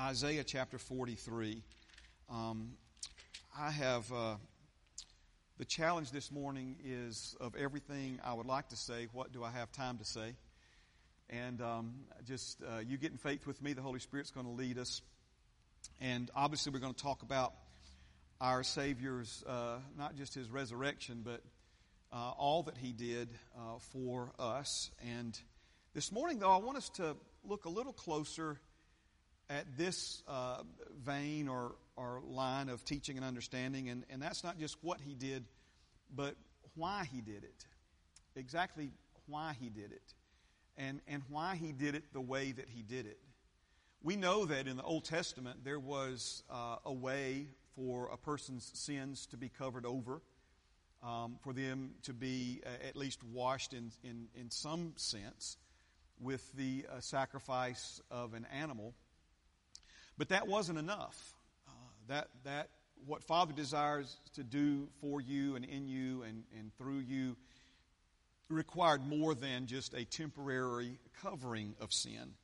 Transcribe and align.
Isaiah 0.00 0.44
chapter 0.44 0.78
43. 0.78 1.60
Um, 2.30 2.74
I 3.58 3.72
have 3.72 4.12
uh, 4.12 4.36
the 5.58 5.64
challenge 5.64 6.12
this 6.12 6.30
morning 6.30 6.76
is 6.84 7.34
of 7.40 7.56
everything 7.56 8.20
I 8.22 8.32
would 8.32 8.46
like 8.46 8.68
to 8.68 8.76
say, 8.76 9.08
what 9.12 9.32
do 9.32 9.42
I 9.42 9.50
have 9.50 9.72
time 9.72 9.98
to 9.98 10.04
say? 10.04 10.36
And 11.28 11.60
um, 11.60 11.94
just 12.24 12.62
uh, 12.62 12.78
you 12.78 12.96
get 12.96 13.10
in 13.10 13.18
faith 13.18 13.44
with 13.44 13.60
me, 13.60 13.72
the 13.72 13.82
Holy 13.82 13.98
Spirit's 13.98 14.30
going 14.30 14.46
to 14.46 14.52
lead 14.52 14.78
us. 14.78 15.02
And 16.00 16.30
obviously, 16.32 16.70
we're 16.70 16.78
going 16.78 16.94
to 16.94 17.02
talk 17.02 17.22
about 17.22 17.54
our 18.40 18.62
Savior's, 18.62 19.42
uh, 19.48 19.78
not 19.98 20.14
just 20.14 20.32
his 20.32 20.48
resurrection, 20.48 21.22
but 21.24 21.42
uh, 22.12 22.34
all 22.38 22.62
that 22.62 22.76
he 22.76 22.92
did 22.92 23.30
uh, 23.56 23.80
for 23.80 24.30
us. 24.38 24.92
And 25.04 25.36
this 25.92 26.12
morning, 26.12 26.38
though, 26.38 26.52
I 26.52 26.58
want 26.58 26.76
us 26.76 26.88
to 26.90 27.16
look 27.44 27.64
a 27.64 27.68
little 27.68 27.92
closer 27.92 28.60
at 29.50 29.78
this 29.78 30.22
uh, 30.28 30.62
vein 31.04 31.48
or, 31.48 31.74
or 31.96 32.20
line 32.26 32.68
of 32.68 32.84
teaching 32.84 33.16
and 33.16 33.24
understanding, 33.24 33.88
and, 33.88 34.04
and 34.10 34.20
that's 34.20 34.44
not 34.44 34.58
just 34.58 34.76
what 34.82 35.00
he 35.00 35.14
did, 35.14 35.44
but 36.14 36.34
why 36.74 37.08
he 37.10 37.20
did 37.20 37.44
it. 37.44 37.64
Exactly 38.36 38.90
why 39.26 39.56
he 39.60 39.68
did 39.68 39.92
it, 39.92 40.14
and, 40.76 41.00
and 41.08 41.22
why 41.28 41.56
he 41.56 41.72
did 41.72 41.94
it 41.94 42.04
the 42.12 42.20
way 42.20 42.52
that 42.52 42.68
he 42.68 42.82
did 42.82 43.06
it. 43.06 43.18
We 44.02 44.16
know 44.16 44.44
that 44.44 44.68
in 44.68 44.76
the 44.76 44.82
Old 44.82 45.04
Testament 45.04 45.64
there 45.64 45.80
was 45.80 46.42
uh, 46.50 46.76
a 46.84 46.92
way 46.92 47.48
for 47.74 48.08
a 48.12 48.16
person's 48.16 48.70
sins 48.74 49.26
to 49.26 49.36
be 49.36 49.48
covered 49.48 49.86
over, 49.86 50.20
um, 51.02 51.36
for 51.42 51.52
them 51.52 51.94
to 52.04 52.12
be 52.12 52.60
uh, 52.64 52.86
at 52.86 52.96
least 52.96 53.22
washed 53.24 53.72
in, 53.72 53.92
in, 54.02 54.28
in 54.34 54.50
some 54.50 54.92
sense 54.96 55.56
with 56.20 56.52
the 56.52 56.86
uh, 56.90 57.00
sacrifice 57.00 58.00
of 58.10 58.34
an 58.34 58.46
animal. 58.52 58.94
But 60.18 60.30
that 60.30 60.48
wasn't 60.48 60.78
enough. 60.78 61.34
Uh, 61.66 61.72
that, 62.08 62.28
that, 62.44 62.68
what 63.06 63.22
Father 63.22 63.52
desires 63.52 64.16
to 64.34 64.42
do 64.42 64.88
for 65.00 65.20
you 65.20 65.56
and 65.56 65.64
in 65.64 65.88
you 65.88 66.22
and, 66.24 66.42
and 66.58 66.74
through 66.76 66.98
you 66.98 67.36
required 68.50 69.06
more 69.06 69.34
than 69.34 69.66
just 69.66 69.94
a 69.94 70.04
temporary 70.04 70.98
covering 71.22 71.74
of 71.80 71.92
sin. 71.92 72.34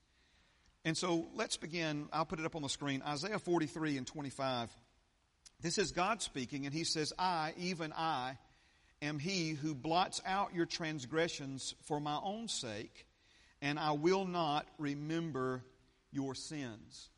And 0.85 0.97
so 0.97 1.27
let's 1.35 1.57
begin. 1.57 2.09
I'll 2.13 2.27
put 2.27 2.39
it 2.39 2.47
up 2.47 2.57
on 2.57 2.63
the 2.63 2.69
screen. 2.69 3.03
Isaiah 3.07 3.39
43 3.39 3.97
and 3.97 4.07
25. 4.07 4.71
This 5.61 5.79
is 5.79 5.93
God 5.93 6.21
speaking, 6.21 6.67
and 6.67 6.75
He 6.75 6.85
says, 6.85 7.13
I, 7.19 7.55
even 7.57 7.93
I, 7.97 8.37
am 9.01 9.19
He 9.19 9.51
who 9.51 9.75
blots 9.75 10.21
out 10.27 10.55
your 10.55 10.67
transgressions 10.67 11.75
for 11.85 12.01
my 12.01 12.19
own 12.23 12.49
sake, 12.49 13.07
and 13.63 13.79
I 13.79 13.93
will 13.93 14.27
not 14.27 14.67
remember 14.79 15.63
your 16.13 16.35
sins. 16.35 17.09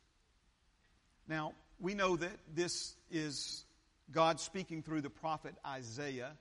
Now, 1.27 1.53
we 1.79 1.93
know 1.93 2.15
that 2.15 2.31
this 2.55 2.95
is 3.11 3.65
God 4.11 4.39
speaking 4.39 4.81
through 4.81 5.01
the 5.01 5.09
prophet 5.09 5.55
Isaiah, 5.65 6.31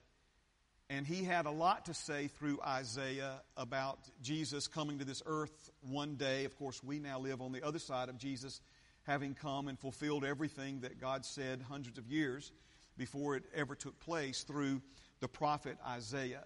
and 0.89 1.05
he 1.05 1.25
had 1.25 1.47
a 1.47 1.51
lot 1.51 1.87
to 1.87 1.95
say 1.95 2.29
through 2.29 2.61
Isaiah 2.65 3.43
about 3.57 3.99
Jesus 4.23 4.69
coming 4.69 5.01
to 5.01 5.05
this 5.05 5.25
earth 5.27 5.71
one 5.81 6.15
day. 6.15 6.45
Of 6.45 6.57
course, 6.57 6.85
we 6.85 7.01
now 7.01 7.19
live 7.19 7.43
on 7.43 7.51
the 7.51 7.67
other 7.67 7.81
side 7.81 8.09
of 8.09 8.17
Jesus 8.19 8.61
having 9.03 9.35
come 9.35 9.67
and 9.67 9.77
fulfilled 9.77 10.25
everything 10.25 10.81
that 10.81 11.01
God 11.01 11.25
said 11.25 11.63
hundreds 11.63 11.99
of 11.99 12.07
years 12.07 12.53
before 12.97 13.35
it 13.35 13.43
ever 13.55 13.75
took 13.75 13.99
place 13.99 14.45
through 14.45 14.81
the 15.19 15.29
prophet 15.29 15.79
Isaiah. 15.85 16.45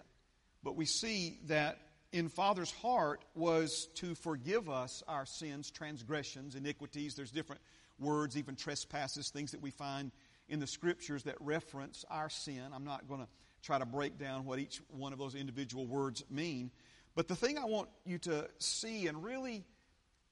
But 0.63 0.75
we 0.75 0.85
see 0.85 1.37
that 1.45 1.77
in 2.11 2.27
Father's 2.27 2.71
heart 2.71 3.23
was 3.35 3.87
to 3.95 4.15
forgive 4.15 4.67
us 4.69 5.03
our 5.07 5.25
sins, 5.27 5.69
transgressions, 5.69 6.55
iniquities. 6.55 7.15
There's 7.15 7.31
different 7.31 7.61
words, 8.01 8.37
even 8.37 8.55
trespasses, 8.55 9.29
things 9.29 9.51
that 9.51 9.61
we 9.61 9.71
find 9.71 10.11
in 10.49 10.59
the 10.59 10.67
scriptures 10.67 11.23
that 11.23 11.35
reference 11.39 12.03
our 12.09 12.29
sin. 12.29 12.63
I'm 12.73 12.83
not 12.83 13.07
going 13.07 13.21
to 13.21 13.27
try 13.61 13.79
to 13.79 13.85
break 13.85 14.17
down 14.17 14.45
what 14.45 14.59
each 14.59 14.81
one 14.89 15.13
of 15.13 15.19
those 15.19 15.35
individual 15.35 15.85
words 15.85 16.23
mean. 16.29 16.71
But 17.15 17.27
the 17.27 17.35
thing 17.35 17.57
I 17.57 17.65
want 17.65 17.89
you 18.05 18.17
to 18.19 18.49
see 18.57 19.07
and 19.07 19.23
really 19.23 19.63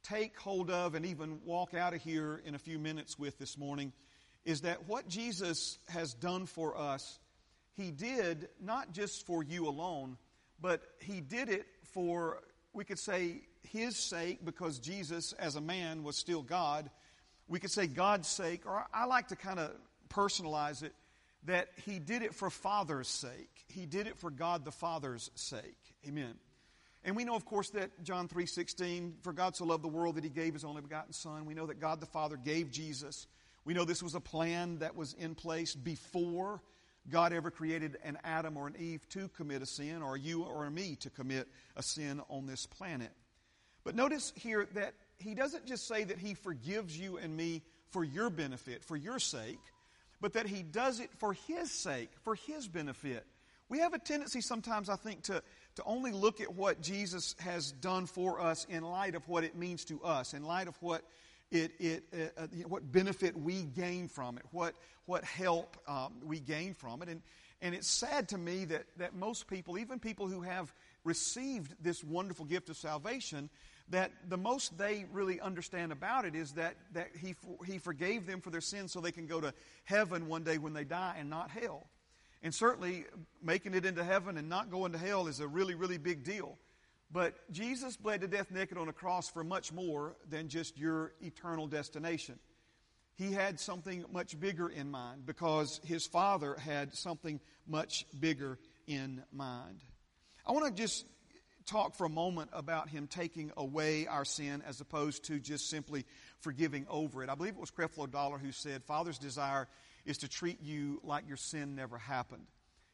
take 0.04 0.38
hold 0.40 0.72
of 0.72 0.96
and 0.96 1.06
even 1.06 1.40
walk 1.46 1.74
out 1.74 1.94
of 1.94 2.02
here 2.02 2.42
in 2.46 2.56
a 2.56 2.60
few 2.60 2.80
minutes 2.80 3.20
with 3.20 3.38
this 3.38 3.58
morning 3.58 3.94
is 4.46 4.62
that 4.62 4.88
what 4.88 5.08
Jesus 5.08 5.78
has 5.90 6.14
done 6.14 6.46
for 6.46 6.78
us, 6.78 7.20
He 7.76 7.92
did 7.92 8.50
not 8.62 8.94
just 8.94 9.26
for 9.26 9.44
you 9.44 9.68
alone, 9.68 10.18
but 10.62 10.82
He 11.00 11.22
did 11.22 11.50
it 11.50 11.68
for, 11.94 12.42
we 12.74 12.86
could 12.86 13.00
say, 13.00 13.42
His 13.64 13.98
sake 13.98 14.44
because 14.44 14.80
Jesus, 14.80 15.34
as 15.34 15.56
a 15.56 15.62
man, 15.62 16.04
was 16.04 16.16
still 16.16 16.42
God 16.42 16.90
we 17.50 17.60
could 17.60 17.72
say 17.72 17.88
God's 17.88 18.28
sake, 18.28 18.66
or 18.66 18.86
I 18.94 19.06
like 19.06 19.30
to 19.30 19.36
kind 19.36 19.60
of 19.60 19.72
personalize 20.10 20.84
it 20.84 20.94
that 21.46 21.70
he 21.86 22.00
did 22.00 22.22
it 22.22 22.36
for 22.36 22.50
Father's 22.50 23.08
sake. 23.08 23.66
He 23.68 23.86
did 23.86 24.08
it 24.08 24.18
for 24.18 24.30
God 24.30 24.66
the 24.66 24.72
Father's 24.72 25.32
sake. 25.36 25.78
Amen. 26.08 26.36
And 27.04 27.16
we 27.16 27.24
know, 27.24 27.36
of 27.36 27.46
course, 27.46 27.70
that 27.72 28.04
John 28.04 28.28
3.16, 28.28 29.14
for 29.22 29.32
God 29.32 29.56
so 29.56 29.66
loved 29.66 29.84
the 29.84 29.88
world 29.88 30.16
that 30.16 30.24
he 30.24 30.30
gave 30.30 30.54
his 30.54 30.66
only 30.66 30.82
begotten 30.82 31.14
Son. 31.14 31.46
We 31.46 31.54
know 31.54 31.66
that 31.66 31.80
God 31.80 32.02
the 32.02 32.06
Father 32.06 32.36
gave 32.36 32.72
Jesus. 32.72 33.28
We 33.64 33.74
know 33.74 33.86
this 33.86 34.04
was 34.04 34.16
a 34.16 34.20
plan 34.20 34.80
that 34.80 34.96
was 34.96 35.14
in 35.14 35.34
place 35.34 35.76
before 35.76 36.62
God 37.10 37.32
ever 37.32 37.50
created 37.50 37.98
an 38.04 38.18
Adam 38.24 38.58
or 38.58 38.68
an 38.68 38.76
Eve 38.78 39.08
to 39.10 39.30
commit 39.30 39.62
a 39.62 39.66
sin, 39.66 40.02
or 40.02 40.18
you 40.18 40.44
or 40.44 40.70
me 40.70 40.98
to 40.98 41.10
commit 41.10 41.48
a 41.78 41.82
sin 41.82 42.22
on 42.30 42.46
this 42.46 42.66
planet. 42.66 43.12
But 43.86 43.96
notice 43.96 44.34
here 44.36 44.68
that 44.74 44.94
he 45.20 45.36
doesn't 45.36 45.66
just 45.66 45.88
say 45.88 46.04
that 46.06 46.18
he 46.18 46.34
forgives 46.34 46.98
you 46.98 47.18
and 47.18 47.36
me 47.36 47.62
for 47.92 48.04
your 48.04 48.30
benefit, 48.30 48.84
for 48.84 48.96
your 48.96 49.20
sake, 49.20 49.60
but 50.22 50.34
that 50.34 50.48
he 50.48 50.64
does 50.64 51.00
it 51.00 51.10
for 51.18 51.34
his 51.34 51.72
sake, 51.72 52.10
for 52.24 52.36
his 52.36 52.68
benefit. 52.68 53.26
We 53.68 53.80
have 53.80 53.94
a 53.94 54.00
tendency 54.00 54.42
sometimes, 54.42 54.90
I 54.90 54.96
think, 54.96 55.24
to, 55.24 55.44
to 55.76 55.84
only 55.86 56.12
look 56.12 56.42
at 56.42 56.54
what 56.54 56.82
Jesus 56.82 57.36
has 57.40 57.72
done 57.72 58.08
for 58.08 58.42
us 58.42 58.66
in 58.70 58.84
light 58.84 59.14
of 59.16 59.28
what 59.28 59.44
it 59.44 59.56
means 59.56 59.86
to 59.86 60.02
us, 60.02 60.34
in 60.34 60.44
light 60.44 60.68
of 60.68 60.76
what 60.82 61.04
it, 61.52 61.72
it 61.80 62.04
uh, 62.14 62.44
uh 62.44 62.48
what 62.68 62.92
benefit 62.92 63.36
we 63.38 63.64
gain 63.64 64.08
from 64.08 64.38
it, 64.38 64.44
what, 64.52 64.76
what 65.06 65.24
help 65.24 65.78
um, 65.88 66.14
we 66.24 66.40
gain 66.40 66.74
from 66.74 67.02
it. 67.02 67.10
And, 67.10 67.22
and 67.62 67.76
it's 67.76 67.88
sad 67.88 68.30
to 68.30 68.38
me 68.38 68.66
that, 68.66 68.86
that 68.98 69.16
most 69.16 69.48
people, 69.48 69.78
even 69.78 70.00
people 70.00 70.28
who 70.28 70.42
have 70.42 70.74
received 71.04 71.76
this 71.82 72.04
wonderful 72.04 72.46
gift 72.46 72.70
of 72.70 72.78
salvation, 72.78 73.50
that 73.90 74.12
the 74.28 74.38
most 74.38 74.78
they 74.78 75.06
really 75.12 75.40
understand 75.42 75.92
about 75.92 76.26
it 76.26 76.36
is 76.36 76.54
that, 76.54 76.76
that 76.94 77.10
he, 77.20 77.36
he 77.66 77.78
forgave 77.78 78.28
them 78.28 78.42
for 78.42 78.50
their 78.50 78.62
sins 78.62 78.92
so 78.92 79.00
they 79.00 79.12
can 79.12 79.26
go 79.26 79.42
to 79.42 79.54
heaven 79.84 80.28
one 80.28 80.44
day 80.44 80.58
when 80.58 80.74
they 80.74 80.84
die 80.84 81.16
and 81.18 81.30
not 81.30 81.50
hell. 81.50 81.88
And 82.42 82.54
certainly, 82.54 83.06
making 83.44 83.74
it 83.74 83.86
into 83.86 84.04
heaven 84.04 84.38
and 84.38 84.48
not 84.48 84.72
going 84.72 84.94
to 84.94 84.98
hell 84.98 85.28
is 85.28 85.40
a 85.40 85.48
really, 85.48 85.76
really 85.76 85.98
big 85.98 86.24
deal. 86.24 86.58
But 87.12 87.52
Jesus 87.52 87.98
bled 87.98 88.22
to 88.22 88.28
death 88.28 88.52
naked 88.52 88.78
on 88.78 88.88
a 88.88 88.94
cross 88.94 89.30
for 89.30 89.44
much 89.44 89.74
more 89.74 90.16
than 90.30 90.48
just 90.48 90.78
your 90.78 91.14
eternal 91.22 91.68
destination. 91.68 92.40
He 93.16 93.34
had 93.34 93.60
something 93.60 94.06
much 94.14 94.40
bigger 94.40 94.70
in 94.70 94.90
mind 94.90 95.26
because 95.26 95.82
his 95.84 96.06
Father 96.06 96.56
had 96.56 96.94
something 96.96 97.42
much 97.68 98.06
bigger 98.18 98.60
in 98.88 99.24
mind. 99.34 99.82
I 100.46 100.54
want 100.54 100.66
to 100.68 100.82
just 100.82 101.06
talk 101.70 101.96
for 101.96 102.06
a 102.06 102.10
moment 102.10 102.50
about 102.52 102.90
him 102.90 103.08
taking 103.08 103.52
away 103.56 104.08
our 104.08 104.26
sin 104.26 104.64
as 104.68 104.82
opposed 104.82 105.26
to 105.26 105.40
just 105.40 105.70
simply 105.70 106.06
forgiving 106.40 106.86
over 106.90 107.24
it. 107.24 107.30
I 107.30 107.36
believe 107.36 107.54
it 107.54 107.60
was 107.60 107.72
Creflo 107.72 108.10
Dollar 108.10 108.38
who 108.38 108.52
said, 108.52 108.84
Father's 108.84 109.20
desire 109.20 109.68
is 110.06 110.18
to 110.20 110.28
treat 110.28 110.62
you 110.62 111.00
like 111.04 111.28
your 111.28 111.38
sin 111.38 111.76
never 111.76 111.98
happened. 111.98 112.48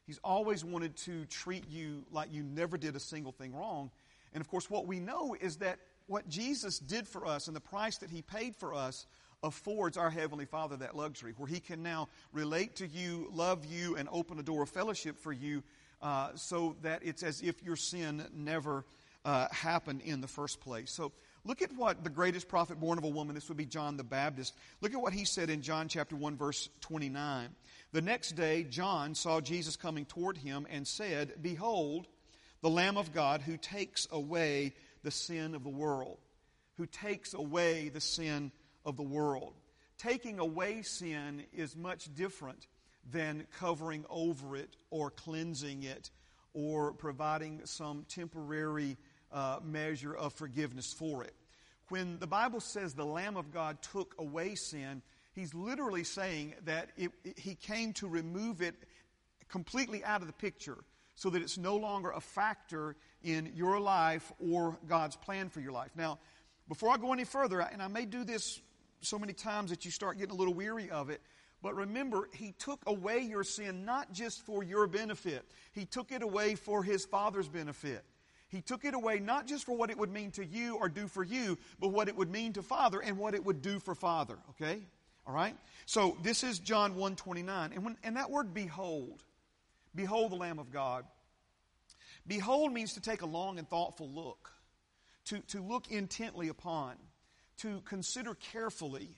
He's 0.06 0.20
always 0.22 0.64
wanted 0.64 0.96
to 0.98 1.24
treat 1.24 1.68
you 1.68 2.04
like 2.12 2.32
you 2.32 2.42
never 2.42 2.76
did 2.76 2.94
a 2.94 3.00
single 3.00 3.32
thing 3.32 3.54
wrong. 3.54 3.90
And 4.32 4.40
of 4.40 4.48
course, 4.48 4.68
what 4.68 4.86
we 4.86 5.00
know 5.00 5.34
is 5.40 5.56
that 5.56 5.78
what 6.06 6.28
Jesus 6.28 6.78
did 6.78 7.08
for 7.08 7.26
us 7.26 7.46
and 7.48 7.56
the 7.56 7.60
price 7.60 7.98
that 7.98 8.10
he 8.10 8.22
paid 8.22 8.54
for 8.54 8.74
us 8.74 9.06
affords 9.42 9.96
our 9.96 10.10
Heavenly 10.10 10.44
Father 10.44 10.76
that 10.76 10.96
luxury, 10.96 11.34
where 11.36 11.46
He 11.48 11.60
can 11.60 11.82
now 11.82 12.08
relate 12.32 12.76
to 12.76 12.86
you, 12.86 13.28
love 13.32 13.64
you, 13.64 13.96
and 13.96 14.08
open 14.10 14.38
a 14.38 14.42
door 14.42 14.62
of 14.62 14.68
fellowship 14.68 15.18
for 15.18 15.32
you 15.32 15.62
uh, 16.02 16.30
so 16.34 16.76
that 16.82 17.02
it's 17.04 17.22
as 17.22 17.42
if 17.42 17.62
your 17.62 17.76
sin 17.76 18.24
never 18.34 18.84
uh, 19.24 19.48
happened 19.50 20.02
in 20.02 20.20
the 20.20 20.28
first 20.28 20.60
place. 20.60 20.92
So 20.92 21.12
look 21.44 21.62
at 21.62 21.74
what 21.74 22.04
the 22.04 22.10
greatest 22.10 22.48
prophet 22.48 22.78
born 22.78 22.98
of 22.98 23.04
a 23.04 23.08
woman, 23.08 23.34
this 23.34 23.48
would 23.48 23.56
be 23.56 23.66
John 23.66 23.96
the 23.96 24.04
Baptist, 24.04 24.54
look 24.80 24.94
at 24.94 25.00
what 25.00 25.12
he 25.12 25.24
said 25.24 25.50
in 25.50 25.62
John 25.62 25.88
chapter 25.88 26.14
1, 26.14 26.36
verse 26.36 26.68
29. 26.82 27.48
The 27.92 28.02
next 28.02 28.32
day, 28.32 28.62
John 28.62 29.14
saw 29.14 29.40
Jesus 29.40 29.76
coming 29.76 30.04
toward 30.04 30.36
him 30.36 30.66
and 30.70 30.86
said, 30.86 31.34
Behold, 31.40 32.06
the 32.62 32.70
Lamb 32.70 32.96
of 32.96 33.12
God 33.12 33.42
who 33.42 33.56
takes 33.56 34.06
away 34.10 34.74
the 35.02 35.10
sin 35.10 35.54
of 35.54 35.62
the 35.62 35.70
world. 35.70 36.18
Who 36.76 36.86
takes 36.86 37.32
away 37.32 37.88
the 37.88 38.00
sin 38.00 38.52
of 38.84 38.96
the 38.96 39.02
world. 39.02 39.54
Taking 39.98 40.38
away 40.38 40.82
sin 40.82 41.44
is 41.52 41.74
much 41.74 42.14
different 42.14 42.66
than 43.10 43.46
covering 43.58 44.04
over 44.10 44.56
it 44.56 44.76
or 44.90 45.10
cleansing 45.10 45.82
it 45.84 46.10
or 46.54 46.92
providing 46.92 47.60
some 47.64 48.04
temporary 48.08 48.96
uh, 49.32 49.58
measure 49.62 50.14
of 50.14 50.32
forgiveness 50.32 50.92
for 50.92 51.22
it. 51.22 51.34
when 51.88 52.18
the 52.18 52.26
Bible 52.26 52.60
says 52.60 52.94
the 52.94 53.04
Lamb 53.04 53.36
of 53.36 53.52
God 53.52 53.80
took 53.82 54.14
away 54.18 54.54
sin, 54.54 55.02
he's 55.32 55.54
literally 55.54 56.02
saying 56.02 56.54
that 56.64 56.90
it, 56.96 57.12
it, 57.24 57.38
he 57.38 57.54
came 57.54 57.92
to 57.94 58.08
remove 58.08 58.62
it 58.62 58.74
completely 59.48 60.04
out 60.04 60.20
of 60.20 60.26
the 60.26 60.32
picture 60.32 60.78
so 61.14 61.30
that 61.30 61.42
it's 61.42 61.58
no 61.58 61.76
longer 61.76 62.10
a 62.10 62.20
factor 62.20 62.96
in 63.22 63.52
your 63.54 63.80
life 63.80 64.32
or 64.38 64.78
God's 64.88 65.16
plan 65.16 65.48
for 65.48 65.60
your 65.60 65.72
life. 65.72 65.90
Now, 65.96 66.18
before 66.68 66.90
I 66.90 66.96
go 66.96 67.12
any 67.12 67.24
further, 67.24 67.60
and 67.60 67.82
I 67.82 67.88
may 67.88 68.04
do 68.04 68.24
this 68.24 68.60
so 69.00 69.18
many 69.18 69.32
times 69.32 69.70
that 69.70 69.84
you 69.84 69.90
start 69.90 70.18
getting 70.18 70.34
a 70.34 70.38
little 70.38 70.54
weary 70.54 70.90
of 70.90 71.10
it, 71.10 71.20
but 71.62 71.74
remember, 71.74 72.28
He 72.32 72.52
took 72.52 72.82
away 72.86 73.20
your 73.20 73.44
sin 73.44 73.84
not 73.84 74.12
just 74.12 74.44
for 74.44 74.62
your 74.62 74.86
benefit, 74.86 75.44
He 75.72 75.84
took 75.84 76.12
it 76.12 76.22
away 76.22 76.54
for 76.54 76.82
His 76.82 77.04
Father's 77.04 77.48
benefit. 77.48 78.04
He 78.48 78.60
took 78.60 78.84
it 78.84 78.94
away 78.94 79.18
not 79.18 79.46
just 79.46 79.64
for 79.64 79.76
what 79.76 79.90
it 79.90 79.98
would 79.98 80.12
mean 80.12 80.30
to 80.32 80.44
you 80.44 80.76
or 80.76 80.88
do 80.88 81.08
for 81.08 81.24
you, 81.24 81.58
but 81.80 81.88
what 81.88 82.08
it 82.08 82.16
would 82.16 82.30
mean 82.30 82.52
to 82.52 82.62
Father 82.62 83.00
and 83.00 83.18
what 83.18 83.34
it 83.34 83.44
would 83.44 83.60
do 83.60 83.80
for 83.80 83.94
Father. 83.94 84.38
Okay? 84.50 84.82
All 85.26 85.34
right? 85.34 85.56
So 85.84 86.16
this 86.22 86.44
is 86.44 86.60
John 86.60 86.92
129. 86.92 87.72
And, 87.72 87.84
when, 87.84 87.96
and 88.04 88.16
that 88.16 88.30
word 88.30 88.54
behold, 88.54 89.24
behold 89.94 90.30
the 90.30 90.36
Lamb 90.36 90.60
of 90.60 90.70
God. 90.70 91.04
Behold 92.26 92.72
means 92.72 92.94
to 92.94 93.00
take 93.00 93.22
a 93.22 93.26
long 93.26 93.58
and 93.58 93.68
thoughtful 93.68 94.08
look, 94.08 94.52
to, 95.26 95.40
to 95.48 95.60
look 95.60 95.90
intently 95.90 96.48
upon, 96.48 96.96
to 97.58 97.80
consider 97.82 98.34
carefully, 98.34 99.16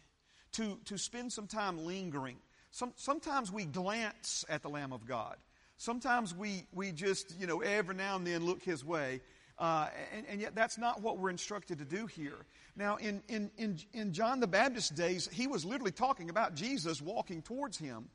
to, 0.52 0.78
to 0.86 0.98
spend 0.98 1.32
some 1.32 1.46
time 1.46 1.84
lingering. 1.84 2.36
Some, 2.70 2.92
sometimes 2.96 3.50
we 3.52 3.64
glance 3.64 4.44
at 4.48 4.62
the 4.62 4.68
Lamb 4.68 4.92
of 4.92 5.06
God. 5.06 5.36
Sometimes 5.76 6.34
we, 6.34 6.64
we 6.72 6.92
just, 6.92 7.38
you 7.38 7.46
know, 7.46 7.60
every 7.60 7.94
now 7.94 8.16
and 8.16 8.26
then 8.26 8.44
look 8.44 8.62
his 8.62 8.84
way. 8.84 9.20
Uh, 9.58 9.88
and, 10.14 10.26
and, 10.28 10.40
yet 10.40 10.54
that's 10.54 10.78
not 10.78 11.02
what 11.02 11.18
we're 11.18 11.30
instructed 11.30 11.78
to 11.78 11.84
do 11.84 12.06
here. 12.06 12.46
Now, 12.76 12.94
in, 12.96 13.22
in, 13.28 13.50
in, 13.58 13.78
in 13.92 14.12
John 14.12 14.38
the 14.38 14.46
Baptist's 14.46 14.90
days, 14.90 15.28
he 15.32 15.48
was 15.48 15.64
literally 15.64 15.90
talking 15.90 16.30
about 16.30 16.54
Jesus 16.54 17.02
walking 17.02 17.42
towards 17.42 17.76
him. 17.76 18.08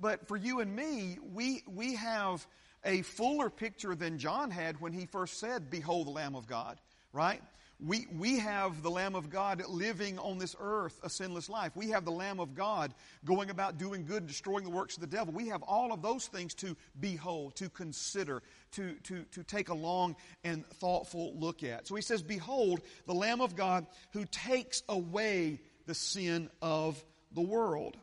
But 0.00 0.26
for 0.26 0.38
you 0.38 0.60
and 0.60 0.74
me, 0.74 1.18
we, 1.34 1.62
we 1.66 1.96
have 1.96 2.46
a 2.82 3.02
fuller 3.02 3.50
picture 3.50 3.94
than 3.94 4.18
John 4.18 4.50
had 4.50 4.80
when 4.80 4.92
he 4.92 5.04
first 5.04 5.38
said, 5.38 5.70
Behold 5.70 6.06
the 6.06 6.12
Lamb 6.12 6.34
of 6.34 6.46
God, 6.46 6.80
right? 7.12 7.42
We, 7.78 8.06
we 8.16 8.38
have 8.38 8.82
the 8.82 8.90
Lamb 8.90 9.14
of 9.14 9.28
God 9.28 9.62
living 9.68 10.18
on 10.18 10.38
this 10.38 10.56
earth 10.58 10.98
a 11.02 11.10
sinless 11.10 11.50
life. 11.50 11.72
We 11.76 11.90
have 11.90 12.06
the 12.06 12.10
Lamb 12.10 12.40
of 12.40 12.54
God 12.54 12.94
going 13.24 13.50
about 13.50 13.76
doing 13.76 14.06
good, 14.06 14.18
and 14.18 14.26
destroying 14.28 14.64
the 14.64 14.70
works 14.70 14.94
of 14.94 15.02
the 15.02 15.06
devil. 15.06 15.34
We 15.34 15.48
have 15.48 15.62
all 15.62 15.92
of 15.92 16.00
those 16.00 16.26
things 16.26 16.54
to 16.54 16.74
behold, 16.98 17.54
to 17.56 17.68
consider, 17.68 18.42
to, 18.72 18.94
to, 19.04 19.24
to 19.32 19.42
take 19.42 19.68
a 19.68 19.74
long 19.74 20.16
and 20.42 20.64
thoughtful 20.66 21.34
look 21.36 21.62
at. 21.62 21.86
So 21.86 21.94
he 21.94 22.02
says, 22.02 22.22
Behold, 22.22 22.80
the 23.06 23.14
Lamb 23.14 23.42
of 23.42 23.56
God 23.56 23.86
who 24.12 24.24
takes 24.24 24.82
away 24.88 25.60
the 25.84 25.94
sin 25.94 26.48
of 26.62 27.04
the 27.32 27.42
world. 27.42 27.98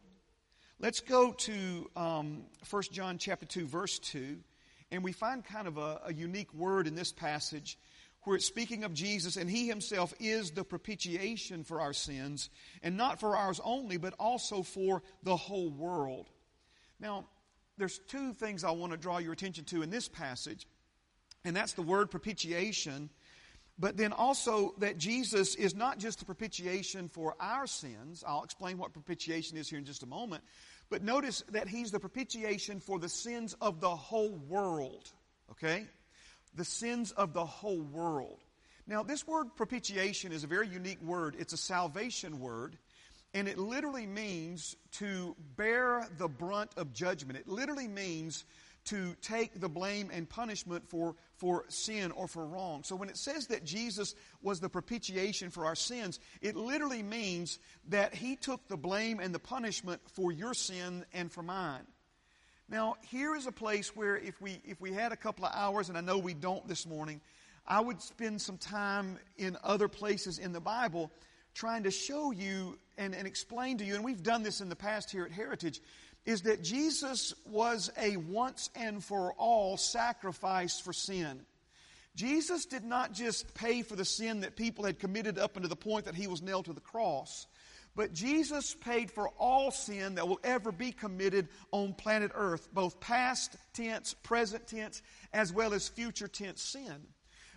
Let's 0.79 0.99
go 0.99 1.31
to 1.31 1.89
um, 1.95 2.43
1 2.69 2.83
John 2.91 3.17
chapter 3.17 3.47
2, 3.47 3.65
verse 3.65 3.97
2, 3.99 4.37
and 4.91 5.03
we 5.03 5.13
find 5.13 5.43
kind 5.43 5.67
of 5.67 5.77
a, 5.79 6.01
a 6.05 6.13
unique 6.13 6.53
word 6.53 6.85
in 6.85 6.93
this 6.93 7.11
passage 7.11 7.79
where 8.23 8.35
it's 8.35 8.45
speaking 8.45 8.83
of 8.83 8.93
Jesus, 8.93 9.37
and 9.37 9.49
He 9.49 9.67
Himself 9.67 10.13
is 10.19 10.51
the 10.51 10.63
propitiation 10.63 11.63
for 11.63 11.81
our 11.81 11.93
sins, 11.93 12.49
and 12.81 12.97
not 12.97 13.19
for 13.19 13.35
ours 13.35 13.59
only, 13.63 13.97
but 13.97 14.13
also 14.19 14.63
for 14.63 15.03
the 15.23 15.35
whole 15.35 15.69
world. 15.69 16.29
Now, 16.99 17.25
there's 17.77 17.99
two 17.99 18.33
things 18.33 18.63
I 18.63 18.71
want 18.71 18.91
to 18.91 18.97
draw 18.97 19.17
your 19.17 19.33
attention 19.33 19.65
to 19.65 19.81
in 19.81 19.89
this 19.89 20.07
passage, 20.07 20.67
and 21.43 21.55
that's 21.55 21.73
the 21.73 21.81
word 21.81 22.11
propitiation, 22.11 23.09
but 23.77 23.97
then 23.97 24.13
also 24.13 24.75
that 24.77 24.97
Jesus 24.97 25.55
is 25.55 25.75
not 25.75 25.97
just 25.97 26.19
the 26.19 26.25
propitiation 26.25 27.07
for 27.07 27.35
our 27.39 27.65
sins. 27.65 28.23
I'll 28.25 28.43
explain 28.43 28.77
what 28.77 28.93
propitiation 28.93 29.57
is 29.57 29.69
here 29.69 29.79
in 29.79 29.85
just 29.85 30.03
a 30.03 30.07
moment. 30.07 30.43
But 30.89 31.01
notice 31.01 31.43
that 31.49 31.67
He's 31.67 31.91
the 31.91 31.99
propitiation 31.99 32.79
for 32.79 32.99
the 32.99 33.09
sins 33.09 33.55
of 33.59 33.81
the 33.81 33.89
whole 33.89 34.35
world. 34.47 35.11
Okay? 35.51 35.87
The 36.55 36.65
sins 36.65 37.11
of 37.11 37.33
the 37.33 37.45
whole 37.45 37.81
world. 37.81 38.39
Now, 38.85 39.03
this 39.03 39.25
word 39.25 39.55
propitiation 39.55 40.31
is 40.31 40.43
a 40.43 40.47
very 40.47 40.67
unique 40.67 41.01
word. 41.01 41.35
It's 41.39 41.53
a 41.53 41.57
salvation 41.57 42.39
word, 42.39 42.77
and 43.33 43.47
it 43.47 43.57
literally 43.57 44.05
means 44.05 44.75
to 44.93 45.35
bear 45.55 46.07
the 46.17 46.27
brunt 46.27 46.71
of 46.75 46.93
judgment. 46.93 47.39
It 47.39 47.47
literally 47.47 47.87
means 47.87 48.43
to 48.85 49.15
take 49.21 49.59
the 49.59 49.69
blame 49.69 50.09
and 50.11 50.27
punishment 50.27 50.89
for, 50.89 51.15
for 51.37 51.65
sin 51.69 52.11
or 52.11 52.27
for 52.27 52.45
wrong. 52.45 52.83
So 52.83 52.95
when 52.95 53.07
it 53.07 53.17
says 53.17 53.47
that 53.47 53.63
Jesus 53.63 54.13
was 54.41 54.59
the 54.59 54.69
propitiation 54.69 55.49
for 55.49 55.65
our 55.65 55.75
sins, 55.75 56.19
it 56.41 56.55
literally 56.55 57.03
means 57.03 57.59
that 57.87 58.13
he 58.13 58.35
took 58.35 58.67
the 58.67 58.77
blame 58.77 59.19
and 59.19 59.33
the 59.33 59.39
punishment 59.39 60.01
for 60.11 60.31
your 60.31 60.53
sin 60.53 61.05
and 61.13 61.31
for 61.31 61.41
mine. 61.41 61.87
Now, 62.69 62.95
here 63.01 63.35
is 63.35 63.45
a 63.45 63.51
place 63.51 63.95
where 63.95 64.17
if 64.17 64.41
we, 64.41 64.61
if 64.65 64.79
we 64.79 64.93
had 64.93 65.11
a 65.11 65.17
couple 65.17 65.45
of 65.45 65.51
hours, 65.53 65.89
and 65.89 65.97
I 65.97 66.01
know 66.01 66.17
we 66.17 66.33
don't 66.33 66.67
this 66.67 66.87
morning, 66.87 67.21
I 67.67 67.79
would 67.79 68.01
spend 68.01 68.41
some 68.41 68.57
time 68.57 69.17
in 69.37 69.57
other 69.63 69.87
places 69.87 70.39
in 70.39 70.53
the 70.53 70.59
Bible 70.59 71.11
trying 71.53 71.83
to 71.83 71.91
show 71.91 72.31
you 72.31 72.77
and, 72.97 73.13
and 73.13 73.27
explain 73.27 73.77
to 73.77 73.85
you, 73.85 73.95
and 73.95 74.03
we've 74.03 74.23
done 74.23 74.43
this 74.43 74.61
in 74.61 74.69
the 74.69 74.75
past 74.75 75.11
here 75.11 75.25
at 75.25 75.31
Heritage, 75.31 75.81
is 76.25 76.43
that 76.43 76.63
Jesus 76.63 77.33
was 77.45 77.91
a 77.97 78.17
once 78.17 78.69
and 78.75 79.03
for 79.03 79.33
all 79.33 79.77
sacrifice 79.77 80.79
for 80.79 80.93
sin. 80.93 81.41
Jesus 82.15 82.65
did 82.65 82.83
not 82.83 83.13
just 83.13 83.53
pay 83.55 83.81
for 83.81 83.95
the 83.95 84.05
sin 84.05 84.41
that 84.41 84.55
people 84.55 84.85
had 84.85 84.99
committed 84.99 85.37
up 85.37 85.57
unto 85.57 85.67
the 85.67 85.75
point 85.75 86.05
that 86.05 86.15
he 86.15 86.27
was 86.27 86.41
nailed 86.41 86.65
to 86.65 86.73
the 86.73 86.81
cross. 86.81 87.47
But 87.95 88.13
Jesus 88.13 88.73
paid 88.73 89.11
for 89.11 89.29
all 89.37 89.69
sin 89.71 90.15
that 90.15 90.27
will 90.27 90.39
ever 90.43 90.71
be 90.71 90.91
committed 90.91 91.49
on 91.71 91.93
planet 91.93 92.31
Earth, 92.33 92.69
both 92.73 92.99
past 92.99 93.55
tense, 93.73 94.15
present 94.15 94.67
tense, 94.67 95.01
as 95.31 95.53
well 95.53 95.73
as 95.73 95.87
future 95.87 96.27
tense 96.27 96.61
sin. 96.61 97.05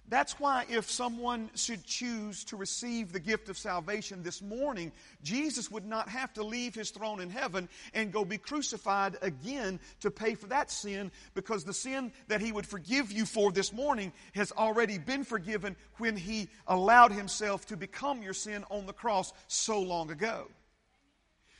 That's 0.08 0.38
why, 0.38 0.67
if 0.69 0.88
someone 0.88 1.50
should 1.56 1.85
choose 1.85 2.44
to 2.44 2.56
receive 2.56 3.12
the 3.12 3.19
gift 3.19 3.49
of 3.49 3.58
salvation 3.58 4.23
this 4.23 4.41
morning, 4.41 4.93
Jesus 5.25 5.69
would 5.69 5.85
not 5.85 6.08
have 6.08 6.32
to 6.35 6.44
leave 6.44 6.76
his 6.76 6.91
throne 6.91 7.20
in 7.20 7.29
heaven 7.29 7.69
and 7.93 8.12
go 8.12 8.25
be 8.25 8.38
crucified 8.38 9.17
again 9.20 9.81
to 10.00 10.12
pay 10.12 10.37
for 10.37 10.47
that 10.47 10.70
sin 10.70 11.11
because 11.35 11.64
the 11.64 11.73
sin 11.73 12.12
that 12.29 12.41
he 12.41 12.53
would 12.53 12.67
forgive 12.67 13.11
you 13.11 13.26
for 13.26 13.50
this 13.50 13.73
morning 13.73 14.12
has 14.35 14.53
already 14.53 14.97
been 14.97 15.25
forgiven 15.25 15.75
when 15.99 16.17
he 16.17 16.49
allowed 16.69 17.11
himself 17.11 17.67
to 17.67 17.76
become 17.76 18.23
your 18.23 18.35
sin 18.35 18.64
on 18.70 18.87
the 18.87 18.93
cross 18.93 19.32
so 19.49 19.81
long 19.81 20.12
ago. 20.12 20.47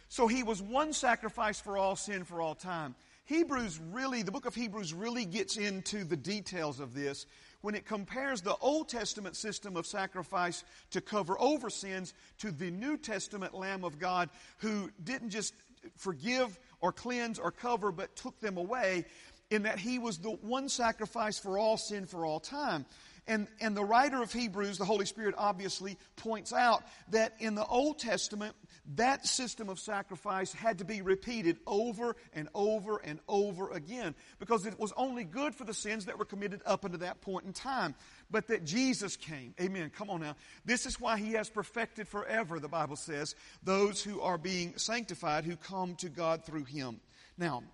So 0.09 0.29
he 0.29 0.45
was 0.45 0.62
one 0.62 0.93
sacrifice 0.93 1.59
for 1.59 1.76
all 1.76 1.97
sin 1.97 2.23
for 2.23 2.41
all 2.41 2.55
time. 2.55 2.95
Hebrews 3.25 3.81
really, 3.91 4.23
the 4.23 4.31
book 4.31 4.47
of 4.47 4.55
Hebrews 4.55 4.95
really 4.95 5.25
gets 5.25 5.57
into 5.57 6.05
the 6.05 6.17
details 6.17 6.79
of 6.79 6.95
this 6.95 7.26
when 7.66 7.75
it 7.75 7.85
compares 7.85 8.42
the 8.42 8.54
Old 8.58 8.88
Testament 8.88 9.35
system 9.35 9.76
of 9.76 9.88
sacrifice 9.88 10.62
to 10.92 11.00
cover 11.00 11.35
over 11.40 11.68
sins 11.68 12.14
to 12.38 12.52
the 12.52 12.70
New 12.70 12.96
Testament 12.96 13.54
Lamb 13.54 13.82
of 13.82 13.99
God 13.99 14.30
who 14.58 14.88
didn't 15.02 15.30
just 15.30 15.52
forgive 15.96 16.61
or 16.80 16.92
cleanse 16.92 17.40
or 17.40 17.50
cover 17.50 17.90
but 17.90 18.14
took 18.14 18.38
them 18.38 18.56
away 18.56 19.04
in 19.50 19.64
that 19.64 19.80
he 19.80 19.99
was 19.99 20.18
the 20.18 20.30
one 20.30 20.68
sacrifice 20.68 21.40
for 21.40 21.58
all 21.58 21.76
sin 21.76 22.06
for 22.06 22.25
all 22.25 22.38
time. 22.38 22.87
And, 23.28 23.49
and 23.61 23.76
the 23.76 23.85
writer 23.85 24.23
of 24.23 24.33
Hebrews, 24.33 24.78
the 24.78 24.85
Holy 24.85 25.04
Spirit 25.04 25.35
obviously 25.37 25.99
points 26.14 26.52
out 26.52 26.85
that 27.11 27.35
in 27.40 27.56
the 27.56 27.66
Old 27.66 27.99
Testament, 27.99 28.54
that 28.95 29.26
system 29.26 29.68
of 29.68 29.80
sacrifice 29.80 30.52
had 30.52 30.78
to 30.78 30.85
be 30.85 31.02
repeated 31.02 31.59
over 31.66 32.14
and 32.33 32.49
over 32.54 32.99
and 32.99 33.18
over 33.28 33.71
again 33.71 34.14
because 34.38 34.64
it 34.64 34.78
was 34.78 34.92
only 34.97 35.25
good 35.25 35.56
for 35.56 35.64
the 35.64 35.75
sins 35.75 36.04
that 36.04 36.18
were 36.18 36.25
committed 36.25 36.61
up 36.64 36.85
until 36.85 37.00
that 37.00 37.21
point 37.21 37.47
in 37.47 37.52
time. 37.52 37.97
But 38.30 38.47
that 38.47 38.64
Jesus 38.64 39.16
came. 39.16 39.54
Amen. 39.61 39.90
Come 39.90 40.09
on 40.09 40.21
now. 40.21 40.37
This 40.64 40.87
is 40.87 41.00
why 41.00 41.18
he 41.18 41.33
has 41.33 41.49
perfected 41.49 42.06
forever, 42.06 42.61
the 42.61 42.68
Bible 42.68 42.97
says, 42.97 43.35
those 43.62 44.02
who 44.02 44.21
are 44.21 44.38
being 44.38 44.75
sanctified 44.76 45.45
who 45.45 45.56
come 45.56 45.97
to 45.97 46.09
God 46.09 46.45
through 46.45 46.64
him. 46.64 47.00
Now, 47.38 47.64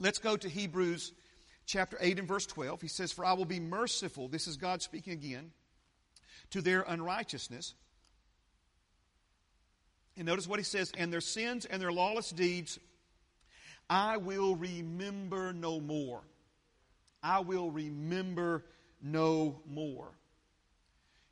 let's 0.00 0.18
go 0.18 0.36
to 0.36 0.48
Hebrews 0.48 1.12
chapter 1.66 1.96
8 2.00 2.18
and 2.18 2.28
verse 2.28 2.46
12. 2.46 2.82
He 2.82 2.88
says, 2.88 3.12
For 3.12 3.24
I 3.24 3.32
will 3.34 3.44
be 3.44 3.60
merciful. 3.60 4.28
This 4.28 4.46
is 4.46 4.56
God 4.56 4.82
speaking 4.82 5.12
again 5.12 5.52
to 6.50 6.60
their 6.60 6.82
unrighteousness 6.82 7.74
and 10.16 10.26
notice 10.26 10.46
what 10.46 10.60
he 10.60 10.64
says, 10.64 10.92
and 10.96 11.12
their 11.12 11.20
sins 11.20 11.64
and 11.64 11.80
their 11.80 11.92
lawless 11.92 12.30
deeds 12.30 12.78
I 13.90 14.16
will 14.16 14.56
remember 14.56 15.52
no 15.52 15.78
more. 15.78 16.22
I 17.22 17.40
will 17.40 17.70
remember 17.70 18.64
no 19.02 19.60
more. 19.68 20.08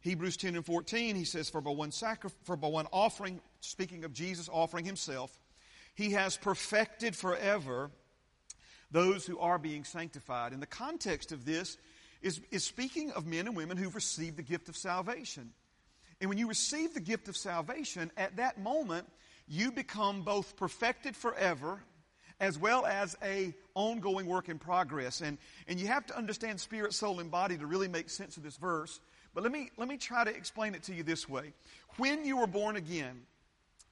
Hebrews 0.00 0.36
10 0.36 0.56
and 0.56 0.66
14, 0.66 1.16
he 1.16 1.24
says, 1.24 1.48
For 1.48 1.62
by 1.62 1.70
one, 1.70 1.92
sacri- 1.92 2.30
for 2.44 2.56
by 2.56 2.68
one 2.68 2.88
offering, 2.92 3.40
speaking 3.60 4.04
of 4.04 4.12
Jesus 4.12 4.50
offering 4.52 4.84
himself, 4.84 5.38
he 5.94 6.10
has 6.10 6.36
perfected 6.36 7.16
forever 7.16 7.90
those 8.92 9.26
who 9.26 9.38
are 9.38 9.58
being 9.58 9.84
sanctified. 9.84 10.52
And 10.52 10.62
the 10.62 10.66
context 10.66 11.32
of 11.32 11.44
this 11.44 11.78
is, 12.20 12.40
is 12.50 12.62
speaking 12.62 13.11
of 13.12 13.26
men 13.26 13.46
and 13.46 13.56
women 13.56 13.76
who've 13.76 13.94
received 13.94 14.37
the 14.37 14.42
gift 14.42 14.68
of 14.68 14.76
salvation. 14.76 15.50
And 16.20 16.28
when 16.28 16.38
you 16.38 16.46
receive 16.46 16.94
the 16.94 17.00
gift 17.00 17.26
of 17.28 17.37
salvation, 17.37 18.12
at 18.16 18.37
that 18.37 18.61
moment, 18.61 19.08
you 19.49 19.72
become 19.72 20.22
both 20.22 20.56
perfected 20.56 21.16
forever 21.16 21.82
as 22.38 22.58
well 22.58 22.84
as 22.87 23.16
a 23.22 23.54
ongoing 23.75 24.26
work 24.26 24.49
in 24.49 24.58
progress. 24.58 25.20
And, 25.20 25.38
and 25.68 25.80
you 25.80 25.87
have 25.87 26.06
to 26.06 26.16
understand 26.16 26.61
spirit, 26.61 26.92
soul, 26.92 27.20
and 27.20 27.30
body 27.30 27.56
to 27.56 27.66
really 27.66 27.88
make 27.88 28.11
sense 28.11 28.37
of 28.37 28.42
this 28.42 28.56
verse. 28.56 29.00
But 29.34 29.42
let 29.42 29.52
me, 29.52 29.70
let 29.76 29.88
me 29.88 29.96
try 29.96 30.25
to 30.25 30.30
explain 30.34 30.75
it 30.75 30.82
to 30.84 30.94
you 30.94 31.02
this 31.02 31.28
way. 31.28 31.52
When 31.96 32.25
you 32.25 32.37
were 32.37 32.46
born 32.46 32.76
again, 32.76 33.22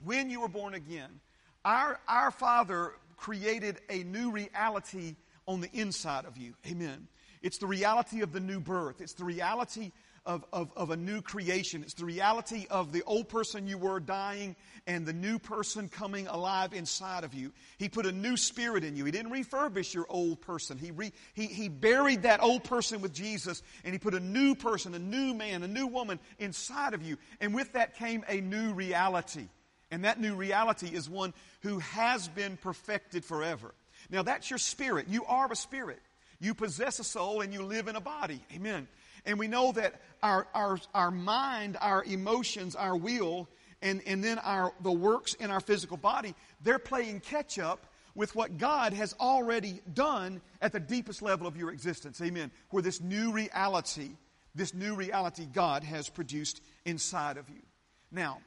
when 0.04 0.30
you 0.30 0.40
were 0.40 0.49
born 0.49 0.75
again, 0.75 1.21
our, 1.64 1.99
our 2.09 2.30
Father 2.30 2.92
created 3.21 3.79
a 3.91 4.03
new 4.03 4.31
reality 4.31 5.15
on 5.47 5.61
the 5.61 5.71
inside 5.73 6.25
of 6.25 6.39
you. 6.39 6.55
Amen. 6.67 7.07
It's 7.43 7.59
the 7.59 7.67
reality 7.67 8.23
of 8.23 8.33
the 8.33 8.41
new 8.41 8.61
birth. 8.61 9.03
It's 9.03 9.12
the 9.12 9.25
reality 9.25 9.93
of, 10.25 10.45
of, 10.53 10.73
of, 10.75 10.91
a 10.91 10.97
new 10.97 11.21
creation. 11.21 11.83
It's 11.83 11.95
the 11.95 12.05
reality 12.05 12.67
of 12.71 12.93
the 12.93 13.03
old 13.05 13.29
person 13.29 13.67
you 13.67 13.77
were 13.79 14.00
dying 14.00 14.57
and 14.87 15.05
the 15.05 15.12
new 15.12 15.39
person 15.39 15.89
coming 15.89 16.29
alive 16.29 16.73
inside 16.73 17.25
of 17.25 17.35
you. 17.35 17.53
He 17.79 17.89
put 17.89 18.07
a 18.07 18.12
new 18.12 18.37
spirit 18.37 18.85
in 18.85 18.97
you. 18.97 19.05
He 19.05 19.12
didn't 19.12 19.33
refurbish 19.33 19.93
your 19.95 20.07
old 20.09 20.41
person. 20.41 20.79
He, 20.79 20.91
re, 20.91 21.12
he, 21.35 21.47
he 21.47 21.69
buried 21.69 22.23
that 22.23 22.43
old 22.43 22.65
person 22.65 23.00
with 23.03 23.12
Jesus 23.12 23.62
and 23.85 23.93
he 23.95 23.99
put 23.99 24.15
a 24.15 24.21
new 24.21 24.55
person, 24.55 24.95
a 24.95 24.99
new 24.99 25.35
man, 25.35 25.62
a 25.62 25.69
new 25.69 25.87
woman 25.87 26.21
inside 26.39 26.95
of 26.95 27.03
you. 27.03 27.19
And 27.41 27.55
with 27.55 27.73
that 27.73 27.97
came 27.97 28.25
a 28.29 28.41
new 28.41 28.73
reality. 28.73 29.49
And 29.90 30.04
that 30.04 30.20
new 30.20 30.35
reality 30.35 30.88
is 30.88 31.09
one 31.09 31.35
who 31.62 31.78
has 31.80 32.28
been 32.28 32.56
perfected 32.56 33.25
forever. 33.25 33.75
Now 34.11 34.23
that's 34.23 34.50
your 34.50 34.59
spirit. 34.59 35.06
You 35.09 35.25
are 35.25 35.50
a 35.50 35.56
spirit. 35.56 36.00
You 36.40 36.54
possess 36.54 36.99
a 36.99 37.04
soul 37.04 37.42
and 37.42 37.52
you 37.52 37.62
live 37.62 37.88
in 37.88 37.97
a 37.97 38.00
body. 38.00 38.40
Amen. 38.54 38.88
And 39.26 39.38
we 39.38 39.49
know 39.49 39.73
that 39.73 40.00
our, 40.23 40.47
our, 40.54 40.78
our 40.94 41.11
mind, 41.11 41.76
our 41.80 42.02
emotions, 42.04 42.75
our 42.75 42.97
will, 42.97 43.49
and, 43.82 44.00
and 44.06 44.23
then 44.23 44.38
our, 44.38 44.73
the 44.80 44.92
works 44.92 45.35
in 45.35 45.50
our 45.50 45.61
physical 45.61 45.97
body, 45.97 46.35
they're 46.62 46.78
playing 46.78 47.20
catch 47.20 47.59
up 47.59 47.87
with 48.14 48.35
what 48.35 48.59
God 48.59 48.92
has 48.92 49.14
already 49.20 49.80
done 49.94 50.40
at 50.61 50.73
the 50.73 50.80
deepest 50.80 51.23
level 51.23 51.47
of 51.47 51.56
your 51.56 51.70
existence. 51.70 52.20
Amen. 52.20 52.50
Where 52.70 52.82
this 52.82 53.00
new 53.00 53.32
reality, 53.32 54.11
this 54.54 54.75
new 54.75 54.94
reality 54.94 55.47
God 55.50 55.85
has 55.85 56.09
produced 56.09 56.61
inside 56.85 57.37
of 57.37 57.49
you. 57.49 57.62
Now, 58.11 58.40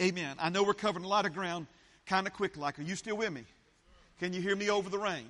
amen. 0.00 0.36
I 0.38 0.48
know 0.48 0.62
we're 0.62 0.74
covering 0.74 1.04
a 1.04 1.08
lot 1.08 1.26
of 1.26 1.34
ground 1.34 1.66
kind 2.06 2.26
of 2.26 2.32
quick 2.32 2.56
like. 2.56 2.78
Are 2.78 2.82
you 2.82 2.96
still 2.96 3.16
with 3.16 3.32
me? 3.32 3.44
Can 4.20 4.32
you 4.32 4.40
hear 4.40 4.56
me 4.56 4.70
over 4.70 4.90
the 4.90 4.98
rain? 4.98 5.28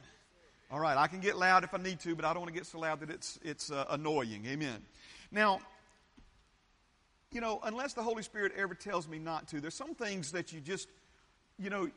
All 0.70 0.80
right, 0.80 0.96
I 0.96 1.06
can 1.06 1.20
get 1.20 1.36
loud 1.36 1.64
if 1.64 1.72
I 1.72 1.78
need 1.78 2.00
to, 2.00 2.14
but 2.14 2.24
I 2.24 2.32
don't 2.34 2.42
want 2.42 2.52
to 2.52 2.58
get 2.58 2.66
so 2.66 2.78
loud 2.78 3.00
that 3.00 3.10
it's, 3.10 3.38
it's 3.42 3.70
uh, 3.70 3.86
annoying. 3.90 4.44
Amen. 4.46 4.82
Now, 5.32 5.60
you 7.32 7.40
know, 7.40 7.60
unless 7.62 7.94
the 7.94 8.02
Holy 8.02 8.22
Spirit 8.22 8.52
ever 8.56 8.74
tells 8.74 9.08
me 9.08 9.18
not 9.18 9.48
to, 9.48 9.60
there's 9.60 9.74
some 9.74 9.94
things 9.94 10.32
that 10.32 10.52
you 10.52 10.60
just, 10.60 10.88
you 11.58 11.70
know, 11.70 11.90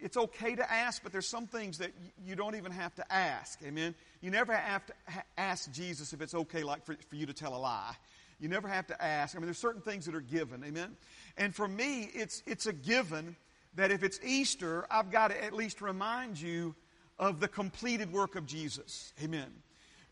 it's 0.00 0.16
okay 0.16 0.54
to 0.54 0.72
ask, 0.72 1.02
but 1.02 1.10
there's 1.10 1.26
some 1.26 1.46
things 1.46 1.78
that 1.78 1.90
you 2.24 2.36
don't 2.36 2.54
even 2.54 2.70
have 2.72 2.94
to 2.96 3.12
ask. 3.12 3.58
Amen. 3.64 3.94
You 4.20 4.30
never 4.30 4.54
have 4.54 4.86
to 4.86 4.92
ask 5.36 5.72
Jesus 5.72 6.12
if 6.12 6.20
it's 6.20 6.34
okay, 6.34 6.62
like 6.62 6.84
for, 6.84 6.96
for 7.08 7.16
you 7.16 7.26
to 7.26 7.32
tell 7.32 7.54
a 7.54 7.58
lie. 7.58 7.94
You 8.40 8.48
never 8.48 8.68
have 8.68 8.86
to 8.88 9.02
ask. 9.02 9.34
I 9.34 9.38
mean, 9.38 9.46
there's 9.46 9.58
certain 9.58 9.82
things 9.82 10.06
that 10.06 10.14
are 10.14 10.20
given. 10.20 10.62
Amen. 10.64 10.96
And 11.36 11.54
for 11.54 11.66
me, 11.66 12.10
it's 12.14 12.42
it's 12.46 12.66
a 12.66 12.72
given 12.72 13.36
that 13.74 13.90
if 13.90 14.02
it's 14.02 14.20
Easter, 14.24 14.86
I've 14.90 15.10
got 15.10 15.28
to 15.28 15.44
at 15.44 15.52
least 15.52 15.80
remind 15.80 16.40
you 16.40 16.74
of 17.18 17.40
the 17.40 17.48
completed 17.48 18.12
work 18.12 18.36
of 18.36 18.46
Jesus. 18.46 19.12
Amen. 19.22 19.50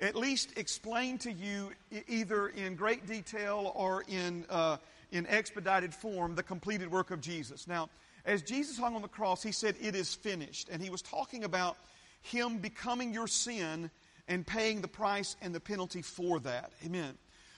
At 0.00 0.14
least 0.14 0.58
explain 0.58 1.18
to 1.18 1.32
you, 1.32 1.72
either 2.06 2.48
in 2.48 2.74
great 2.76 3.06
detail 3.06 3.72
or 3.74 4.04
in, 4.08 4.44
uh, 4.50 4.76
in 5.10 5.26
expedited 5.26 5.94
form, 5.94 6.34
the 6.34 6.42
completed 6.42 6.90
work 6.90 7.10
of 7.10 7.20
Jesus. 7.20 7.66
Now, 7.66 7.88
as 8.26 8.42
Jesus 8.42 8.76
hung 8.76 8.94
on 8.94 9.02
the 9.02 9.08
cross, 9.08 9.42
he 9.42 9.52
said, 9.52 9.76
It 9.80 9.94
is 9.94 10.12
finished. 10.14 10.68
And 10.68 10.82
he 10.82 10.90
was 10.90 11.00
talking 11.00 11.44
about 11.44 11.78
him 12.20 12.58
becoming 12.58 13.14
your 13.14 13.28
sin 13.28 13.90
and 14.28 14.46
paying 14.46 14.80
the 14.80 14.88
price 14.88 15.36
and 15.40 15.54
the 15.54 15.60
penalty 15.60 16.02
for 16.02 16.40
that. 16.40 16.72
Amen. 16.84 17.16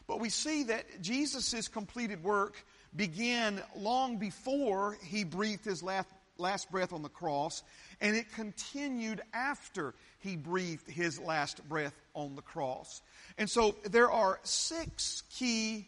But 0.08 0.20
we 0.20 0.30
see 0.30 0.64
that 0.64 1.02
Jesus' 1.02 1.68
completed 1.68 2.24
work 2.24 2.56
began 2.96 3.62
long 3.76 4.16
before 4.16 4.96
he 5.04 5.22
breathed 5.22 5.66
his 5.66 5.82
last, 5.82 6.08
last 6.38 6.70
breath 6.72 6.94
on 6.94 7.02
the 7.02 7.10
cross, 7.10 7.62
and 8.00 8.16
it 8.16 8.32
continued 8.32 9.20
after 9.34 9.94
he 10.20 10.34
breathed 10.34 10.88
his 10.88 11.20
last 11.20 11.68
breath 11.68 11.94
on 12.14 12.34
the 12.34 12.42
cross. 12.42 13.02
And 13.36 13.48
so 13.48 13.76
there 13.84 14.10
are 14.10 14.40
six 14.44 15.22
key, 15.30 15.86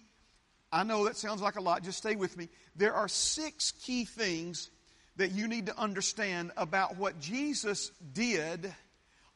I 0.70 0.84
know 0.84 1.06
that 1.06 1.16
sounds 1.16 1.40
like 1.40 1.56
a 1.56 1.62
lot, 1.62 1.82
just 1.82 1.98
stay 1.98 2.14
with 2.14 2.36
me. 2.36 2.50
There 2.76 2.94
are 2.94 3.08
six 3.08 3.72
key 3.72 4.04
things 4.04 4.70
that 5.16 5.32
you 5.32 5.48
need 5.48 5.66
to 5.66 5.78
understand 5.78 6.52
about 6.58 6.98
what 6.98 7.18
Jesus 7.20 7.90
did 8.12 8.72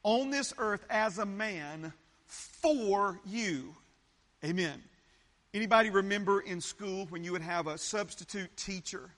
on 0.03 0.31
this 0.31 0.53
earth 0.59 0.85
as 0.91 1.19
a 1.19 1.27
man 1.27 1.95
for 2.27 3.19
you. 3.25 3.75
Amen. 4.45 4.83
Anybody 5.55 5.89
remember 5.89 6.41
in 6.41 6.61
school 6.61 7.07
when 7.07 7.25
you 7.25 7.33
would 7.33 7.43
have 7.43 7.67
a 7.67 7.79
substitute 7.79 8.55
teacher? 8.57 9.11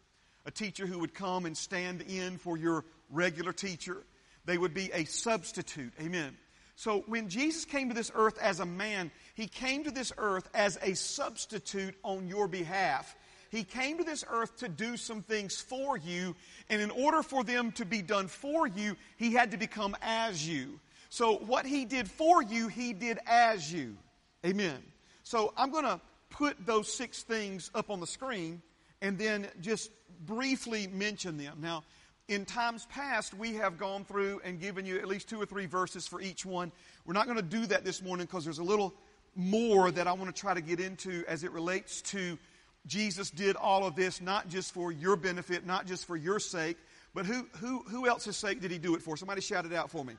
A 0.45 0.51
teacher 0.53 0.87
who 0.87 1.01
would 1.01 1.15
come 1.15 1.47
and 1.47 1.57
stand 1.57 2.03
in 2.03 2.39
for 2.39 2.57
your 2.57 2.85
regular 3.11 3.53
teacher. 3.53 4.05
They 4.45 4.57
would 4.57 4.73
be 4.73 4.91
a 4.93 5.05
substitute. 5.05 5.93
Amen. 6.01 6.37
So 6.77 7.03
when 7.07 7.29
Jesus 7.29 7.65
came 7.65 7.89
to 7.89 7.95
this 7.95 8.13
earth 8.15 8.39
as 8.39 8.61
a 8.61 8.67
man, 8.67 9.11
he 9.35 9.49
came 9.49 9.83
to 9.85 9.91
this 9.91 10.13
earth 10.19 10.49
as 10.55 10.79
a 10.83 10.95
substitute 10.95 11.97
on 12.05 12.29
your 12.29 12.47
behalf. 12.47 13.17
He 13.51 13.65
came 13.65 13.99
to 13.99 14.05
this 14.05 14.25
earth 14.29 14.59
to 14.59 14.69
do 14.69 14.97
some 14.97 15.23
things 15.23 15.61
for 15.61 15.97
you, 15.97 16.37
and 16.69 16.81
in 16.81 16.91
order 16.91 17.23
for 17.23 17.43
them 17.43 17.73
to 17.73 17.85
be 17.85 18.03
done 18.03 18.29
for 18.29 18.67
you, 18.67 18.97
he 19.17 19.33
had 19.33 19.51
to 19.53 19.57
become 19.57 19.97
as 20.03 20.47
you. 20.47 20.79
So 21.09 21.39
what 21.39 21.67
he 21.67 21.85
did 21.85 22.09
for 22.09 22.43
you, 22.43 22.69
he 22.69 22.93
did 22.93 23.19
as 23.27 23.73
you. 23.73 23.97
Amen. 24.45 24.83
So 25.27 25.53
I'm 25.57 25.73
going 25.73 25.85
to 25.85 26.01
put 26.31 26.55
those 26.65 26.87
six 26.93 27.25
things 27.25 27.73
up 27.75 27.91
on 27.91 27.99
the 27.99 28.07
screen 28.07 28.63
and 29.03 29.19
then 29.19 29.49
just 29.61 29.91
briefly 30.25 30.87
mention 30.87 31.37
them. 31.37 31.59
Now, 31.61 31.83
in 32.29 32.45
times 32.45 32.87
past, 32.91 33.35
we 33.35 33.55
have 33.55 33.77
gone 33.77 34.05
through 34.05 34.41
and 34.45 34.61
given 34.61 34.87
you 34.87 34.99
at 34.99 35.09
least 35.09 35.29
two 35.29 35.43
or 35.43 35.45
three 35.45 35.67
verses 35.67 36.07
for 36.07 36.21
each 36.21 36.47
one. 36.47 36.71
We're 37.05 37.15
not 37.15 37.27
going 37.27 37.39
to 37.39 37.43
do 37.43 37.67
that 37.67 37.85
this 37.85 38.05
morning 38.05 38.27
because 38.27 38.45
there's 38.45 38.61
a 38.61 38.65
little 38.65 38.95
more 39.35 39.91
that 39.91 40.07
I 40.07 40.13
want 40.13 40.33
to 40.33 40.41
try 40.41 40.55
to 40.55 40.61
get 40.61 40.79
into 40.79 41.25
as 41.27 41.43
it 41.43 41.51
relates 41.51 42.03
to 42.03 42.39
Jesus 42.87 43.29
did 43.29 43.57
all 43.57 43.85
of 43.85 43.97
this 43.97 44.21
not 44.21 44.49
just 44.49 44.73
for 44.73 44.93
your 44.93 45.17
benefit, 45.17 45.67
not 45.67 45.89
just 45.89 46.05
for 46.05 46.17
your 46.17 46.39
sake, 46.39 46.77
but 47.15 47.27
who, 47.27 47.49
who, 47.57 47.81
who 47.81 48.07
else's 48.07 48.37
sake 48.37 48.61
did 48.61 48.71
he 48.71 48.79
do 48.79 48.95
it 48.95 49.03
for? 49.03 49.17
Somebody 49.17 49.41
shout 49.41 49.67
it 49.67 49.73
out 49.73 49.91
for 49.91 50.05
me. 50.05 50.15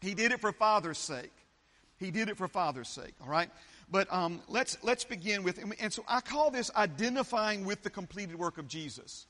He 0.00 0.14
did 0.14 0.32
it 0.32 0.40
for 0.40 0.52
Father's 0.52 0.96
sake. 0.96 1.32
He 1.98 2.10
did 2.10 2.30
it 2.30 2.38
for 2.38 2.48
Father's 2.48 2.88
sake, 2.88 3.12
all 3.20 3.28
right? 3.28 3.50
But 3.92 4.10
um, 4.10 4.40
let's, 4.48 4.78
let's 4.82 5.04
begin 5.04 5.42
with, 5.42 5.62
and 5.78 5.92
so 5.92 6.02
I 6.08 6.22
call 6.22 6.50
this 6.50 6.70
identifying 6.74 7.66
with 7.66 7.82
the 7.82 7.90
completed 7.90 8.38
work 8.38 8.56
of 8.56 8.66
Jesus. 8.66 9.26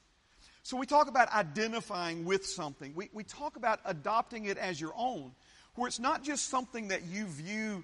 So 0.62 0.76
we 0.76 0.86
talk 0.86 1.08
about 1.08 1.32
identifying 1.32 2.24
with 2.24 2.46
something. 2.46 2.92
We, 2.94 3.10
we 3.12 3.24
talk 3.24 3.56
about 3.56 3.80
adopting 3.84 4.44
it 4.44 4.56
as 4.56 4.80
your 4.80 4.92
own, 4.96 5.32
where 5.74 5.88
it's 5.88 5.98
not 5.98 6.22
just 6.22 6.48
something 6.48 6.88
that 6.88 7.02
you 7.02 7.26
view 7.26 7.82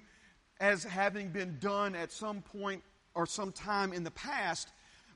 as 0.61 0.85
having 0.85 1.27
been 1.29 1.57
done 1.59 1.95
at 1.95 2.13
some 2.13 2.41
point 2.41 2.81
or 3.13 3.25
some 3.25 3.51
time 3.51 3.91
in 3.91 4.05
the 4.05 4.11
past, 4.11 4.69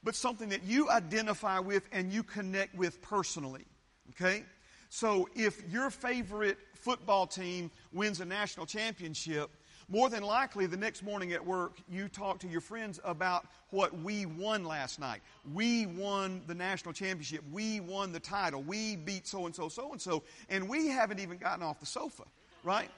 but 0.03 0.15
something 0.15 0.49
that 0.49 0.63
you 0.63 0.89
identify 0.89 1.59
with 1.59 1.87
and 1.93 2.11
you 2.11 2.23
connect 2.23 2.75
with 2.75 3.01
personally. 3.01 3.63
Okay? 4.09 4.43
So 4.89 5.29
if 5.33 5.63
your 5.71 5.89
favorite 5.89 6.57
football 6.75 7.25
team 7.25 7.71
wins 7.93 8.19
a 8.19 8.25
national 8.25 8.65
championship, 8.65 9.49
more 9.89 10.09
than 10.09 10.23
likely, 10.23 10.65
the 10.65 10.77
next 10.77 11.03
morning 11.03 11.33
at 11.33 11.45
work, 11.45 11.73
you 11.89 12.07
talk 12.07 12.39
to 12.39 12.47
your 12.47 12.61
friends 12.61 12.99
about 13.03 13.45
what 13.69 13.97
we 14.01 14.25
won 14.25 14.63
last 14.63 14.99
night. 14.99 15.21
We 15.53 15.85
won 15.85 16.41
the 16.47 16.55
national 16.55 16.93
championship. 16.93 17.41
We 17.51 17.79
won 17.79 18.11
the 18.11 18.19
title. 18.19 18.61
We 18.61 18.95
beat 18.95 19.27
so 19.27 19.45
and 19.45 19.55
so, 19.55 19.69
so 19.69 19.91
and 19.91 20.01
so. 20.01 20.23
And 20.49 20.69
we 20.69 20.87
haven't 20.87 21.19
even 21.19 21.37
gotten 21.37 21.63
off 21.63 21.79
the 21.79 21.85
sofa, 21.85 22.23
right? 22.63 22.89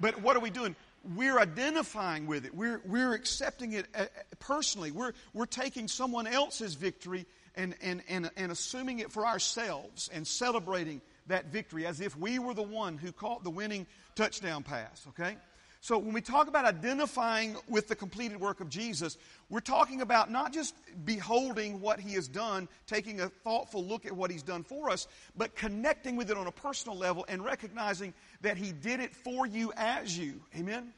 But 0.00 0.20
what 0.22 0.36
are 0.36 0.40
we 0.40 0.50
doing? 0.50 0.76
We're 1.16 1.38
identifying 1.38 2.26
with 2.26 2.44
it. 2.44 2.54
We're, 2.54 2.80
we're 2.84 3.14
accepting 3.14 3.72
it 3.72 3.86
uh, 3.94 4.02
uh, 4.02 4.06
personally. 4.38 4.90
We're, 4.90 5.12
we're 5.32 5.46
taking 5.46 5.88
someone 5.88 6.26
else's 6.26 6.74
victory 6.74 7.26
and, 7.54 7.74
and, 7.80 8.02
and, 8.08 8.30
and 8.36 8.52
assuming 8.52 8.98
it 8.98 9.10
for 9.10 9.26
ourselves 9.26 10.10
and 10.12 10.26
celebrating 10.26 11.00
that 11.28 11.46
victory 11.46 11.86
as 11.86 12.00
if 12.00 12.16
we 12.16 12.38
were 12.38 12.54
the 12.54 12.62
one 12.62 12.98
who 12.98 13.12
caught 13.12 13.44
the 13.44 13.50
winning 13.50 13.86
touchdown 14.14 14.62
pass, 14.62 15.06
okay? 15.08 15.36
So 15.80 15.96
when 15.96 16.12
we 16.12 16.20
talk 16.20 16.48
about 16.48 16.64
identifying 16.64 17.56
with 17.68 17.86
the 17.86 17.94
completed 17.94 18.40
work 18.40 18.60
of 18.60 18.68
Jesus, 18.68 19.16
we're 19.48 19.60
talking 19.60 20.00
about 20.00 20.30
not 20.30 20.52
just 20.52 20.74
beholding 21.04 21.80
what 21.80 22.00
he 22.00 22.14
has 22.14 22.26
done, 22.26 22.68
taking 22.86 23.20
a 23.20 23.28
thoughtful 23.28 23.84
look 23.84 24.04
at 24.04 24.12
what 24.12 24.30
he's 24.30 24.42
done 24.42 24.64
for 24.64 24.90
us, 24.90 25.06
but 25.36 25.54
connecting 25.54 26.16
with 26.16 26.30
it 26.30 26.36
on 26.36 26.48
a 26.48 26.52
personal 26.52 26.96
level 26.96 27.24
and 27.28 27.44
recognizing 27.44 28.12
that 28.40 28.56
he 28.56 28.72
did 28.72 28.98
it 28.98 29.14
for 29.14 29.46
you 29.46 29.72
as 29.76 30.18
you. 30.18 30.40
Amen? 30.56 30.92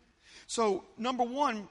So, 0.47 0.85
number 0.97 1.25
one, 1.25 1.69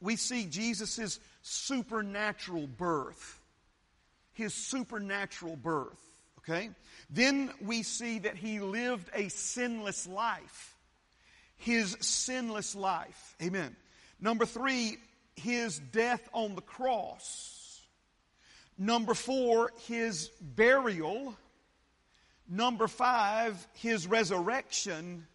we 0.00 0.16
see 0.16 0.44
Jesus' 0.44 1.20
supernatural 1.42 2.66
birth. 2.66 3.40
His 4.32 4.52
supernatural 4.52 5.54
birth. 5.54 6.00
Okay? 6.40 6.70
Then 7.08 7.52
we 7.60 7.84
see 7.84 8.18
that 8.18 8.36
he 8.36 8.58
lived 8.58 9.08
a 9.14 9.28
sinless 9.28 10.06
life. 10.06 10.73
His 11.56 11.96
sinless 12.00 12.74
life. 12.74 13.36
Amen. 13.42 13.74
Number 14.20 14.46
three, 14.46 14.98
his 15.36 15.78
death 15.78 16.28
on 16.32 16.54
the 16.54 16.62
cross. 16.62 17.80
Number 18.76 19.14
four, 19.14 19.70
his 19.86 20.30
burial. 20.40 21.36
Number 22.48 22.88
five, 22.88 23.66
his 23.74 24.06
resurrection. 24.06 25.26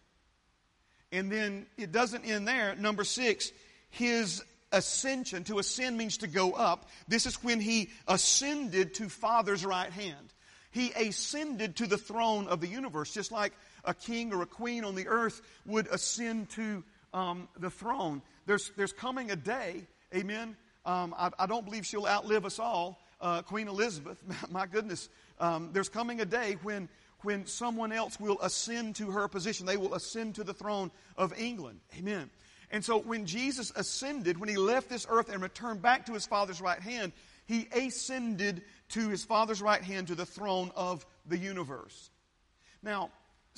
And 1.12 1.30
then 1.30 1.66
it 1.76 1.90
doesn't 1.90 2.24
end 2.24 2.46
there. 2.46 2.76
Number 2.76 3.04
six, 3.04 3.50
his 3.88 4.42
ascension. 4.72 5.44
To 5.44 5.58
ascend 5.58 5.98
means 5.98 6.18
to 6.18 6.28
go 6.28 6.52
up. 6.52 6.88
This 7.08 7.26
is 7.26 7.42
when 7.42 7.60
he 7.60 7.90
ascended 8.06 8.94
to 8.94 9.08
Father's 9.08 9.64
right 9.64 9.90
hand. 9.90 10.32
He 10.70 10.92
ascended 10.92 11.76
to 11.76 11.86
the 11.86 11.98
throne 11.98 12.46
of 12.46 12.60
the 12.60 12.68
universe, 12.68 13.12
just 13.12 13.32
like 13.32 13.52
a 13.84 13.94
king 13.94 14.32
or 14.32 14.42
a 14.42 14.46
queen 14.46 14.84
on 14.84 14.94
the 14.94 15.08
earth 15.08 15.40
would 15.66 15.86
ascend 15.88 16.50
to 16.50 16.84
um, 17.12 17.48
the 17.58 17.70
throne. 17.70 18.22
There's, 18.46 18.70
there's 18.76 18.92
coming 18.92 19.30
a 19.30 19.36
day, 19.36 19.82
amen. 20.14 20.56
Um, 20.84 21.14
I, 21.16 21.30
I, 21.38 21.46
don't 21.46 21.64
believe 21.64 21.84
she'll 21.84 22.06
outlive 22.06 22.46
us 22.46 22.58
all, 22.58 22.98
uh, 23.20 23.42
Queen 23.42 23.68
Elizabeth. 23.68 24.18
My 24.50 24.66
goodness. 24.66 25.08
Um, 25.38 25.70
there's 25.72 25.88
coming 25.88 26.20
a 26.20 26.24
day 26.24 26.56
when, 26.62 26.88
when 27.22 27.46
someone 27.46 27.92
else 27.92 28.18
will 28.18 28.38
ascend 28.40 28.96
to 28.96 29.10
her 29.10 29.28
position. 29.28 29.66
They 29.66 29.76
will 29.76 29.94
ascend 29.94 30.36
to 30.36 30.44
the 30.44 30.54
throne 30.54 30.90
of 31.16 31.38
England. 31.38 31.80
Amen. 31.98 32.30
And 32.70 32.84
so 32.84 32.98
when 32.98 33.26
Jesus 33.26 33.72
ascended, 33.74 34.38
when 34.38 34.48
he 34.48 34.56
left 34.56 34.88
this 34.88 35.06
earth 35.10 35.30
and 35.30 35.42
returned 35.42 35.82
back 35.82 36.06
to 36.06 36.12
his 36.12 36.24
Father's 36.26 36.60
right 36.60 36.80
hand, 36.80 37.12
he 37.46 37.68
ascended 37.72 38.62
to 38.90 39.08
his 39.08 39.24
Father's 39.24 39.60
right 39.60 39.82
hand 39.82 40.06
to 40.06 40.14
the 40.14 40.26
throne 40.26 40.70
of 40.76 41.04
the 41.26 41.36
universe. 41.36 42.10
Now, 42.82 43.10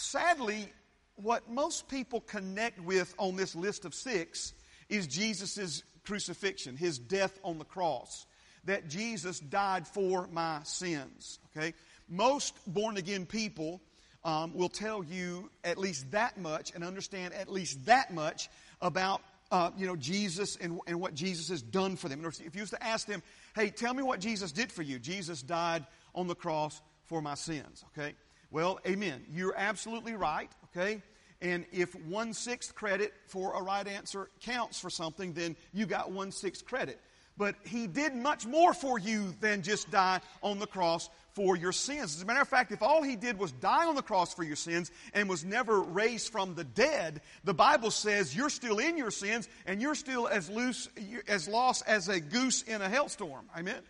sadly, 0.03 0.69
what 1.17 1.51
most 1.51 1.89
people 1.89 2.21
connect 2.21 2.81
with 2.81 3.15
on 3.19 3.37
this 3.37 3.55
list 3.55 3.85
of 3.85 3.95
six 3.95 4.53
is 4.89 5.07
Jesus' 5.07 5.83
crucifixion, 6.05 6.77
his 6.77 6.99
death 6.99 7.39
on 7.43 7.59
the 7.59 7.65
cross. 7.65 8.27
That 8.65 8.89
Jesus 8.89 9.41
died 9.41 9.87
for 9.89 10.29
my 10.31 10.61
sins. 10.65 11.39
Okay? 11.57 11.75
Most 12.09 12.55
born 12.67 12.97
again 12.97 13.27
people 13.27 13.81
um, 14.25 14.55
will 14.55 14.69
tell 14.69 15.03
you 15.03 15.51
at 15.65 15.79
least 15.79 16.11
that 16.13 16.39
much 16.39 16.73
and 16.75 16.85
understand 16.85 17.35
at 17.35 17.51
least 17.51 17.87
that 17.87 18.13
much 18.13 18.49
about 18.81 19.21
uh, 19.51 19.71
you 19.77 19.87
know 19.87 19.97
Jesus 19.97 20.57
and, 20.57 20.81
and 20.87 21.01
what 21.01 21.15
Jesus 21.15 21.49
has 21.49 21.61
done 21.61 21.97
for 21.97 22.09
them. 22.09 22.25
If 22.25 22.55
you 22.55 22.61
used 22.61 22.73
to 22.73 22.83
ask 22.83 23.07
them, 23.07 23.23
"Hey, 23.55 23.69
tell 23.71 23.93
me 23.93 24.03
what 24.03 24.21
Jesus 24.21 24.51
did 24.51 24.73
for 24.73 24.83
you," 24.83 24.99
Jesus 24.99 25.43
died 25.43 25.85
on 26.15 26.27
the 26.27 26.35
cross 26.35 26.81
for 27.05 27.21
my 27.21 27.35
sins. 27.35 27.85
Okay. 27.93 28.15
Well, 28.53 28.79
amen. 28.87 29.25
You're 29.33 29.57
absolutely 29.57 30.13
right. 30.13 30.51
Okay. 30.77 31.03
And 31.41 31.65
if 31.73 31.95
one 32.05 32.35
sixth 32.35 32.75
credit 32.75 33.13
for 33.27 33.55
a 33.55 33.63
right 33.63 33.89
answer 33.89 34.29
counts 34.43 34.79
for 34.79 34.91
something, 34.91 35.33
then 35.33 35.57
you 35.73 35.87
got 35.87 36.13
one 36.13 36.31
sixth 36.31 36.65
credit. 36.65 37.01
But 37.37 37.57
he 37.65 37.87
did 37.87 38.15
much 38.15 38.47
more 38.47 38.75
for 38.75 38.99
you 38.99 39.35
than 39.41 39.63
just 39.63 39.91
die 39.91 40.21
on 40.43 40.59
the 40.59 40.67
cross 40.67 41.09
for 41.33 41.57
your 41.57 41.73
sins. 41.73 42.15
As 42.15 42.23
a 42.23 42.27
matter 42.27 42.43
of 42.43 42.49
fact, 42.49 42.73
if 42.73 42.83
all 42.83 43.03
he 43.03 43.17
did 43.17 43.39
was 43.39 43.53
die 43.53 43.87
on 43.87 43.95
the 43.95 44.03
cross 44.03 44.35
for 44.35 44.43
your 44.43 44.55
sins 44.55 44.91
and 45.15 45.31
was 45.31 45.45
never 45.45 45.81
raised 45.81 46.31
from 46.31 46.55
the 46.55 46.63
dead, 46.63 47.23
the 47.43 47.55
Bible 47.55 47.91
says 47.91 48.37
you're 48.37 48.51
still 48.51 48.79
in 48.79 48.99
your 48.99 49.11
sins 49.11 49.49
and 49.67 49.81
you're 49.81 49.95
still 49.95 50.29
as 50.29 50.51
loose, 50.51 50.91
as 51.27 51.49
lost 51.49 51.85
as 51.87 52.09
a 52.09 52.21
goose 52.21 52.63
in 52.63 52.83
a 52.83 52.89
hailstorm. 52.89 53.47
Amen. 53.57 53.81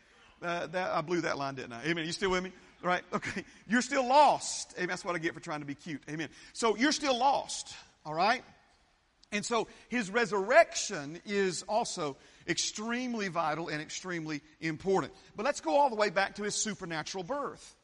Uh, 0.41 0.69
that, 0.69 0.93
I 0.93 1.01
blew 1.01 1.21
that 1.23 1.37
line, 1.37 1.57
didn't 1.57 1.73
I? 1.73 1.85
Amen. 1.85 2.07
You 2.07 2.13
still 2.13 2.31
with 2.31 2.45
me? 2.45 2.53
Right? 2.83 3.03
Okay. 3.15 3.45
You're 3.69 3.83
still 3.83 4.07
lost. 4.07 4.75
Amen. 4.77 4.89
That's 4.89 5.05
what 5.05 5.15
I 5.15 5.19
get 5.19 5.35
for 5.35 5.41
trying 5.41 5.61
to 5.61 5.67
be 5.67 5.75
cute. 5.75 6.03
Amen. 6.09 6.29
So 6.53 6.77
you're 6.77 6.93
still 6.93 7.19
lost. 7.19 7.75
All 8.05 8.15
right? 8.15 8.43
And 9.33 9.45
so 9.45 9.67
his 9.89 10.11
resurrection 10.11 11.19
is 11.25 11.63
also 11.63 12.17
extremely 12.47 13.29
vital 13.29 13.69
and 13.69 13.81
extremely 13.81 14.43
important. 14.61 15.13
But 15.35 15.47
let's 15.47 15.61
go 15.61 15.77
all 15.77 15.89
the 15.89 15.97
way 15.97 16.11
back 16.11 16.35
to 16.37 16.43
his 16.43 16.55
supernatural 16.55 17.25
birth. 17.25 17.75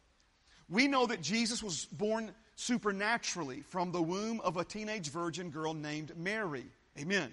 We 0.68 0.86
know 0.86 1.06
that 1.06 1.22
Jesus 1.22 1.62
was 1.62 1.86
born 1.86 2.32
supernaturally 2.56 3.62
from 3.62 3.92
the 3.92 4.02
womb 4.02 4.40
of 4.40 4.58
a 4.58 4.64
teenage 4.64 5.10
virgin 5.10 5.50
girl 5.50 5.72
named 5.72 6.12
Mary. 6.16 6.66
Amen. 6.98 7.32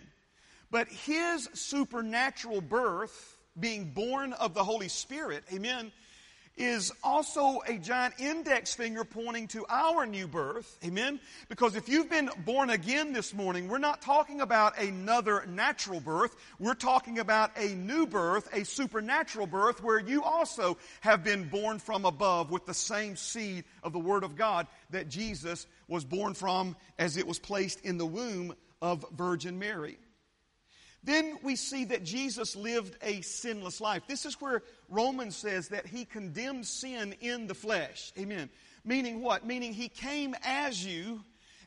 But 0.72 0.88
his 0.88 1.50
supernatural 1.54 2.62
birth, 2.62 3.38
being 3.60 3.92
born 3.92 4.34
of 4.34 4.54
the 4.54 4.64
Holy 4.64 4.88
Spirit, 4.88 5.44
amen, 5.54 5.92
is 6.58 6.92
also 7.04 7.62
a 7.68 7.78
giant 7.78 8.14
index 8.20 8.74
finger 8.74 9.04
pointing 9.04 9.48
to 9.50 9.66
our 9.68 10.06
new 10.06 10.28
birth. 10.28 10.78
Amen? 10.86 11.20
Because 11.50 11.76
if 11.76 11.90
you've 11.90 12.10
been 12.10 12.30
born 12.46 12.70
again 12.70 13.12
this 13.12 13.34
morning, 13.34 13.68
we're 13.68 13.78
not 13.78 14.02
talking 14.02 14.40
about 14.40 14.78
another 14.80 15.46
natural 15.48 16.00
birth. 16.00 16.36
We're 16.58 16.74
talking 16.74 17.20
about 17.20 17.52
a 17.58 17.76
new 17.76 18.08
birth, 18.08 18.48
a 18.54 18.64
supernatural 18.64 19.48
birth, 19.48 19.84
where 19.84 20.00
you 20.00 20.24
also 20.24 20.78
have 21.02 21.24
been 21.24 21.50
born 21.50 21.80
from 21.80 22.06
above 22.06 22.52
with 22.52 22.66
the 22.66 22.74
same 22.74 23.18
seed 23.18 23.66
of 23.84 23.92
the 23.92 24.00
Word 24.00 24.24
of 24.24 24.36
God 24.38 24.68
that 24.92 25.10
Jesus 25.10 25.68
was 25.88 26.06
born 26.06 26.34
from 26.34 26.76
as 26.98 27.18
it 27.18 27.28
was 27.28 27.38
placed 27.38 27.82
in 27.82 27.98
the 27.98 28.06
womb 28.06 28.56
of 28.82 29.06
Virgin 29.12 29.60
Mary. 29.60 29.98
Then 31.06 31.38
we 31.44 31.56
see 31.56 31.86
that 31.86 32.04
Jesus 32.04 32.56
lived 32.56 32.98
a 33.04 33.22
sinless 33.22 33.80
life. 33.80 34.04
This 34.08 34.26
is 34.26 34.42
where 34.42 34.64
Romans 34.90 35.38
says 35.38 35.68
that 35.68 35.86
he 35.86 36.04
condemned 36.04 36.66
sin 36.66 37.14
in 37.22 37.46
the 37.46 37.54
flesh. 37.54 38.12
Amen. 38.18 38.50
Meaning 38.84 39.22
what? 39.22 39.46
Meaning 39.46 39.74
he 39.74 39.88
came 39.88 40.36
as 40.44 40.84
you 40.84 41.22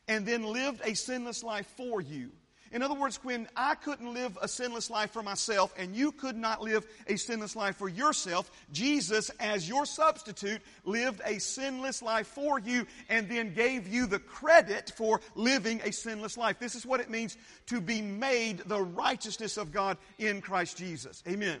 and 0.09 0.25
then 0.25 0.43
lived 0.43 0.81
a 0.83 0.93
sinless 0.93 1.41
life 1.41 1.67
for 1.77 2.01
you. 2.01 2.31
In 2.71 2.83
other 2.83 2.93
words, 2.93 3.19
when 3.23 3.47
I 3.55 3.75
couldn't 3.75 4.13
live 4.13 4.37
a 4.41 4.47
sinless 4.47 4.89
life 4.89 5.11
for 5.11 5.23
myself 5.23 5.73
and 5.77 5.95
you 5.95 6.11
could 6.11 6.35
not 6.35 6.61
live 6.61 6.85
a 7.07 7.15
sinless 7.15 7.55
life 7.55 7.77
for 7.77 7.89
yourself, 7.89 8.51
Jesus, 8.71 9.31
as 9.39 9.67
your 9.67 9.85
substitute, 9.85 10.61
lived 10.85 11.21
a 11.25 11.39
sinless 11.39 12.01
life 12.01 12.27
for 12.27 12.59
you 12.59 12.85
and 13.09 13.27
then 13.27 13.53
gave 13.53 13.87
you 13.87 14.05
the 14.05 14.19
credit 14.19 14.93
for 14.95 15.19
living 15.33 15.81
a 15.83 15.91
sinless 15.91 16.37
life. 16.37 16.59
This 16.59 16.75
is 16.75 16.85
what 16.85 16.99
it 16.99 17.09
means 17.09 17.37
to 17.67 17.81
be 17.81 18.01
made 18.01 18.59
the 18.59 18.81
righteousness 18.81 19.57
of 19.57 19.71
God 19.71 19.97
in 20.19 20.39
Christ 20.39 20.77
Jesus. 20.77 21.23
Amen. 21.27 21.59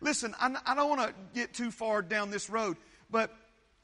Listen, 0.00 0.34
I 0.40 0.74
don't 0.74 0.88
want 0.90 1.02
to 1.02 1.14
get 1.34 1.54
too 1.54 1.70
far 1.70 2.02
down 2.02 2.30
this 2.30 2.50
road, 2.50 2.76
but 3.10 3.32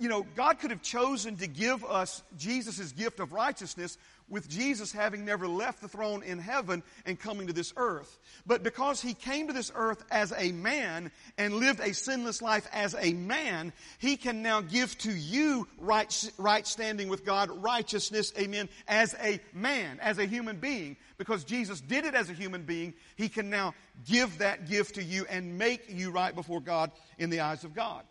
you 0.01 0.09
know, 0.09 0.25
God 0.37 0.61
could 0.61 0.71
have 0.71 0.83
chosen 0.83 1.37
to 1.37 1.47
give 1.47 1.85
us 1.85 2.23
Jesus' 2.37 2.92
gift 2.92 3.18
of 3.21 3.33
righteousness 3.33 3.99
with 4.29 4.49
Jesus 4.49 4.93
having 4.93 5.25
never 5.25 5.49
left 5.49 5.81
the 5.81 5.88
throne 5.88 6.23
in 6.23 6.38
heaven 6.38 6.83
and 7.07 7.19
coming 7.19 7.47
to 7.47 7.53
this 7.53 7.73
earth. 7.77 8.19
But 8.47 8.62
because 8.62 9.01
he 9.01 9.14
came 9.14 9.47
to 9.47 9.53
this 9.53 9.73
earth 9.75 10.05
as 10.11 10.33
a 10.37 10.53
man 10.53 11.11
and 11.37 11.55
lived 11.55 11.81
a 11.81 11.95
sinless 11.95 12.43
life 12.43 12.67
as 12.73 12.95
a 12.99 13.12
man, 13.12 13.73
he 13.99 14.17
can 14.17 14.43
now 14.43 14.61
give 14.61 14.97
to 14.99 15.12
you 15.12 15.67
right, 15.79 16.31
right 16.38 16.67
standing 16.67 17.09
with 17.09 17.25
God, 17.25 17.51
righteousness, 17.51 18.33
amen, 18.38 18.69
as 18.87 19.14
a 19.21 19.41
man, 19.53 19.99
as 20.01 20.19
a 20.19 20.27
human 20.27 20.59
being. 20.59 20.97
Because 21.17 21.45
Jesus 21.45 21.81
did 21.81 22.05
it 22.05 22.14
as 22.14 22.31
a 22.31 22.35
human 22.35 22.62
being, 22.62 22.95
he 23.17 23.29
can 23.29 23.51
now 23.51 23.75
give 24.07 24.38
that 24.38 24.69
gift 24.69 24.97
to 24.97 25.03
you 25.03 25.27
and 25.29 25.59
make 25.59 25.85
you 25.88 26.11
right 26.11 26.35
before 26.35 26.61
God 26.61 26.93
in 27.19 27.31
the 27.31 27.41
eyes 27.41 27.64
of 27.64 27.75
God. 27.75 28.05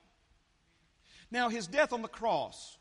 Now, 1.30 1.50
his 1.50 1.68
death 1.68 1.94
on 1.94 2.02
the 2.02 2.08
cross 2.08 2.77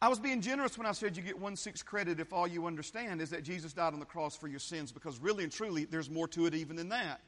I 0.00 0.08
was 0.08 0.20
being 0.20 0.40
generous 0.42 0.78
when 0.78 0.86
I 0.86 0.92
said 0.92 1.16
you 1.16 1.22
get 1.22 1.38
one 1.38 1.56
sixth 1.56 1.84
credit 1.84 2.20
if 2.20 2.32
all 2.32 2.46
you 2.46 2.66
understand 2.66 3.20
is 3.20 3.30
that 3.30 3.42
Jesus 3.42 3.72
died 3.72 3.94
on 3.94 3.98
the 3.98 4.06
cross 4.06 4.36
for 4.36 4.46
your 4.46 4.60
sins, 4.60 4.92
because 4.92 5.18
really 5.18 5.42
and 5.42 5.52
truly, 5.52 5.86
there's 5.86 6.08
more 6.08 6.28
to 6.28 6.46
it 6.46 6.54
even 6.54 6.76
than 6.76 6.90
that. 6.90 7.20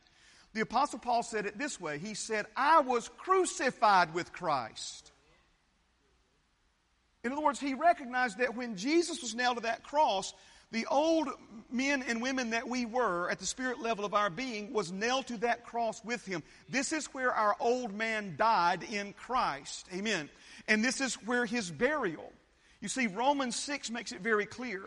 The 0.53 0.61
Apostle 0.61 0.99
Paul 0.99 1.23
said 1.23 1.47
it 1.47 1.59
this 1.59 1.81
way 1.81 1.99
He 1.99 2.15
said, 2.15 2.47
I 2.57 2.81
was 2.81 3.09
crucified 3.19 4.15
with 4.15 4.33
Christ. 4.33 5.11
In 7.23 7.33
other 7.33 7.43
words, 7.43 7.61
he 7.61 7.75
recognized 7.75 8.39
that 8.39 8.57
when 8.57 8.77
Jesus 8.77 9.21
was 9.21 9.35
nailed 9.35 9.57
to 9.57 9.63
that 9.65 9.83
cross, 9.83 10.33
the 10.71 10.87
old 10.87 11.29
men 11.71 12.03
and 12.07 12.23
women 12.23 12.51
that 12.51 12.69
we 12.69 12.87
were 12.87 13.29
at 13.29 13.41
the 13.41 13.47
spirit 13.47 13.81
level 13.81 14.05
of 14.05 14.15
our 14.15 14.31
being 14.31 14.73
was 14.73 14.93
nailed 14.93 15.27
to 15.27 15.37
that 15.39 15.67
cross 15.67 16.03
with 16.05 16.25
him. 16.25 16.43
This 16.69 16.93
is 16.93 17.07
where 17.07 17.33
our 17.33 17.57
old 17.59 17.93
man 17.93 18.37
died 18.39 18.85
in 18.85 19.13
Christ. 19.13 19.87
Amen. 19.93 20.31
And 20.69 20.83
this 20.83 21.01
is 21.01 21.15
where 21.27 21.45
his 21.45 21.71
burial 21.71 22.33
you 22.81 22.89
see, 22.89 23.07
Romans 23.07 23.57
6 23.57 23.91
makes 23.91 24.13
it 24.13 24.21
very 24.21 24.47
clear 24.47 24.83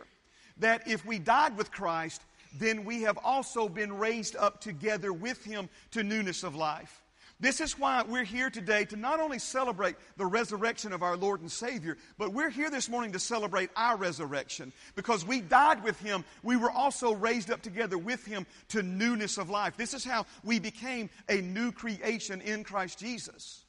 that 0.58 0.88
if 0.88 1.06
we 1.06 1.20
died 1.20 1.58
with 1.58 1.72
Christ, 1.72 2.22
then 2.58 2.86
we 2.86 3.04
have 3.04 3.18
also 3.24 3.68
been 3.68 3.98
raised 3.98 4.36
up 4.36 4.62
together 4.62 5.12
with 5.12 5.44
him 5.44 5.70
to 5.92 6.04
newness 6.04 6.44
of 6.44 6.56
life. 6.56 7.04
This 7.40 7.60
is 7.60 7.78
why 7.78 8.04
we're 8.04 8.24
here 8.24 8.50
today 8.50 8.86
to 8.86 8.96
not 8.96 9.20
only 9.20 9.40
celebrate 9.40 9.96
the 10.16 10.26
resurrection 10.26 10.94
of 10.94 11.04
our 11.04 11.18
Lord 11.18 11.42
and 11.42 11.52
Savior, 11.52 11.98
but 12.18 12.32
we're 12.32 12.50
here 12.50 12.70
this 12.70 12.88
morning 12.88 13.12
to 13.14 13.20
celebrate 13.20 13.70
our 13.76 13.98
resurrection. 13.98 14.72
Because 14.96 15.26
we 15.26 15.42
died 15.42 15.84
with 15.84 16.00
Him, 16.00 16.24
we 16.42 16.56
were 16.56 16.72
also 16.72 17.14
raised 17.14 17.52
up 17.52 17.62
together 17.62 17.98
with 17.98 18.26
Him 18.26 18.46
to 18.70 18.82
newness 18.82 19.38
of 19.38 19.50
life. 19.50 19.76
This 19.76 19.94
is 19.94 20.06
how 20.06 20.26
we 20.44 20.60
became 20.60 21.10
a 21.28 21.42
new 21.42 21.72
creation 21.72 22.40
in 22.40 22.64
Christ 22.64 23.00
Jesus. 23.00 23.66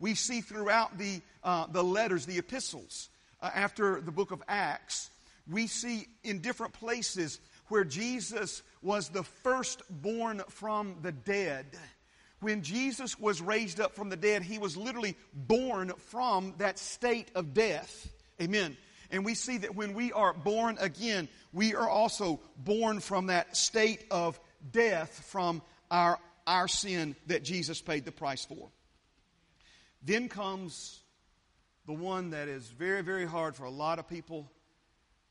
We 0.00 0.14
see 0.14 0.40
throughout 0.40 0.96
the, 0.96 1.20
uh, 1.42 1.66
the 1.66 1.84
letters, 1.84 2.24
the 2.24 2.38
epistles, 2.38 3.10
uh, 3.40 3.50
after 3.54 4.00
the 4.00 4.12
book 4.12 4.30
of 4.30 4.42
Acts, 4.48 5.10
we 5.50 5.66
see 5.66 6.06
in 6.24 6.40
different 6.40 6.74
places 6.74 7.40
where 7.68 7.84
Jesus 7.84 8.62
was 8.82 9.08
the 9.08 9.22
firstborn 9.22 10.42
from 10.48 10.96
the 11.02 11.12
dead 11.12 11.66
when 12.40 12.62
Jesus 12.62 13.18
was 13.18 13.40
raised 13.40 13.80
up 13.80 13.94
from 13.94 14.10
the 14.10 14.16
dead, 14.16 14.42
he 14.42 14.58
was 14.58 14.76
literally 14.76 15.16
born 15.34 15.92
from 15.98 16.54
that 16.58 16.78
state 16.78 17.30
of 17.34 17.52
death. 17.52 18.08
Amen. 18.40 18.76
And 19.10 19.24
we 19.24 19.34
see 19.34 19.58
that 19.58 19.74
when 19.74 19.94
we 19.94 20.12
are 20.12 20.32
born 20.32 20.76
again, 20.80 21.28
we 21.52 21.74
are 21.74 21.88
also 21.88 22.40
born 22.56 23.00
from 23.00 23.26
that 23.26 23.56
state 23.56 24.04
of 24.10 24.38
death 24.70 25.24
from 25.26 25.62
our, 25.90 26.18
our 26.46 26.68
sin 26.68 27.16
that 27.26 27.42
Jesus 27.42 27.80
paid 27.80 28.04
the 28.04 28.12
price 28.12 28.44
for. 28.44 28.68
Then 30.02 30.28
comes 30.28 31.00
the 31.88 31.94
one 31.94 32.28
that 32.30 32.48
is 32.48 32.68
very, 32.68 33.00
very 33.00 33.24
hard 33.24 33.56
for 33.56 33.64
a 33.64 33.70
lot 33.70 33.98
of 33.98 34.06
people 34.06 34.46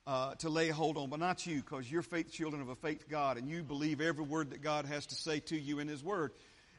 uh, 0.08 0.34
to 0.34 0.50
lay 0.50 0.70
hold 0.70 0.98
on, 0.98 1.08
but 1.08 1.20
not 1.20 1.46
you, 1.46 1.58
because 1.58 1.90
you're 1.90 2.02
faith 2.02 2.32
children 2.32 2.64
of 2.64 2.70
a 2.70 2.76
faith 2.76 3.08
God, 3.08 3.38
and 3.38 3.48
you 3.48 3.62
believe 3.62 4.02
every 4.02 4.24
word 4.24 4.50
that 4.50 4.64
God 4.64 4.88
has 4.88 5.06
to 5.06 5.16
say 5.16 5.40
to 5.42 5.56
you 5.56 5.78
in 5.78 5.88
His 5.88 6.04
Word. 6.04 6.32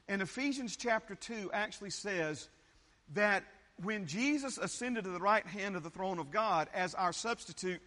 And 0.08 0.20
Ephesians 0.20 0.76
chapter 0.76 1.14
2 1.14 1.50
actually 1.52 1.90
says 1.90 2.48
that 3.14 3.44
when 3.80 4.06
Jesus 4.06 4.58
ascended 4.58 5.04
to 5.04 5.10
the 5.10 5.20
right 5.20 5.46
hand 5.46 5.76
of 5.76 5.84
the 5.84 5.90
throne 5.90 6.18
of 6.18 6.32
God 6.32 6.66
as 6.74 6.96
our 6.96 7.12
substitute, 7.12 7.80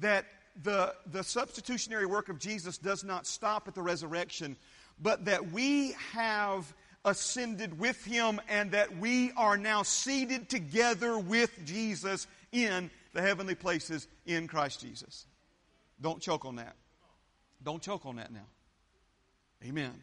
that 0.00 0.26
the, 0.62 0.94
the 1.10 1.24
substitutionary 1.24 2.04
work 2.04 2.28
of 2.28 2.38
Jesus 2.38 2.76
does 2.76 3.04
not 3.04 3.26
stop 3.26 3.68
at 3.68 3.74
the 3.74 3.80
resurrection, 3.80 4.54
but 5.00 5.24
that 5.24 5.50
we 5.50 5.92
have 6.12 6.74
ascended 7.04 7.78
with 7.78 8.04
him 8.04 8.40
and 8.48 8.72
that 8.72 8.98
we 8.98 9.32
are 9.32 9.56
now 9.56 9.82
seated 9.82 10.48
together 10.48 11.18
with 11.18 11.50
Jesus 11.64 12.26
in 12.52 12.90
the 13.12 13.22
heavenly 13.22 13.54
places 13.54 14.06
in 14.26 14.46
Christ 14.46 14.80
Jesus. 14.80 15.26
Don't 16.00 16.20
choke 16.20 16.44
on 16.44 16.56
that. 16.56 16.76
Don't 17.62 17.82
choke 17.82 18.06
on 18.06 18.16
that 18.16 18.32
now. 18.32 18.46
Amen. 19.64 20.00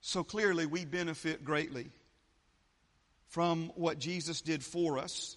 So 0.00 0.24
clearly, 0.24 0.66
we 0.66 0.84
benefit 0.84 1.44
greatly 1.44 1.90
from 3.28 3.70
what 3.76 3.98
Jesus 3.98 4.40
did 4.40 4.64
for 4.64 4.98
us 4.98 5.36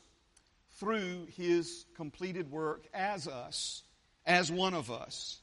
through 0.77 1.27
his 1.37 1.85
completed 1.95 2.51
work 2.51 2.85
as 2.93 3.27
us, 3.27 3.83
as 4.25 4.51
one 4.51 4.73
of 4.73 4.91
us. 4.91 5.39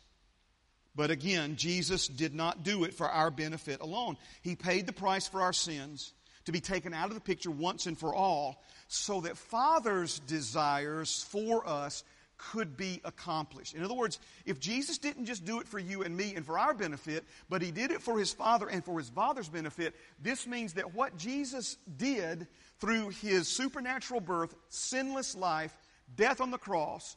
But 0.94 1.10
again, 1.10 1.56
Jesus 1.56 2.06
did 2.06 2.34
not 2.34 2.62
do 2.62 2.84
it 2.84 2.94
for 2.94 3.08
our 3.08 3.30
benefit 3.30 3.80
alone. 3.80 4.16
He 4.42 4.56
paid 4.56 4.86
the 4.86 4.92
price 4.92 5.26
for 5.26 5.40
our 5.40 5.52
sins 5.52 6.12
to 6.44 6.52
be 6.52 6.60
taken 6.60 6.92
out 6.92 7.08
of 7.08 7.14
the 7.14 7.20
picture 7.20 7.50
once 7.50 7.86
and 7.86 7.98
for 7.98 8.14
all 8.14 8.62
so 8.88 9.22
that 9.22 9.36
Father's 9.36 10.18
desires 10.20 11.24
for 11.30 11.66
us 11.66 12.04
could 12.50 12.76
be 12.76 13.00
accomplished. 13.04 13.74
In 13.74 13.84
other 13.84 13.94
words, 13.94 14.18
if 14.44 14.58
Jesus 14.58 14.98
didn't 14.98 15.26
just 15.26 15.44
do 15.44 15.60
it 15.60 15.68
for 15.68 15.78
you 15.78 16.02
and 16.02 16.16
me 16.16 16.34
and 16.34 16.44
for 16.44 16.58
our 16.58 16.74
benefit, 16.74 17.24
but 17.48 17.62
he 17.62 17.70
did 17.70 17.90
it 17.90 18.02
for 18.02 18.18
his 18.18 18.32
Father 18.32 18.68
and 18.68 18.84
for 18.84 18.98
his 18.98 19.08
Father's 19.08 19.48
benefit, 19.48 19.94
this 20.20 20.46
means 20.46 20.74
that 20.74 20.94
what 20.94 21.16
Jesus 21.16 21.76
did 21.96 22.48
through 22.80 23.10
his 23.10 23.46
supernatural 23.48 24.20
birth, 24.20 24.54
sinless 24.68 25.36
life, 25.36 25.74
death 26.16 26.40
on 26.40 26.50
the 26.50 26.58
cross, 26.58 27.16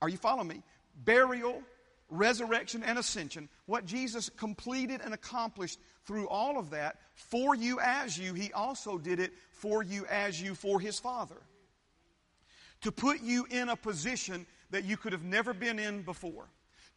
are 0.00 0.08
you 0.08 0.18
following 0.18 0.48
me? 0.48 0.62
Burial, 1.04 1.62
resurrection, 2.12 2.82
and 2.82 2.98
ascension, 2.98 3.48
what 3.66 3.86
Jesus 3.86 4.28
completed 4.28 5.00
and 5.04 5.14
accomplished 5.14 5.78
through 6.06 6.28
all 6.28 6.58
of 6.58 6.70
that 6.70 6.98
for 7.14 7.54
you 7.54 7.80
as 7.80 8.18
you, 8.18 8.34
he 8.34 8.52
also 8.52 8.98
did 8.98 9.18
it 9.18 9.32
for 9.50 9.82
you 9.82 10.06
as 10.06 10.40
you 10.40 10.54
for 10.54 10.78
his 10.78 10.98
Father 10.98 11.36
to 12.82 12.92
put 12.92 13.22
you 13.22 13.46
in 13.50 13.68
a 13.68 13.76
position 13.76 14.46
that 14.70 14.84
you 14.84 14.96
could 14.96 15.12
have 15.12 15.24
never 15.24 15.54
been 15.54 15.78
in 15.78 16.02
before, 16.02 16.48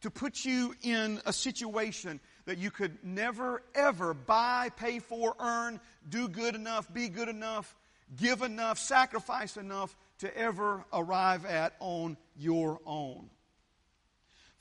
to 0.02 0.10
put 0.10 0.44
you 0.44 0.74
in 0.82 1.20
a 1.24 1.32
situation 1.32 2.20
that 2.44 2.58
you 2.58 2.70
could 2.70 2.98
never, 3.02 3.62
ever 3.74 4.12
buy, 4.12 4.70
pay 4.76 4.98
for, 4.98 5.34
earn, 5.38 5.80
do 6.08 6.28
good 6.28 6.54
enough, 6.54 6.92
be 6.92 7.08
good 7.08 7.28
enough, 7.28 7.74
give 8.16 8.42
enough, 8.42 8.78
sacrifice 8.78 9.56
enough 9.56 9.96
to 10.18 10.36
ever 10.36 10.84
arrive 10.92 11.44
at 11.44 11.74
on 11.80 12.16
your 12.36 12.80
own. 12.84 13.30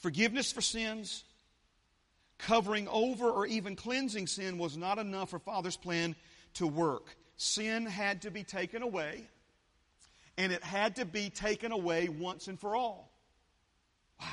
Forgiveness 0.05 0.51
for 0.51 0.61
sins, 0.61 1.23
covering 2.37 2.87
over 2.89 3.27
or 3.27 3.47
even 3.47 3.75
cleansing 3.75 4.27
sin 4.27 4.59
was 4.59 4.77
not 4.77 4.99
enough 4.99 5.31
for 5.31 5.39
Father's 5.39 5.77
plan 5.77 6.15
to 6.53 6.67
work. 6.67 7.15
Sin 7.37 7.87
had 7.87 8.21
to 8.21 8.29
be 8.29 8.43
taken 8.43 8.83
away 8.83 9.23
and 10.37 10.51
it 10.51 10.63
had 10.63 10.97
to 10.97 11.05
be 11.05 11.31
taken 11.31 11.71
away 11.71 12.07
once 12.07 12.47
and 12.47 12.59
for 12.59 12.75
all. 12.75 13.11
Wow. 14.21 14.27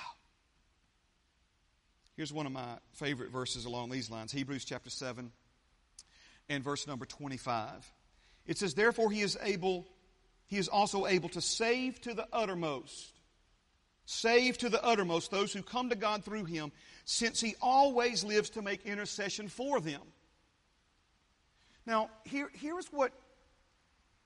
Here's 2.19 2.35
one 2.35 2.45
of 2.45 2.53
my 2.53 2.77
favorite 2.93 3.31
verses 3.31 3.65
along 3.65 3.89
these 3.89 4.11
lines 4.11 4.31
Hebrews 4.31 4.67
chapter 4.67 4.91
7 4.91 5.33
and 6.51 6.63
verse 6.63 6.87
number 6.87 7.07
25. 7.07 7.91
It 8.45 8.59
says, 8.59 8.75
Therefore, 8.75 9.11
he 9.11 9.23
is 9.23 9.39
able, 9.43 9.87
he 10.49 10.59
is 10.59 10.69
also 10.69 11.07
able 11.07 11.31
to 11.31 11.41
save 11.41 11.99
to 12.03 12.13
the 12.13 12.29
uttermost. 12.31 13.22
Save 14.05 14.59
to 14.59 14.69
the 14.69 14.83
uttermost 14.85 15.31
those 15.31 15.53
who 15.53 15.63
come 15.63 15.91
to 15.91 15.97
God 15.97 16.25
through 16.25 16.45
him, 16.45 16.73
since 17.05 17.41
he 17.41 17.55
always 17.61 18.25
lives 18.25 18.51
to 18.51 18.63
make 18.63 18.85
intercession 18.85 19.49
for 19.49 19.81
them. 19.81 20.03
Now, 21.87 22.11
here, 22.25 22.51
here's 22.53 22.87
what 22.89 23.13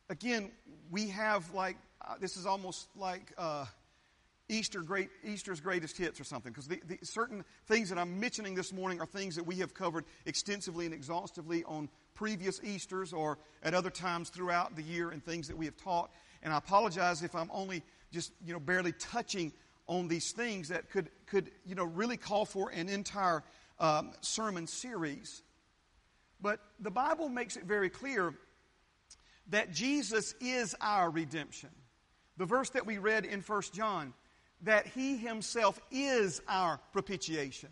again, 0.08 0.50
we 0.90 1.08
have 1.08 1.52
like, 1.52 1.76
uh, 2.06 2.14
this 2.20 2.36
is 2.36 2.46
almost 2.46 2.88
like 2.96 3.32
uh, 3.36 3.66
Easter 4.48 4.82
great, 4.82 5.10
Easter's 5.24 5.60
greatest 5.60 5.96
hits 5.96 6.20
or 6.20 6.24
something, 6.24 6.52
because 6.52 6.68
the, 6.68 6.80
the 6.86 6.98
certain 7.02 7.44
things 7.66 7.88
that 7.88 7.98
I'm 7.98 8.20
mentioning 8.20 8.54
this 8.54 8.72
morning 8.72 9.00
are 9.00 9.06
things 9.06 9.36
that 9.36 9.44
we 9.44 9.56
have 9.56 9.74
covered 9.74 10.04
extensively 10.24 10.84
and 10.84 10.94
exhaustively 10.94 11.64
on 11.64 11.88
previous 12.14 12.62
Easters 12.62 13.12
or 13.12 13.38
at 13.62 13.74
other 13.74 13.90
times 13.90 14.30
throughout 14.30 14.76
the 14.76 14.82
year 14.82 15.10
and 15.10 15.24
things 15.24 15.48
that 15.48 15.56
we 15.56 15.64
have 15.64 15.76
taught. 15.76 16.10
And 16.42 16.52
I 16.52 16.58
apologize 16.58 17.22
if 17.22 17.34
I'm 17.34 17.50
only 17.52 17.82
just, 18.12 18.32
you 18.44 18.52
know, 18.52 18.60
barely 18.60 18.92
touching 18.92 19.52
on 19.88 20.08
these 20.08 20.32
things 20.32 20.68
that 20.68 20.90
could, 20.90 21.10
could 21.26 21.50
you 21.64 21.74
know, 21.74 21.84
really 21.84 22.16
call 22.16 22.44
for 22.44 22.70
an 22.70 22.88
entire 22.88 23.42
um, 23.78 24.12
sermon 24.20 24.66
series. 24.66 25.42
But 26.40 26.60
the 26.80 26.90
Bible 26.90 27.28
makes 27.28 27.56
it 27.56 27.64
very 27.64 27.88
clear 27.88 28.34
that 29.48 29.72
Jesus 29.72 30.34
is 30.40 30.74
our 30.80 31.10
redemption. 31.10 31.70
The 32.36 32.44
verse 32.44 32.70
that 32.70 32.86
we 32.86 32.98
read 32.98 33.24
in 33.24 33.40
1 33.40 33.62
John, 33.72 34.12
that 34.62 34.86
he 34.86 35.16
himself 35.16 35.80
is 35.90 36.42
our 36.48 36.80
propitiation. 36.92 37.70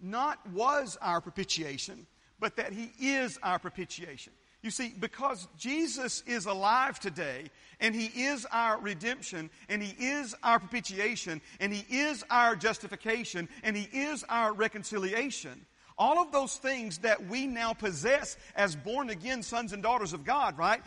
Not 0.00 0.38
was 0.50 0.98
our 1.00 1.20
propitiation, 1.20 2.06
but 2.38 2.56
that 2.56 2.72
he 2.72 2.92
is 3.00 3.38
our 3.42 3.58
propitiation. 3.58 4.32
You 4.66 4.72
see, 4.72 4.92
because 4.98 5.46
Jesus 5.56 6.24
is 6.26 6.46
alive 6.46 6.98
today, 6.98 7.50
and 7.78 7.94
He 7.94 8.06
is 8.24 8.44
our 8.50 8.80
redemption, 8.80 9.48
and 9.68 9.80
He 9.80 9.94
is 10.06 10.34
our 10.42 10.58
propitiation, 10.58 11.40
and 11.60 11.72
He 11.72 11.98
is 11.98 12.24
our 12.30 12.56
justification, 12.56 13.48
and 13.62 13.76
He 13.76 13.84
is 13.96 14.24
our 14.28 14.52
reconciliation, 14.52 15.64
all 15.96 16.18
of 16.18 16.32
those 16.32 16.56
things 16.56 16.98
that 16.98 17.28
we 17.28 17.46
now 17.46 17.74
possess 17.74 18.36
as 18.56 18.74
born 18.74 19.10
again 19.10 19.44
sons 19.44 19.72
and 19.72 19.84
daughters 19.84 20.12
of 20.12 20.24
God, 20.24 20.58
right? 20.58 20.82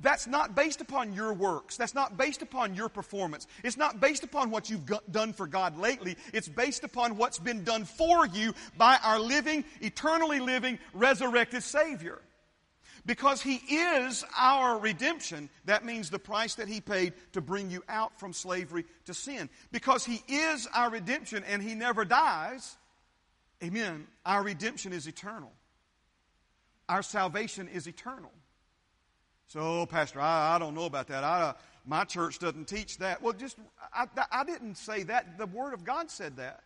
That's 0.00 0.28
not 0.28 0.54
based 0.54 0.80
upon 0.80 1.12
your 1.12 1.32
works. 1.32 1.76
That's 1.76 1.92
not 1.92 2.16
based 2.16 2.40
upon 2.40 2.76
your 2.76 2.88
performance. 2.88 3.48
It's 3.64 3.76
not 3.76 4.00
based 4.00 4.22
upon 4.22 4.52
what 4.52 4.70
you've 4.70 4.88
done 5.10 5.32
for 5.32 5.48
God 5.48 5.76
lately. 5.76 6.16
It's 6.32 6.48
based 6.48 6.84
upon 6.84 7.16
what's 7.16 7.40
been 7.40 7.64
done 7.64 7.84
for 7.84 8.28
you 8.28 8.54
by 8.78 8.96
our 9.02 9.18
living, 9.18 9.64
eternally 9.80 10.38
living, 10.38 10.78
resurrected 10.92 11.64
Savior. 11.64 12.22
Because 13.06 13.42
He 13.42 13.56
is 13.56 14.24
our 14.36 14.78
redemption, 14.78 15.50
that 15.66 15.84
means 15.84 16.10
the 16.10 16.18
price 16.18 16.54
that 16.54 16.68
He 16.68 16.80
paid 16.80 17.12
to 17.32 17.40
bring 17.40 17.70
you 17.70 17.82
out 17.88 18.18
from 18.18 18.32
slavery 18.32 18.84
to 19.04 19.14
sin. 19.14 19.50
Because 19.72 20.04
He 20.04 20.22
is 20.28 20.66
our 20.74 20.90
redemption 20.90 21.44
and 21.44 21.62
He 21.62 21.74
never 21.74 22.04
dies, 22.04 22.76
Amen. 23.62 24.06
Our 24.26 24.42
redemption 24.42 24.92
is 24.92 25.06
eternal. 25.06 25.50
Our 26.88 27.02
salvation 27.02 27.68
is 27.68 27.86
eternal. 27.86 28.32
So, 29.46 29.86
Pastor, 29.86 30.20
I, 30.20 30.56
I 30.56 30.58
don't 30.58 30.74
know 30.74 30.84
about 30.84 31.06
that. 31.08 31.24
I, 31.24 31.40
uh, 31.40 31.52
my 31.86 32.04
church 32.04 32.38
doesn't 32.38 32.66
teach 32.66 32.98
that. 32.98 33.22
Well, 33.22 33.32
just, 33.32 33.56
I, 33.94 34.06
I 34.30 34.44
didn't 34.44 34.76
say 34.76 35.04
that. 35.04 35.38
The 35.38 35.46
Word 35.46 35.72
of 35.72 35.84
God 35.84 36.10
said 36.10 36.36
that. 36.36 36.62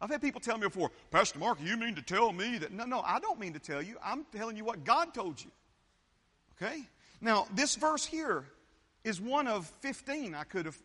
I've 0.00 0.10
had 0.10 0.20
people 0.20 0.40
tell 0.40 0.58
me 0.58 0.66
before, 0.66 0.90
Pastor 1.10 1.38
Mark, 1.38 1.58
you 1.62 1.76
mean 1.76 1.94
to 1.94 2.02
tell 2.02 2.32
me 2.32 2.58
that? 2.58 2.72
No, 2.72 2.84
no, 2.84 3.00
I 3.00 3.20
don't 3.20 3.38
mean 3.38 3.52
to 3.54 3.58
tell 3.58 3.82
you. 3.82 3.96
I'm 4.04 4.26
telling 4.36 4.56
you 4.56 4.64
what 4.64 4.84
God 4.84 5.14
told 5.14 5.42
you. 5.42 5.50
Okay? 6.56 6.82
Now, 7.20 7.46
this 7.54 7.76
verse 7.76 8.04
here 8.04 8.44
is 9.02 9.20
one 9.20 9.46
of 9.46 9.66
15 9.80 10.34
I 10.34 10.44
could 10.44 10.66
have, 10.66 10.76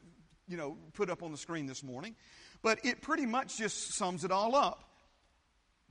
you 0.47 0.57
know, 0.57 0.77
put 0.93 1.09
up 1.09 1.23
on 1.23 1.31
the 1.31 1.37
screen 1.37 1.65
this 1.65 1.83
morning, 1.83 2.15
but 2.61 2.79
it 2.85 3.01
pretty 3.01 3.25
much 3.25 3.57
just 3.57 3.93
sums 3.93 4.23
it 4.23 4.31
all 4.31 4.55
up. 4.55 4.83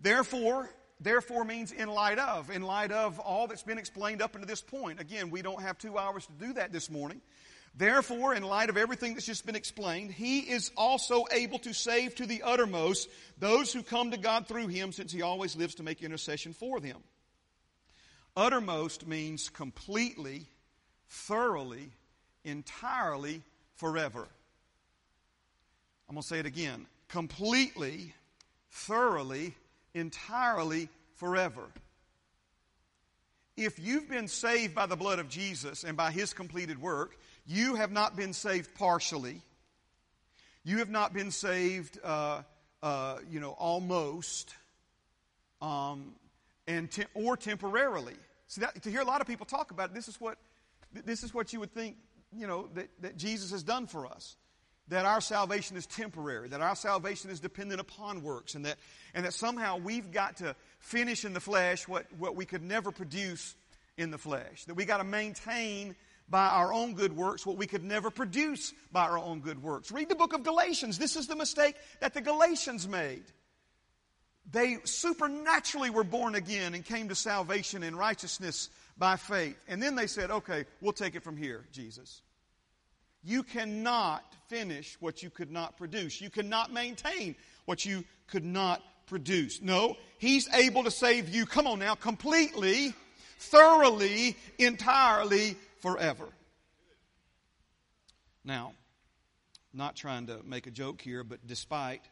Therefore, 0.00 0.70
therefore 1.00 1.44
means 1.44 1.72
in 1.72 1.88
light 1.88 2.18
of, 2.18 2.50
in 2.50 2.62
light 2.62 2.92
of 2.92 3.18
all 3.18 3.46
that's 3.46 3.62
been 3.62 3.78
explained 3.78 4.22
up 4.22 4.34
until 4.34 4.46
this 4.46 4.62
point. 4.62 5.00
Again, 5.00 5.30
we 5.30 5.42
don't 5.42 5.62
have 5.62 5.78
two 5.78 5.98
hours 5.98 6.26
to 6.26 6.46
do 6.46 6.52
that 6.54 6.72
this 6.72 6.90
morning. 6.90 7.20
Therefore, 7.78 8.34
in 8.34 8.42
light 8.42 8.70
of 8.70 8.76
everything 8.76 9.14
that's 9.14 9.24
just 9.24 9.46
been 9.46 9.54
explained, 9.54 10.10
he 10.10 10.40
is 10.40 10.72
also 10.76 11.26
able 11.30 11.60
to 11.60 11.72
save 11.72 12.16
to 12.16 12.26
the 12.26 12.42
uttermost 12.42 13.08
those 13.38 13.72
who 13.72 13.84
come 13.84 14.10
to 14.10 14.16
God 14.16 14.48
through 14.48 14.66
him, 14.66 14.90
since 14.90 15.12
he 15.12 15.22
always 15.22 15.54
lives 15.54 15.76
to 15.76 15.84
make 15.84 16.02
intercession 16.02 16.52
for 16.52 16.80
them. 16.80 16.96
Uttermost 18.36 19.06
means 19.06 19.48
completely, 19.48 20.46
thoroughly, 21.06 21.92
entirely, 22.44 23.42
forever. 23.76 24.26
I'm 26.08 26.16
going 26.16 26.22
to 26.22 26.28
say 26.28 26.40
it 26.40 26.46
again. 26.46 26.86
Completely, 27.06 28.12
thoroughly, 28.72 29.54
entirely, 29.94 30.88
forever. 31.14 31.62
If 33.56 33.78
you've 33.78 34.08
been 34.08 34.26
saved 34.26 34.74
by 34.74 34.86
the 34.86 34.96
blood 34.96 35.20
of 35.20 35.28
Jesus 35.28 35.84
and 35.84 35.96
by 35.96 36.10
his 36.10 36.32
completed 36.32 36.80
work, 36.80 37.16
you 37.48 37.76
have 37.76 37.90
not 37.90 38.14
been 38.14 38.34
saved 38.34 38.74
partially. 38.74 39.40
You 40.64 40.78
have 40.78 40.90
not 40.90 41.14
been 41.14 41.30
saved, 41.30 41.98
uh, 42.04 42.42
uh, 42.82 43.16
you 43.30 43.40
know, 43.40 43.52
almost, 43.52 44.54
um, 45.62 46.12
and 46.66 46.90
te- 46.90 47.06
or 47.14 47.38
temporarily. 47.38 48.16
See, 48.48 48.60
that, 48.60 48.82
to 48.82 48.90
hear 48.90 49.00
a 49.00 49.04
lot 49.04 49.22
of 49.22 49.26
people 49.26 49.46
talk 49.46 49.70
about 49.70 49.90
it, 49.90 49.94
this 49.94 50.08
is 50.08 50.20
what 50.20 50.36
this 50.92 51.22
is 51.22 51.34
what 51.34 51.52
you 51.52 51.60
would 51.60 51.72
think, 51.72 51.96
you 52.36 52.46
know, 52.46 52.68
that, 52.74 52.88
that 53.00 53.16
Jesus 53.16 53.50
has 53.50 53.62
done 53.62 53.86
for 53.86 54.06
us. 54.06 54.36
That 54.88 55.04
our 55.04 55.20
salvation 55.20 55.76
is 55.76 55.84
temporary, 55.84 56.48
that 56.48 56.62
our 56.62 56.74
salvation 56.74 57.30
is 57.30 57.40
dependent 57.40 57.80
upon 57.80 58.22
works, 58.22 58.54
and 58.54 58.64
that 58.64 58.76
and 59.14 59.24
that 59.24 59.32
somehow 59.32 59.78
we've 59.78 60.12
got 60.12 60.36
to 60.38 60.54
finish 60.80 61.24
in 61.24 61.32
the 61.32 61.40
flesh 61.40 61.88
what, 61.88 62.06
what 62.18 62.36
we 62.36 62.44
could 62.44 62.62
never 62.62 62.90
produce 62.90 63.54
in 63.98 64.10
the 64.10 64.18
flesh. 64.18 64.64
That 64.64 64.74
we 64.74 64.84
got 64.84 64.98
to 64.98 65.04
maintain 65.04 65.94
by 66.30 66.46
our 66.48 66.72
own 66.72 66.94
good 66.94 67.16
works 67.16 67.46
what 67.46 67.56
we 67.56 67.66
could 67.66 67.84
never 67.84 68.10
produce 68.10 68.72
by 68.92 69.02
our 69.02 69.18
own 69.18 69.40
good 69.40 69.62
works. 69.62 69.90
Read 69.90 70.08
the 70.08 70.14
book 70.14 70.32
of 70.32 70.42
Galatians. 70.42 70.98
This 70.98 71.16
is 71.16 71.26
the 71.26 71.36
mistake 71.36 71.76
that 72.00 72.14
the 72.14 72.20
Galatians 72.20 72.86
made. 72.86 73.24
They 74.50 74.78
supernaturally 74.84 75.90
were 75.90 76.04
born 76.04 76.34
again 76.34 76.74
and 76.74 76.84
came 76.84 77.08
to 77.08 77.14
salvation 77.14 77.82
and 77.82 77.96
righteousness 77.96 78.70
by 78.96 79.16
faith. 79.16 79.56
And 79.68 79.82
then 79.82 79.94
they 79.94 80.06
said, 80.06 80.30
okay, 80.30 80.64
we'll 80.80 80.92
take 80.92 81.14
it 81.14 81.22
from 81.22 81.36
here, 81.36 81.64
Jesus. 81.72 82.22
You 83.22 83.42
cannot 83.42 84.24
finish 84.48 84.96
what 85.00 85.22
you 85.22 85.28
could 85.28 85.50
not 85.50 85.76
produce. 85.76 86.20
You 86.20 86.30
cannot 86.30 86.72
maintain 86.72 87.36
what 87.66 87.84
you 87.84 88.04
could 88.26 88.44
not 88.44 88.82
produce. 89.06 89.60
No, 89.60 89.96
He's 90.18 90.48
able 90.54 90.84
to 90.84 90.90
save 90.90 91.28
you, 91.28 91.46
come 91.46 91.66
on 91.66 91.78
now, 91.78 91.94
completely, 91.94 92.94
thoroughly, 93.38 94.36
entirely, 94.58 95.56
forever. 95.80 96.28
Now, 98.44 98.72
not 99.72 99.96
trying 99.96 100.26
to 100.26 100.40
make 100.44 100.66
a 100.66 100.70
joke 100.70 101.00
here, 101.00 101.22
but 101.24 101.46
despite 101.46 102.02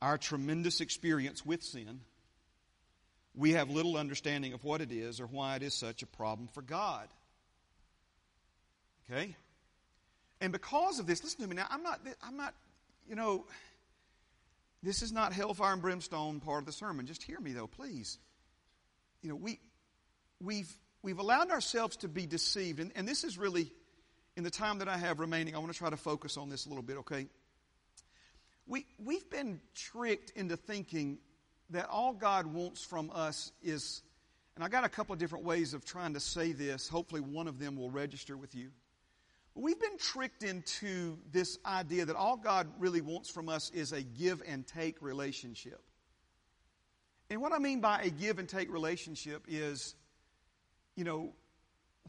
our 0.00 0.18
tremendous 0.18 0.80
experience 0.80 1.44
with 1.44 1.62
sin, 1.62 2.00
we 3.34 3.52
have 3.52 3.70
little 3.70 3.96
understanding 3.96 4.52
of 4.52 4.64
what 4.64 4.80
it 4.80 4.92
is 4.92 5.20
or 5.20 5.26
why 5.26 5.56
it 5.56 5.62
is 5.62 5.74
such 5.74 6.02
a 6.02 6.06
problem 6.06 6.48
for 6.52 6.62
God. 6.62 7.08
Okay? 9.10 9.36
And 10.40 10.52
because 10.52 10.98
of 10.98 11.06
this, 11.06 11.22
listen 11.22 11.42
to 11.42 11.48
me 11.48 11.56
now, 11.56 11.66
I'm 11.70 11.82
not, 11.82 12.00
I'm 12.22 12.36
not, 12.36 12.54
you 13.08 13.16
know, 13.16 13.46
this 14.82 15.02
is 15.02 15.12
not 15.12 15.32
hellfire 15.32 15.72
and 15.72 15.82
brimstone 15.82 16.40
part 16.40 16.60
of 16.60 16.66
the 16.66 16.72
sermon. 16.72 17.06
Just 17.06 17.22
hear 17.22 17.40
me 17.40 17.52
though, 17.52 17.66
please. 17.66 18.18
You 19.22 19.30
know, 19.30 19.36
we, 19.36 19.58
we've 20.40 20.70
we've 21.04 21.18
allowed 21.18 21.50
ourselves 21.50 21.98
to 21.98 22.08
be 22.08 22.26
deceived. 22.26 22.80
And, 22.80 22.90
and 22.96 23.06
this 23.06 23.24
is 23.24 23.36
really, 23.36 23.70
in 24.36 24.42
the 24.42 24.50
time 24.50 24.78
that 24.78 24.88
I 24.88 24.96
have 24.96 25.20
remaining, 25.20 25.54
I 25.54 25.58
want 25.58 25.70
to 25.70 25.78
try 25.78 25.90
to 25.90 25.98
focus 25.98 26.38
on 26.38 26.48
this 26.48 26.64
a 26.64 26.70
little 26.70 26.82
bit, 26.82 26.96
okay? 26.98 27.28
We, 28.66 28.86
we've 28.98 29.28
been 29.28 29.60
tricked 29.74 30.30
into 30.30 30.56
thinking 30.56 31.18
that 31.70 31.88
all 31.90 32.14
God 32.14 32.46
wants 32.46 32.82
from 32.82 33.10
us 33.14 33.52
is, 33.62 34.02
and 34.56 34.64
I 34.64 34.68
got 34.68 34.84
a 34.84 34.88
couple 34.88 35.12
of 35.12 35.18
different 35.18 35.44
ways 35.44 35.74
of 35.74 35.84
trying 35.84 36.14
to 36.14 36.20
say 36.20 36.52
this. 36.52 36.88
Hopefully, 36.88 37.20
one 37.20 37.48
of 37.48 37.58
them 37.58 37.76
will 37.76 37.90
register 37.90 38.36
with 38.36 38.54
you. 38.54 38.70
But 39.54 39.62
we've 39.62 39.80
been 39.80 39.98
tricked 39.98 40.42
into 40.42 41.18
this 41.30 41.58
idea 41.66 42.06
that 42.06 42.16
all 42.16 42.38
God 42.38 42.66
really 42.78 43.02
wants 43.02 43.28
from 43.28 43.50
us 43.50 43.70
is 43.70 43.92
a 43.92 44.02
give 44.02 44.42
and 44.46 44.66
take 44.66 45.02
relationship. 45.02 45.82
And 47.28 47.42
what 47.42 47.52
I 47.52 47.58
mean 47.58 47.80
by 47.80 48.00
a 48.02 48.10
give 48.10 48.38
and 48.38 48.48
take 48.48 48.72
relationship 48.72 49.44
is 49.48 49.94
you 50.96 51.04
know, 51.04 51.32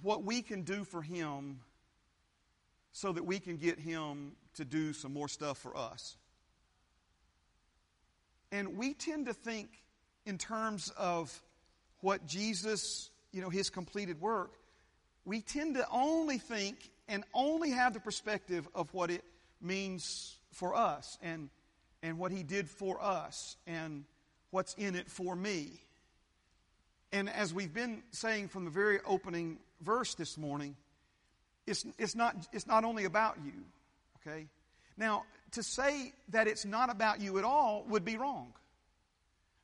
what 0.01 0.23
we 0.23 0.41
can 0.41 0.63
do 0.63 0.83
for 0.83 1.01
Him 1.01 1.59
so 2.91 3.11
that 3.11 3.25
we 3.25 3.39
can 3.39 3.57
get 3.57 3.79
Him 3.79 4.33
to 4.55 4.65
do 4.65 4.93
some 4.93 5.13
more 5.13 5.27
stuff 5.27 5.57
for 5.57 5.75
us. 5.75 6.17
And 8.51 8.77
we 8.77 8.93
tend 8.93 9.25
to 9.25 9.33
think 9.33 9.69
in 10.25 10.37
terms 10.37 10.91
of 10.97 11.41
what 12.01 12.25
Jesus, 12.25 13.09
you 13.31 13.41
know, 13.41 13.49
His 13.49 13.69
completed 13.69 14.21
work. 14.21 14.53
We 15.25 15.41
tend 15.41 15.75
to 15.75 15.87
only 15.91 16.37
think 16.37 16.89
and 17.07 17.23
only 17.33 17.71
have 17.71 17.93
the 17.93 17.99
perspective 17.99 18.67
of 18.75 18.93
what 18.93 19.09
it 19.09 19.23
means 19.61 20.37
for 20.51 20.75
us 20.75 21.17
and, 21.21 21.49
and 22.03 22.17
what 22.17 22.31
He 22.31 22.43
did 22.43 22.69
for 22.69 23.01
us 23.01 23.57
and 23.65 24.05
what's 24.51 24.73
in 24.75 24.95
it 24.95 25.09
for 25.09 25.35
me. 25.35 25.81
And 27.11 27.29
as 27.29 27.53
we've 27.53 27.73
been 27.73 28.03
saying 28.11 28.49
from 28.49 28.65
the 28.65 28.71
very 28.71 28.99
opening 29.05 29.57
verse 29.81 30.15
this 30.15 30.37
morning, 30.37 30.75
it's, 31.67 31.85
it's, 31.97 32.15
not, 32.15 32.35
it's 32.51 32.67
not 32.67 32.83
only 32.83 33.05
about 33.05 33.37
you, 33.43 33.53
okay? 34.21 34.47
Now, 34.97 35.23
to 35.51 35.63
say 35.63 36.13
that 36.29 36.47
it's 36.47 36.65
not 36.65 36.89
about 36.89 37.21
you 37.21 37.37
at 37.37 37.43
all 37.43 37.85
would 37.89 38.05
be 38.05 38.17
wrong. 38.17 38.53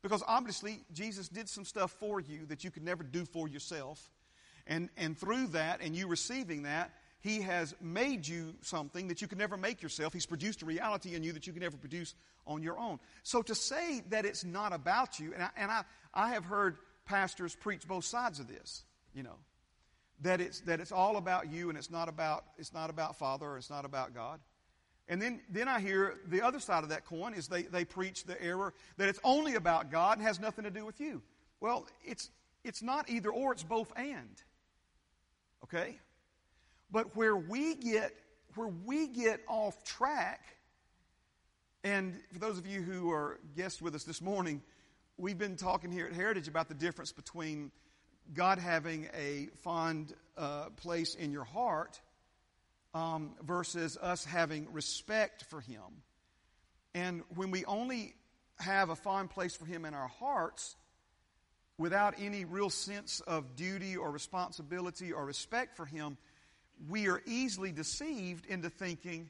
Because 0.01 0.23
obviously, 0.27 0.83
Jesus 0.93 1.27
did 1.27 1.47
some 1.47 1.63
stuff 1.63 1.91
for 1.91 2.19
you 2.19 2.45
that 2.47 2.63
you 2.63 2.71
could 2.71 2.83
never 2.83 3.03
do 3.03 3.25
for 3.25 3.47
yourself. 3.47 4.09
And, 4.65 4.89
and 4.97 5.17
through 5.17 5.47
that, 5.47 5.81
and 5.81 5.95
you 5.95 6.07
receiving 6.07 6.63
that, 6.63 6.91
He 7.19 7.41
has 7.41 7.75
made 7.79 8.27
you 8.27 8.55
something 8.61 9.09
that 9.09 9.21
you 9.21 9.27
could 9.27 9.37
never 9.37 9.57
make 9.57 9.81
yourself. 9.81 10.13
He's 10.13 10.25
produced 10.25 10.63
a 10.63 10.65
reality 10.65 11.13
in 11.13 11.23
you 11.23 11.33
that 11.33 11.45
you 11.45 11.53
can 11.53 11.61
never 11.61 11.77
produce 11.77 12.15
on 12.47 12.63
your 12.63 12.79
own. 12.79 12.99
So 13.21 13.43
to 13.43 13.53
say 13.53 14.01
that 14.09 14.25
it's 14.25 14.43
not 14.43 14.73
about 14.73 15.19
you, 15.19 15.33
and 15.33 15.43
I, 15.43 15.49
and 15.55 15.69
I, 15.69 15.83
I 16.15 16.29
have 16.29 16.45
heard 16.45 16.77
pastors 17.05 17.55
preach 17.55 17.87
both 17.87 18.05
sides 18.05 18.39
of 18.39 18.47
this, 18.47 18.83
you 19.13 19.23
know. 19.23 19.35
That 20.21 20.39
it's, 20.39 20.59
that 20.61 20.79
it's 20.79 20.91
all 20.91 21.17
about 21.17 21.51
you 21.51 21.69
and 21.69 21.77
it's 21.77 21.89
not 21.89 22.07
about, 22.07 22.45
it's 22.57 22.73
not 22.73 22.89
about 22.91 23.17
Father 23.17 23.47
or 23.47 23.57
it's 23.57 23.71
not 23.71 23.85
about 23.85 24.13
God. 24.13 24.39
And 25.07 25.21
then, 25.21 25.41
then 25.49 25.67
I 25.67 25.79
hear 25.79 26.19
the 26.27 26.41
other 26.41 26.59
side 26.59 26.83
of 26.83 26.89
that 26.89 27.05
coin 27.05 27.33
is 27.33 27.47
they, 27.47 27.63
they 27.63 27.85
preach 27.85 28.23
the 28.25 28.41
error 28.41 28.73
that 28.97 29.09
it's 29.09 29.19
only 29.23 29.55
about 29.55 29.91
God 29.91 30.17
and 30.17 30.27
has 30.27 30.39
nothing 30.39 30.63
to 30.63 30.71
do 30.71 30.85
with 30.85 31.01
you. 31.01 31.21
Well, 31.59 31.87
it's, 32.03 32.29
it's 32.63 32.81
not 32.81 33.09
either 33.09 33.29
or, 33.29 33.51
it's 33.51 33.63
both 33.63 33.91
and. 33.97 34.41
Okay? 35.63 35.99
But 36.91 37.15
where 37.15 37.35
we 37.35 37.75
get, 37.75 38.13
where 38.55 38.67
we 38.67 39.07
get 39.07 39.41
off 39.47 39.83
track, 39.83 40.41
and 41.83 42.15
for 42.31 42.39
those 42.39 42.57
of 42.57 42.67
you 42.67 42.81
who 42.81 43.11
are 43.11 43.39
guests 43.55 43.81
with 43.81 43.95
us 43.95 44.03
this 44.03 44.21
morning, 44.21 44.61
we've 45.17 45.37
been 45.37 45.55
talking 45.55 45.91
here 45.91 46.05
at 46.05 46.13
Heritage 46.13 46.47
about 46.47 46.67
the 46.67 46.73
difference 46.73 47.11
between 47.11 47.71
God 48.33 48.57
having 48.57 49.07
a 49.17 49.49
fond 49.61 50.13
uh, 50.37 50.69
place 50.77 51.15
in 51.15 51.31
your 51.31 51.43
heart 51.43 51.99
um, 52.93 53.31
versus 53.43 53.97
us 53.97 54.25
having 54.25 54.71
respect 54.73 55.43
for 55.45 55.61
Him. 55.61 56.03
And 56.93 57.23
when 57.35 57.51
we 57.51 57.65
only 57.65 58.15
have 58.59 58.89
a 58.89 58.95
fond 58.95 59.29
place 59.29 59.55
for 59.55 59.65
Him 59.65 59.85
in 59.85 59.93
our 59.93 60.07
hearts 60.07 60.75
without 61.77 62.15
any 62.19 62.45
real 62.45 62.69
sense 62.69 63.21
of 63.21 63.55
duty 63.55 63.97
or 63.97 64.11
responsibility 64.11 65.11
or 65.11 65.25
respect 65.25 65.75
for 65.75 65.85
Him, 65.85 66.17
we 66.89 67.07
are 67.07 67.21
easily 67.25 67.71
deceived 67.71 68.45
into 68.45 68.69
thinking 68.69 69.29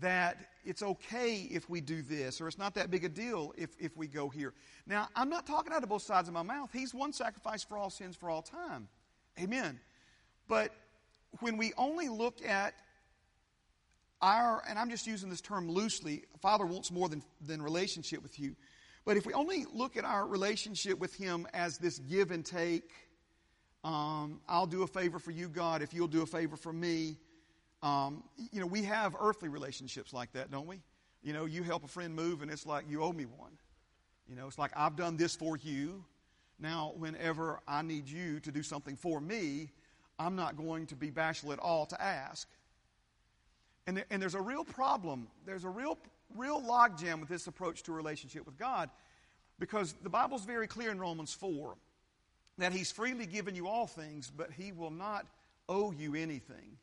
that 0.00 0.36
it's 0.64 0.82
okay 0.82 1.48
if 1.50 1.68
we 1.68 1.80
do 1.80 2.02
this, 2.02 2.40
or 2.40 2.48
it's 2.48 2.58
not 2.58 2.74
that 2.74 2.90
big 2.90 3.04
a 3.04 3.08
deal 3.08 3.54
if, 3.56 3.70
if 3.78 3.96
we 3.96 4.06
go 4.06 4.28
here. 4.28 4.52
Now, 4.86 5.08
I'm 5.16 5.30
not 5.30 5.46
talking 5.46 5.72
out 5.72 5.82
of 5.82 5.88
both 5.88 6.02
sides 6.02 6.28
of 6.28 6.34
my 6.34 6.42
mouth. 6.42 6.70
He's 6.72 6.94
one 6.94 7.12
sacrifice 7.12 7.64
for 7.64 7.78
all 7.78 7.90
sins 7.90 8.16
for 8.16 8.28
all 8.28 8.42
time. 8.42 8.88
Amen. 9.40 9.80
But 10.46 10.72
when 11.40 11.56
we 11.56 11.72
only 11.76 12.08
look 12.08 12.44
at 12.44 12.74
our, 14.20 14.62
and 14.68 14.78
I'm 14.78 14.90
just 14.90 15.06
using 15.06 15.30
this 15.30 15.40
term 15.40 15.70
loosely, 15.70 16.24
Father 16.40 16.66
wants 16.66 16.90
more 16.90 17.08
than, 17.08 17.22
than 17.40 17.62
relationship 17.62 18.22
with 18.22 18.38
you. 18.38 18.56
But 19.04 19.16
if 19.16 19.24
we 19.24 19.32
only 19.32 19.64
look 19.72 19.96
at 19.96 20.04
our 20.04 20.26
relationship 20.26 20.98
with 20.98 21.14
Him 21.14 21.46
as 21.54 21.78
this 21.78 21.98
give 21.98 22.30
and 22.30 22.44
take, 22.44 22.90
um, 23.84 24.40
I'll 24.48 24.66
do 24.66 24.82
a 24.82 24.86
favor 24.86 25.18
for 25.18 25.30
you, 25.30 25.48
God, 25.48 25.82
if 25.82 25.94
you'll 25.94 26.08
do 26.08 26.22
a 26.22 26.26
favor 26.26 26.56
for 26.56 26.72
me. 26.72 27.16
Um, 27.82 28.24
you 28.52 28.60
know, 28.60 28.66
we 28.66 28.82
have 28.84 29.14
earthly 29.18 29.48
relationships 29.48 30.12
like 30.12 30.32
that, 30.32 30.50
don't 30.50 30.66
we? 30.66 30.80
You 31.22 31.32
know, 31.32 31.44
you 31.44 31.62
help 31.62 31.84
a 31.84 31.88
friend 31.88 32.14
move 32.14 32.42
and 32.42 32.50
it's 32.50 32.66
like 32.66 32.84
you 32.88 33.02
owe 33.02 33.12
me 33.12 33.24
one. 33.24 33.52
You 34.28 34.36
know, 34.36 34.46
it's 34.46 34.58
like 34.58 34.72
I've 34.76 34.96
done 34.96 35.16
this 35.16 35.34
for 35.34 35.56
you. 35.56 36.04
Now, 36.60 36.92
whenever 36.96 37.60
I 37.68 37.82
need 37.82 38.08
you 38.08 38.40
to 38.40 38.50
do 38.50 38.62
something 38.62 38.96
for 38.96 39.20
me, 39.20 39.70
I'm 40.18 40.34
not 40.34 40.56
going 40.56 40.86
to 40.86 40.96
be 40.96 41.10
bashful 41.10 41.52
at 41.52 41.60
all 41.60 41.86
to 41.86 42.02
ask. 42.02 42.48
And, 43.86 44.04
and 44.10 44.20
there's 44.20 44.34
a 44.34 44.40
real 44.40 44.64
problem. 44.64 45.28
There's 45.46 45.64
a 45.64 45.68
real, 45.68 45.98
real 46.36 46.60
logjam 46.60 47.20
with 47.20 47.28
this 47.28 47.46
approach 47.46 47.84
to 47.84 47.92
a 47.92 47.94
relationship 47.94 48.44
with 48.44 48.58
God 48.58 48.90
because 49.58 49.94
the 50.02 50.10
Bible's 50.10 50.44
very 50.44 50.66
clear 50.66 50.90
in 50.90 50.98
Romans 50.98 51.32
4 51.32 51.74
that 52.58 52.72
He's 52.72 52.90
freely 52.90 53.26
given 53.26 53.54
you 53.54 53.68
all 53.68 53.86
things, 53.86 54.30
but 54.36 54.50
He 54.50 54.72
will 54.72 54.90
not 54.90 55.26
owe 55.68 55.92
you 55.92 56.14
anything. 56.16 56.76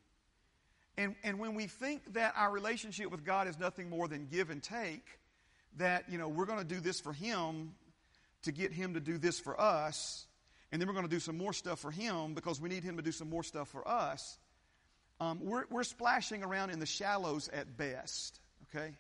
And, 0.98 1.16
and 1.24 1.40
when 1.40 1.56
we 1.56 1.68
think 1.68 2.14
that 2.14 2.34
our 2.38 2.52
relationship 2.52 3.12
with 3.12 3.26
God 3.26 3.48
is 3.48 3.60
nothing 3.60 3.90
more 3.90 4.08
than 4.08 4.28
give 4.28 4.50
and 4.50 4.64
take, 4.64 5.06
that, 5.78 6.10
you 6.10 6.18
know, 6.18 6.30
we're 6.30 6.46
going 6.46 6.60
to 6.60 6.66
do 6.66 6.80
this 6.80 7.00
for 7.00 7.12
Him 7.12 7.74
to 8.44 8.52
get 8.52 8.72
Him 8.72 8.94
to 8.94 9.00
do 9.00 9.18
this 9.18 9.40
for 9.40 9.60
us, 9.60 10.28
and 10.72 10.82
then 10.82 10.88
we're 10.88 10.94
going 10.94 11.08
to 11.08 11.14
do 11.14 11.20
some 11.20 11.38
more 11.38 11.54
stuff 11.54 11.80
for 11.80 11.92
Him 11.92 12.34
because 12.34 12.62
we 12.62 12.70
need 12.70 12.84
Him 12.84 12.98
to 12.98 13.04
do 13.04 13.12
some 13.12 13.30
more 13.30 13.44
stuff 13.44 13.68
for 13.70 13.86
us, 13.88 14.38
um, 15.20 15.40
we're, 15.42 15.66
we're 15.70 15.84
splashing 15.84 16.44
around 16.44 16.70
in 16.70 16.80
the 16.80 16.86
shallows 16.86 17.50
at 17.50 17.78
best, 17.78 18.40
okay? 18.64 18.96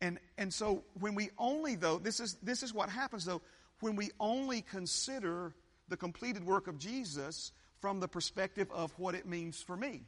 And, 0.00 0.18
and 0.36 0.52
so 0.52 0.84
when 0.98 1.14
we 1.14 1.30
only, 1.38 1.76
though, 1.76 1.98
this 1.98 2.20
is, 2.20 2.36
this 2.42 2.62
is 2.62 2.74
what 2.74 2.88
happens, 2.88 3.24
though, 3.24 3.42
when 3.80 3.96
we 3.96 4.10
only 4.18 4.62
consider 4.62 5.54
the 5.88 5.96
completed 5.96 6.44
work 6.44 6.66
of 6.66 6.78
Jesus 6.78 7.52
from 7.80 8.00
the 8.00 8.08
perspective 8.08 8.70
of 8.72 8.92
what 8.98 9.14
it 9.14 9.26
means 9.26 9.62
for 9.62 9.76
me, 9.76 10.02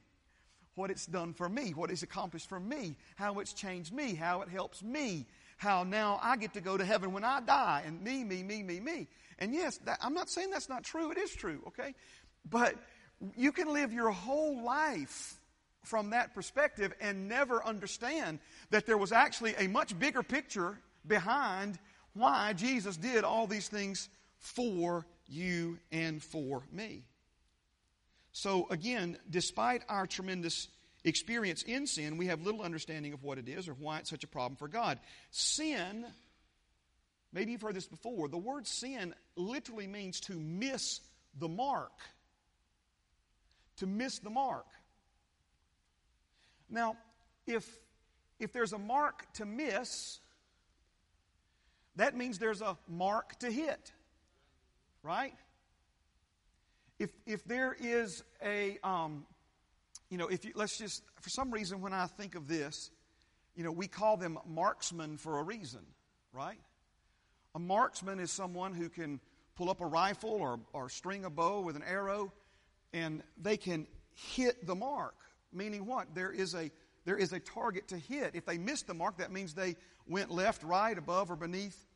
what 0.77 0.91
it's 0.91 1.07
done 1.07 1.33
for 1.33 1.49
me, 1.49 1.73
what 1.73 1.91
it's 1.91 2.03
accomplished 2.03 2.49
for 2.49 2.61
me, 2.61 2.97
how 3.17 3.41
it's 3.41 3.53
changed 3.53 3.93
me, 3.93 4.15
how 4.15 4.43
it 4.43 4.49
helps 4.49 4.83
me, 4.83 5.27
how 5.57 5.83
now 5.83 6.21
I 6.23 6.37
get 6.37 6.55
to 6.55 6.61
go 6.61 6.77
to 6.77 6.85
heaven 6.85 7.13
when 7.13 7.25
I 7.25 7.41
die, 7.41 7.83
and 7.85 8.01
me, 8.03 8.23
me, 8.23 8.43
me, 8.43 8.63
me, 8.63 8.79
me. 8.79 9.09
And 9.39 9.55
yes, 9.55 9.79
that, 9.87 9.99
I'm 10.03 10.15
not 10.15 10.29
saying 10.31 10.51
that's 10.51 10.69
not 10.69 10.85
true. 10.85 11.11
It 11.11 11.19
is 11.19 11.35
true, 11.35 11.63
okay? 11.69 11.95
But 12.49 12.77
you 13.37 13.53
can 13.53 13.73
live 13.73 13.93
your 13.93 14.11
whole 14.11 14.63
life 14.63 15.41
from 15.83 16.11
that 16.11 16.35
perspective 16.35 16.93
and 17.01 17.29
never 17.29 17.65
understand 17.65 18.39
that 18.71 18.87
there 18.87 18.99
was 18.99 19.13
actually 19.13 19.55
a 19.59 19.69
much 19.69 19.99
bigger 19.99 20.23
picture 20.23 20.79
behind 21.07 21.79
why 22.13 22.53
Jesus 22.53 22.97
did 22.97 23.25
all 23.25 23.47
these 23.47 23.69
things 23.69 24.09
for 24.39 25.07
you 25.27 25.79
and 25.91 26.23
for 26.23 26.65
me. 26.71 27.05
So, 28.39 28.67
again, 28.69 29.17
despite 29.31 29.81
our 29.89 30.07
tremendous 30.07 30.69
experience 31.05 31.63
in 31.63 31.87
sin, 31.87 32.19
we 32.19 32.27
have 32.27 32.43
little 32.43 32.61
understanding 32.61 33.15
of 33.15 33.25
what 33.25 33.39
it 33.39 33.49
is 33.49 33.67
or 33.67 33.73
why 33.73 34.01
it's 34.01 34.11
such 34.11 34.25
a 34.25 34.27
problem 34.27 34.57
for 34.57 34.69
God. 34.69 35.01
Sin, 35.31 36.05
maybe 37.33 37.53
you've 37.53 37.63
heard 37.63 37.75
this 37.75 37.87
before, 37.87 38.29
the 38.29 38.37
word 38.37 38.67
sin 38.67 39.15
literally 39.37 39.87
means 39.87 40.21
to 40.21 40.35
miss 40.35 41.01
the 41.39 41.49
mark. 41.49 41.99
To 43.79 43.87
miss 43.87 44.19
the 44.19 44.29
mark. 44.29 44.67
Now, 46.69 46.99
if, 47.47 47.67
if 48.39 48.53
there's 48.53 48.75
a 48.75 48.79
mark 48.79 49.25
to 49.37 49.47
miss, 49.47 50.19
that 51.97 52.15
means 52.15 52.39
there's 52.39 52.61
a 52.61 52.77
mark 52.87 53.39
to 53.39 53.51
hit, 53.51 53.93
right? 55.03 55.33
If, 56.99 57.11
if 57.27 57.45
there 57.45 57.77
is 57.79 58.23
a, 58.43 58.79
um, 58.83 59.27
you 60.11 60.19
know, 60.19 60.29
if 60.29 60.45
you, 60.45 60.53
let's 60.55 60.79
just, 60.79 61.03
for 61.21 61.31
some 61.31 61.51
reason, 61.51 61.81
when 61.81 61.93
I 61.93 62.07
think 62.07 62.35
of 62.35 62.49
this, 62.49 62.91
you 63.55 63.65
know, 63.65 63.73
we 63.73 63.87
call 63.87 64.17
them 64.17 64.39
marksmen 64.47 65.19
for 65.19 65.39
a 65.39 65.43
reason, 65.43 65.81
right? 66.33 66.59
A 67.55 67.59
marksman 67.59 68.19
is 68.21 68.31
someone 68.31 68.75
who 68.75 68.89
can 68.89 69.21
pull 69.57 69.71
up 69.71 69.81
a 69.81 69.87
rifle 69.87 70.31
or, 70.31 70.61
or 70.73 70.89
string 70.89 71.25
a 71.25 71.31
bow 71.31 71.61
with 71.61 71.77
an 71.77 71.83
arrow 71.83 72.33
and 72.93 73.23
they 73.41 73.57
can 73.57 73.87
hit 74.15 74.67
the 74.67 74.75
mark. 74.75 75.15
Meaning 75.53 75.87
what? 75.87 76.15
There 76.15 76.31
is 76.31 76.55
a 76.55 76.71
there 77.07 77.17
is 77.17 77.33
a 77.33 77.39
target 77.39 77.89
to 77.89 77.97
hit. 77.97 78.35
If 78.35 78.47
they 78.47 78.59
miss 78.59 78.83
the 78.83 78.93
mark, 78.93 79.19
that 79.19 79.31
means 79.31 79.55
they 79.55 79.77
went 80.09 80.33
left, 80.33 80.65
right, 80.65 80.99
above, 80.99 81.31
or 81.31 81.37
beneath 81.37 81.87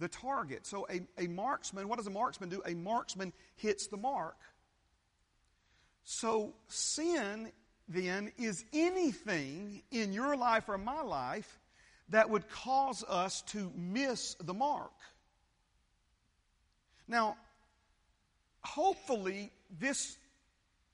the 0.00 0.08
target. 0.08 0.66
So 0.66 0.86
a, 0.90 1.02
a 1.22 1.28
marksman, 1.28 1.88
what 1.88 1.98
does 1.98 2.06
a 2.06 2.10
marksman 2.10 2.48
do? 2.48 2.62
A 2.66 2.74
marksman 2.74 3.32
hits 3.56 3.86
the 3.86 3.96
mark. 3.96 4.36
So 6.02 6.54
sin 6.68 7.52
then 7.88 8.32
is 8.38 8.64
anything 8.72 9.82
in 9.90 10.12
your 10.12 10.36
life 10.36 10.68
or 10.68 10.78
my 10.78 11.02
life 11.02 11.58
that 12.08 12.28
would 12.30 12.48
cause 12.48 13.04
us 13.08 13.42
to 13.42 13.70
miss 13.76 14.34
the 14.34 14.54
mark. 14.54 14.92
Now, 17.06 17.36
hopefully, 18.62 19.50
this 19.78 20.16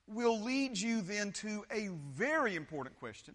will 0.07 0.41
lead 0.41 0.79
you 0.79 1.01
then 1.01 1.33
to 1.33 1.65
a 1.71 1.89
very 2.15 2.57
important 2.57 2.99
question. 2.99 3.35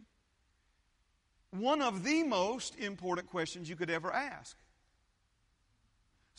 One 1.51 1.81
of 1.81 2.03
the 2.03 2.23
most 2.23 2.77
important 2.77 3.29
questions 3.29 3.69
you 3.69 3.75
could 3.75 3.89
ever 3.89 4.11
ask. 4.11 4.55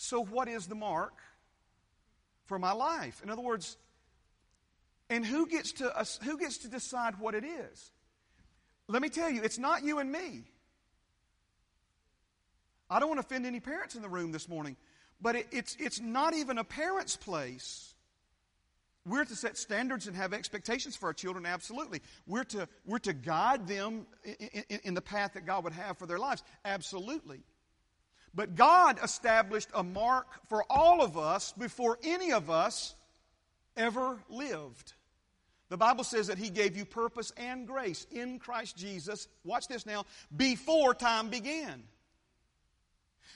So, 0.03 0.25
what 0.25 0.49
is 0.49 0.67
the 0.67 0.75
mark 0.75 1.13
for 2.47 2.59
my 2.59 2.73
life? 2.73 3.21
In 3.23 3.31
other 3.31 3.41
words, 3.41 3.77
and 5.09 5.25
who 5.25 5.47
gets 5.47 5.75
to, 5.75 5.93
who 6.25 6.39
gets 6.39 6.59
to 6.59 6.69
decide 6.69 7.21
what 7.21 7.37
it 7.37 7.45
is? 7.45 7.93
Let 8.89 9.01
me 9.01 9.09
tell 9.09 9.31
you, 9.31 9.43
it's 9.45 9.61
not 9.61 9.85
you 9.85 10.01
and 10.01 10.11
me. 10.11 10.43
I 12.91 12.99
don't 12.99 13.11
want 13.11 13.21
to 13.21 13.27
offend 13.27 13.47
any 13.47 13.61
parents 13.61 13.95
in 13.95 14.03
the 14.03 14.09
room 14.09 14.33
this 14.33 14.49
morning, 14.49 14.77
but 15.21 15.37
it, 15.37 15.47
it's, 15.53 15.77
it's 15.79 16.01
not 16.01 16.35
even 16.35 16.59
a 16.59 16.65
parent's 16.65 17.15
place 17.17 17.95
we're 19.05 19.25
to 19.25 19.35
set 19.35 19.57
standards 19.57 20.07
and 20.07 20.17
have 20.17 20.33
expectations 20.33 20.95
for 20.95 21.07
our 21.07 21.13
children, 21.13 21.45
absolutely. 21.47 22.03
We're 22.27 22.45
to, 22.45 22.69
we're 22.85 23.01
to 23.01 23.13
guide 23.13 23.67
them 23.67 24.07
in, 24.25 24.63
in, 24.69 24.81
in, 24.85 24.95
the 24.95 25.01
path 25.01 25.33
that 25.35 25.45
God 25.45 25.65
would 25.65 25.73
have 25.73 25.99
for 25.99 26.07
their 26.07 26.21
lives, 26.21 26.45
absolutely. 26.65 27.41
But 28.35 28.55
God 28.55 28.99
established 29.03 29.69
a 29.75 29.83
mark 29.83 30.27
for 30.49 30.65
all 30.71 31.03
of 31.03 31.19
us 31.19 31.53
before 31.53 31.99
any 32.03 32.33
of 32.33 32.51
us 32.51 32.95
ever 33.77 34.19
lived. 34.29 34.95
The 35.69 35.77
Bible 35.77 36.05
says 36.05 36.27
that 36.27 36.39
He 36.39 36.51
gave 36.51 36.77
you 36.77 36.85
purpose 36.85 37.33
and 37.37 37.67
grace 37.67 38.07
in 38.11 38.39
Christ 38.39 38.77
Jesus. 38.77 39.29
Watch 39.45 39.69
this 39.69 39.87
now, 39.87 40.05
before 40.37 40.95
time 40.95 41.29
began. 41.29 41.85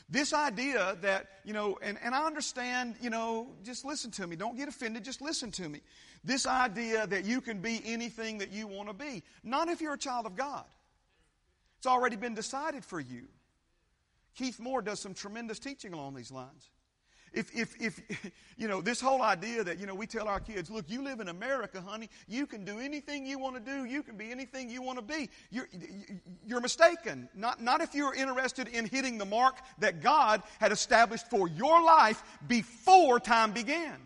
This 0.09 0.33
idea 0.33 0.97
that, 1.01 1.27
you 1.45 1.53
know, 1.53 1.79
and, 1.83 1.99
and 2.03 2.15
I 2.15 2.27
understand, 2.27 2.97
you 3.01 3.11
know, 3.11 3.49
just 3.65 3.85
listen 3.85 4.11
to 4.13 4.27
me. 4.27 4.37
Don't 4.37 4.57
get 4.57 4.69
offended, 4.69 5.05
just 5.05 5.21
listen 5.21 5.51
to 5.53 5.69
me. 5.69 5.81
This 6.23 6.47
idea 6.47 7.07
that 7.07 7.25
you 7.25 7.41
can 7.41 7.61
be 7.61 7.81
anything 7.85 8.39
that 8.39 8.53
you 8.53 8.67
want 8.67 8.89
to 8.89 8.95
be. 8.95 9.23
Not 9.43 9.69
if 9.69 9.81
you're 9.81 9.95
a 9.95 9.99
child 9.99 10.27
of 10.27 10.37
God. 10.37 10.65
It's 11.79 11.87
already 11.87 12.17
been 12.17 12.35
decided 12.35 12.85
for 12.85 13.01
you. 13.01 13.29
Keith 14.37 14.61
Moore 14.61 14.83
does 14.83 15.01
some 15.01 15.15
tremendous 15.15 15.59
teaching 15.59 15.93
along 15.93 16.15
these 16.15 16.31
lines. 16.31 16.71
If, 17.33 17.55
if, 17.55 17.75
if, 17.81 18.01
you 18.57 18.69
know, 18.69 18.81
this 18.81 19.01
whole 19.01 19.23
idea 19.23 19.65
that, 19.65 19.79
you 19.79 19.87
know, 19.87 19.95
we 19.95 20.07
tell 20.07 20.29
our 20.29 20.41
kids, 20.41 20.71
look, 20.71 20.85
you 20.89 21.03
live 21.03 21.21
in 21.21 21.29
America, 21.29 21.81
honey. 21.81 22.09
You 22.29 22.47
can 22.47 22.65
do 22.65 22.79
anything 22.79 23.27
you 23.27 23.39
want 23.39 23.57
to 23.57 23.61
do. 23.61 23.85
You 23.85 24.03
can 24.03 24.17
be 24.17 24.31
anything 24.31 24.71
you 24.71 24.83
want 24.83 24.99
to 24.99 25.05
be. 25.05 25.29
You're, 25.51 25.69
you're 26.47 26.61
mistaken. 26.61 27.29
Not, 27.35 27.63
not 27.63 27.81
if 27.81 27.95
you're 27.95 28.15
interested 28.15 28.69
in 28.69 28.87
hitting 28.87 29.19
the 29.19 29.25
mark 29.25 29.57
that 29.79 30.03
God 30.03 30.43
had 30.61 30.73
established 30.73 31.29
for 31.29 31.49
your 31.49 31.83
life 31.83 32.23
before 32.47 33.19
time 33.21 33.53
began. 33.53 33.97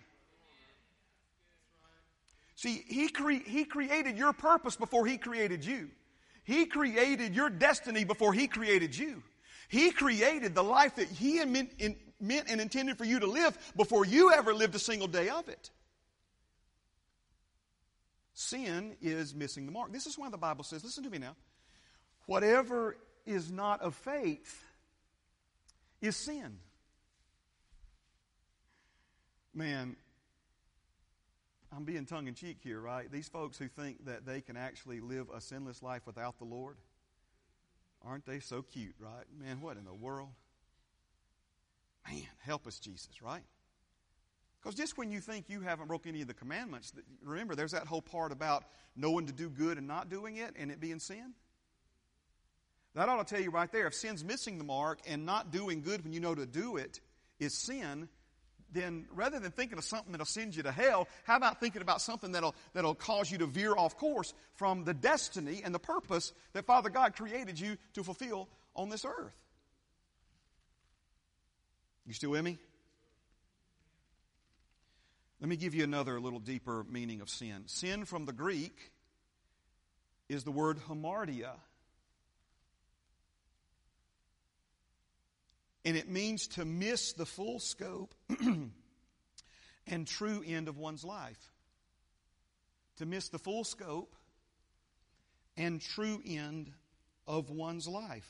See, 2.56 2.84
he, 2.86 3.08
cre- 3.08 3.44
he 3.46 3.64
created 3.64 4.18
your 4.18 4.32
purpose 4.32 4.76
before 4.76 5.06
He 5.06 5.16
created 5.18 5.64
you. 5.64 5.88
He 6.44 6.66
created 6.66 7.34
your 7.34 7.48
destiny 7.48 8.04
before 8.04 8.32
He 8.32 8.48
created 8.48 8.96
you. 8.96 9.22
He 9.70 9.92
created 9.92 10.56
the 10.56 10.64
life 10.64 10.96
that 10.96 11.06
He 11.06 11.42
meant 11.44 11.70
and 11.78 12.60
intended 12.60 12.98
for 12.98 13.04
you 13.04 13.20
to 13.20 13.26
live 13.26 13.56
before 13.76 14.04
you 14.04 14.32
ever 14.32 14.52
lived 14.52 14.74
a 14.74 14.80
single 14.80 15.06
day 15.06 15.28
of 15.28 15.48
it. 15.48 15.70
Sin 18.34 18.96
is 19.00 19.32
missing 19.32 19.66
the 19.66 19.72
mark. 19.72 19.92
This 19.92 20.06
is 20.06 20.18
why 20.18 20.28
the 20.28 20.36
Bible 20.36 20.64
says, 20.64 20.82
listen 20.82 21.04
to 21.04 21.10
me 21.10 21.18
now, 21.18 21.36
whatever 22.26 22.96
is 23.24 23.52
not 23.52 23.80
of 23.80 23.94
faith 23.94 24.64
is 26.00 26.16
sin. 26.16 26.58
Man, 29.54 29.94
I'm 31.72 31.84
being 31.84 32.06
tongue 32.06 32.26
in 32.26 32.34
cheek 32.34 32.56
here, 32.60 32.80
right? 32.80 33.08
These 33.08 33.28
folks 33.28 33.56
who 33.56 33.68
think 33.68 34.06
that 34.06 34.26
they 34.26 34.40
can 34.40 34.56
actually 34.56 34.98
live 34.98 35.28
a 35.32 35.40
sinless 35.40 35.80
life 35.80 36.02
without 36.06 36.38
the 36.38 36.44
Lord, 36.44 36.76
aren't 38.06 38.26
they 38.26 38.40
so 38.40 38.62
cute, 38.62 38.94
right? 38.98 39.24
Man, 39.38 39.60
what 39.60 39.76
in 39.76 39.84
the 39.84 39.94
world? 39.94 40.30
Man, 42.08 42.22
help 42.38 42.66
us, 42.66 42.78
Jesus, 42.78 43.22
right? 43.22 43.42
Because 44.60 44.74
just 44.74 44.98
when 44.98 45.10
you 45.10 45.20
think 45.20 45.48
you 45.48 45.60
haven't 45.60 45.88
broken 45.88 46.10
any 46.10 46.22
of 46.22 46.28
the 46.28 46.34
commandments, 46.34 46.92
remember, 47.22 47.54
there's 47.54 47.72
that 47.72 47.86
whole 47.86 48.02
part 48.02 48.32
about 48.32 48.64
knowing 48.94 49.26
to 49.26 49.32
do 49.32 49.48
good 49.48 49.78
and 49.78 49.86
not 49.86 50.10
doing 50.10 50.36
it 50.36 50.54
and 50.58 50.70
it 50.70 50.80
being 50.80 50.98
sin. 50.98 51.32
That 52.94 53.08
ought 53.08 53.26
to 53.26 53.34
tell 53.34 53.42
you 53.42 53.50
right 53.50 53.70
there 53.70 53.86
if 53.86 53.94
sin's 53.94 54.24
missing 54.24 54.58
the 54.58 54.64
mark 54.64 55.00
and 55.06 55.24
not 55.24 55.52
doing 55.52 55.80
good 55.80 56.02
when 56.02 56.12
you 56.12 56.20
know 56.20 56.34
to 56.34 56.44
do 56.44 56.76
it 56.76 57.00
is 57.38 57.54
sin, 57.54 58.08
then 58.72 59.06
rather 59.12 59.38
than 59.38 59.50
thinking 59.52 59.78
of 59.78 59.84
something 59.84 60.12
that'll 60.12 60.26
send 60.26 60.54
you 60.56 60.62
to 60.62 60.72
hell, 60.72 61.08
how 61.24 61.36
about 61.36 61.60
thinking 61.60 61.82
about 61.82 62.00
something 62.00 62.32
that'll, 62.32 62.54
that'll 62.72 62.94
cause 62.94 63.30
you 63.30 63.38
to 63.38 63.46
veer 63.46 63.74
off 63.74 63.96
course 63.96 64.32
from 64.54 64.84
the 64.84 64.94
destiny 64.94 65.62
and 65.64 65.74
the 65.74 65.78
purpose 65.78 66.32
that 66.52 66.66
Father 66.66 66.90
God 66.90 67.14
created 67.14 67.58
you 67.58 67.76
to 67.94 68.02
fulfill 68.02 68.48
on 68.74 68.88
this 68.88 69.04
earth? 69.04 69.34
You 72.06 72.14
still 72.14 72.30
with 72.30 72.44
me? 72.44 72.58
Let 75.40 75.48
me 75.48 75.56
give 75.56 75.74
you 75.74 75.84
another 75.84 76.20
little 76.20 76.38
deeper 76.38 76.84
meaning 76.88 77.20
of 77.20 77.30
sin. 77.30 77.62
Sin 77.66 78.04
from 78.04 78.26
the 78.26 78.32
Greek 78.32 78.92
is 80.28 80.44
the 80.44 80.50
word 80.50 80.78
hamartia. 80.88 81.52
And 85.84 85.96
it 85.96 86.08
means 86.08 86.46
to 86.48 86.64
miss 86.64 87.12
the 87.12 87.26
full 87.26 87.58
scope 87.58 88.14
and 89.86 90.06
true 90.06 90.42
end 90.46 90.68
of 90.68 90.76
one's 90.76 91.04
life. 91.04 91.52
To 92.96 93.06
miss 93.06 93.28
the 93.28 93.38
full 93.38 93.64
scope 93.64 94.14
and 95.56 95.80
true 95.80 96.20
end 96.26 96.70
of 97.26 97.50
one's 97.50 97.88
life. 97.88 98.28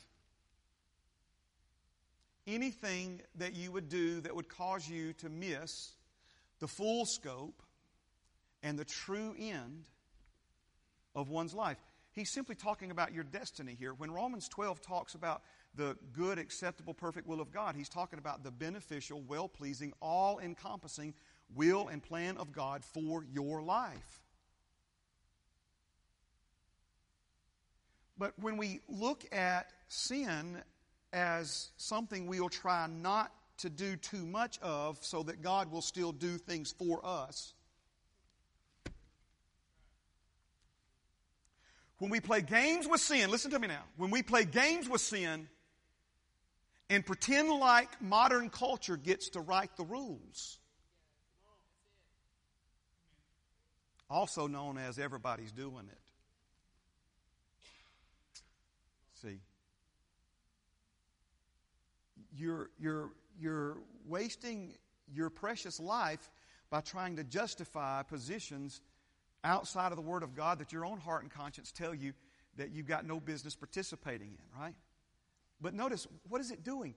Anything 2.47 3.21
that 3.37 3.55
you 3.55 3.73
would 3.73 3.89
do 3.89 4.21
that 4.21 4.35
would 4.35 4.49
cause 4.49 4.89
you 4.89 5.13
to 5.15 5.29
miss 5.29 5.93
the 6.61 6.69
full 6.69 7.07
scope 7.07 7.63
and 8.63 8.79
the 8.79 8.85
true 8.85 9.35
end 9.39 9.89
of 11.15 11.29
one's 11.29 11.55
life. 11.55 11.79
He's 12.13 12.31
simply 12.31 12.55
talking 12.55 12.91
about 12.91 13.15
your 13.15 13.25
destiny 13.25 13.77
here. 13.79 13.95
When 13.95 14.11
Romans 14.11 14.49
12 14.49 14.83
talks 14.83 15.15
about 15.15 15.43
the 15.75 15.97
good, 16.13 16.39
acceptable, 16.39 16.95
perfect 16.95 17.27
will 17.27 17.41
of 17.41 17.53
God. 17.53 17.77
He's 17.77 17.89
talking 17.89 18.19
about 18.19 18.43
the 18.43 18.51
beneficial, 18.51 19.23
well 19.23 19.49
pleasing, 19.49 19.93
all 20.01 20.39
encompassing 20.39 21.15
will 21.55 21.89
and 21.89 22.03
plan 22.03 22.37
of 22.37 22.53
God 22.53 22.85
for 22.85 23.25
your 23.25 23.63
life. 23.63 24.21
But 28.19 28.39
when 28.39 28.57
we 28.57 28.81
look 28.89 29.25
at 29.33 29.71
sin 29.89 30.63
as 31.13 31.71
something 31.77 32.27
we'll 32.27 32.51
try 32.51 32.87
not 32.87 33.33
to 33.59 33.71
do 33.71 33.97
too 33.97 34.27
much 34.27 34.59
of 34.61 34.99
so 35.03 35.23
that 35.23 35.43
God 35.43 35.73
will 35.73 35.83
still 35.83 36.13
do 36.13 36.37
things 36.37 36.73
for 36.73 37.01
us, 37.05 37.55
when 41.99 42.11
we 42.11 42.21
play 42.21 42.43
games 42.43 42.87
with 42.87 43.01
sin, 43.01 43.31
listen 43.31 43.51
to 43.53 43.59
me 43.59 43.69
now. 43.69 43.85
When 43.97 44.11
we 44.11 44.23
play 44.23 44.45
games 44.45 44.89
with 44.89 45.01
sin, 45.01 45.49
and 46.91 47.07
pretend 47.07 47.49
like 47.49 48.03
modern 48.03 48.51
culture 48.51 48.97
gets 48.97 49.31
to 49.31 49.41
write 49.41 49.77
the 49.77 49.85
rules. 49.85 50.59
Also 54.11 54.49
known 54.49 54.77
as 54.77 54.99
everybody's 54.99 55.53
doing 55.53 55.89
it. 55.89 55.99
See, 59.23 59.39
you're, 62.37 62.71
you're, 62.81 63.11
you're 63.39 63.77
wasting 64.09 64.75
your 65.15 65.31
precious 65.31 65.79
life 65.79 66.29
by 66.71 66.81
trying 66.81 67.17
to 67.17 67.25
justify 67.25 68.03
positions 68.03 68.81
outside 69.45 69.93
of 69.93 69.97
the 69.97 70.03
Word 70.03 70.25
of 70.25 70.35
God 70.35 70.59
that 70.59 70.73
your 70.73 70.85
own 70.85 70.99
heart 70.99 71.23
and 71.23 71.31
conscience 71.31 71.71
tell 71.71 71.95
you 71.95 72.15
that 72.57 72.73
you've 72.73 72.87
got 72.87 73.07
no 73.07 73.21
business 73.21 73.55
participating 73.55 74.33
in, 74.33 74.61
right? 74.61 74.75
But 75.61 75.75
notice, 75.75 76.07
what 76.29 76.41
is 76.41 76.51
it 76.51 76.65
doing? 76.65 76.95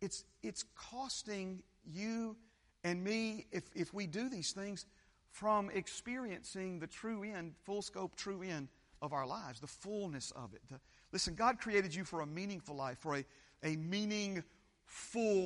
It's, 0.00 0.24
it's 0.42 0.64
costing 0.74 1.62
you 1.84 2.36
and 2.84 3.02
me, 3.02 3.46
if, 3.50 3.64
if 3.74 3.92
we 3.92 4.06
do 4.06 4.28
these 4.28 4.52
things, 4.52 4.86
from 5.30 5.70
experiencing 5.70 6.78
the 6.78 6.86
true 6.86 7.22
end, 7.24 7.54
full 7.64 7.82
scope, 7.82 8.16
true 8.16 8.42
end 8.42 8.68
of 9.02 9.12
our 9.12 9.26
lives, 9.26 9.60
the 9.60 9.66
fullness 9.66 10.30
of 10.32 10.54
it. 10.54 10.62
The, 10.68 10.80
listen, 11.12 11.34
God 11.34 11.58
created 11.58 11.94
you 11.94 12.04
for 12.04 12.20
a 12.20 12.26
meaningful 12.26 12.76
life, 12.76 12.98
for 12.98 13.16
a, 13.16 13.24
a 13.62 13.76
meaningful 13.76 14.44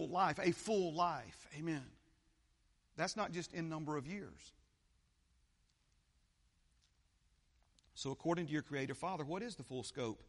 life, 0.09 0.39
a 0.41 0.53
full 0.53 0.95
life. 0.95 1.49
Amen. 1.59 1.83
That's 2.97 3.17
not 3.17 3.33
just 3.33 3.53
in 3.53 3.69
number 3.69 3.97
of 3.97 4.07
years. 4.07 4.53
So, 7.95 8.11
according 8.11 8.47
to 8.47 8.53
your 8.53 8.63
Creator 8.63 8.95
Father, 8.95 9.25
what 9.25 9.43
is 9.43 9.57
the 9.57 9.63
full 9.63 9.83
scope 9.83 10.23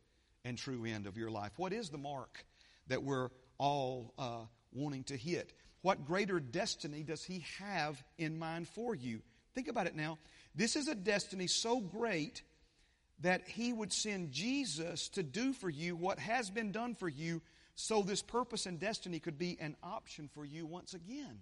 and 0.45 0.57
true 0.57 0.85
end 0.85 1.07
of 1.07 1.17
your 1.17 1.31
life? 1.31 1.51
What 1.57 1.73
is 1.73 1.89
the 1.89 1.97
mark 1.97 2.45
that 2.87 3.03
we're 3.03 3.29
all 3.57 4.13
uh, 4.17 4.45
wanting 4.71 5.03
to 5.05 5.17
hit? 5.17 5.53
What 5.81 6.05
greater 6.05 6.39
destiny 6.39 7.03
does 7.03 7.23
He 7.23 7.45
have 7.59 8.01
in 8.17 8.37
mind 8.37 8.67
for 8.67 8.95
you? 8.95 9.21
Think 9.55 9.67
about 9.67 9.87
it 9.87 9.95
now. 9.95 10.17
This 10.55 10.75
is 10.75 10.87
a 10.87 10.95
destiny 10.95 11.47
so 11.47 11.79
great 11.79 12.43
that 13.21 13.47
He 13.47 13.73
would 13.73 13.93
send 13.93 14.31
Jesus 14.31 15.09
to 15.09 15.23
do 15.23 15.53
for 15.53 15.69
you 15.69 15.95
what 15.95 16.19
has 16.19 16.49
been 16.49 16.71
done 16.71 16.95
for 16.95 17.09
you 17.09 17.41
so 17.75 18.01
this 18.01 18.21
purpose 18.21 18.65
and 18.65 18.79
destiny 18.79 19.19
could 19.19 19.37
be 19.37 19.57
an 19.59 19.75
option 19.81 20.29
for 20.33 20.45
you 20.45 20.65
once 20.65 20.93
again. 20.93 21.39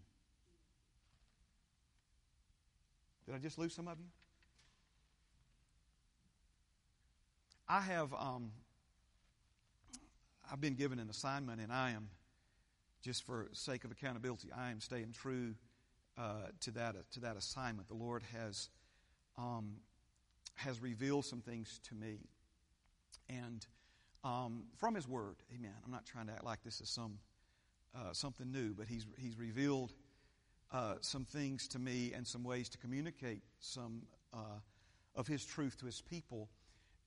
Did 3.25 3.35
I 3.35 3.37
just 3.39 3.57
lose 3.57 3.75
some 3.75 3.87
of 3.87 3.99
you? 3.99 4.07
I 7.67 7.81
have 7.81 8.13
um, 8.13 8.51
I've 10.51 10.61
been 10.61 10.75
given 10.75 10.99
an 10.99 11.09
assignment, 11.09 11.61
and 11.61 11.71
I 11.71 11.91
am, 11.91 12.09
just 13.03 13.23
for 13.23 13.47
sake 13.53 13.83
of 13.83 13.91
accountability, 13.91 14.49
I 14.55 14.71
am 14.71 14.81
staying 14.81 15.13
true 15.13 15.53
uh, 16.17 16.47
to 16.61 16.71
that 16.71 16.95
to 17.11 17.19
that 17.21 17.37
assignment. 17.37 17.87
The 17.87 17.93
Lord 17.93 18.23
has 18.33 18.69
um, 19.37 19.75
has 20.55 20.81
revealed 20.81 21.25
some 21.25 21.41
things 21.41 21.79
to 21.89 21.95
me, 21.95 22.17
and 23.29 23.65
um, 24.23 24.63
from 24.77 24.95
His 24.95 25.07
Word, 25.07 25.35
Amen. 25.55 25.73
I'm 25.85 25.91
not 25.91 26.05
trying 26.05 26.27
to 26.27 26.33
act 26.33 26.43
like 26.43 26.63
this 26.63 26.81
is 26.81 26.89
some 26.89 27.19
uh, 27.95 28.11
something 28.13 28.51
new, 28.51 28.73
but 28.73 28.87
He's 28.87 29.05
He's 29.17 29.37
revealed 29.37 29.93
uh, 30.71 30.95
some 31.01 31.25
things 31.25 31.67
to 31.69 31.79
me 31.79 32.11
and 32.15 32.25
some 32.25 32.43
ways 32.43 32.69
to 32.69 32.77
communicate 32.79 33.43
some 33.59 34.01
uh, 34.33 34.59
of 35.15 35.27
His 35.27 35.45
truth 35.45 35.77
to 35.79 35.85
His 35.85 36.01
people. 36.01 36.49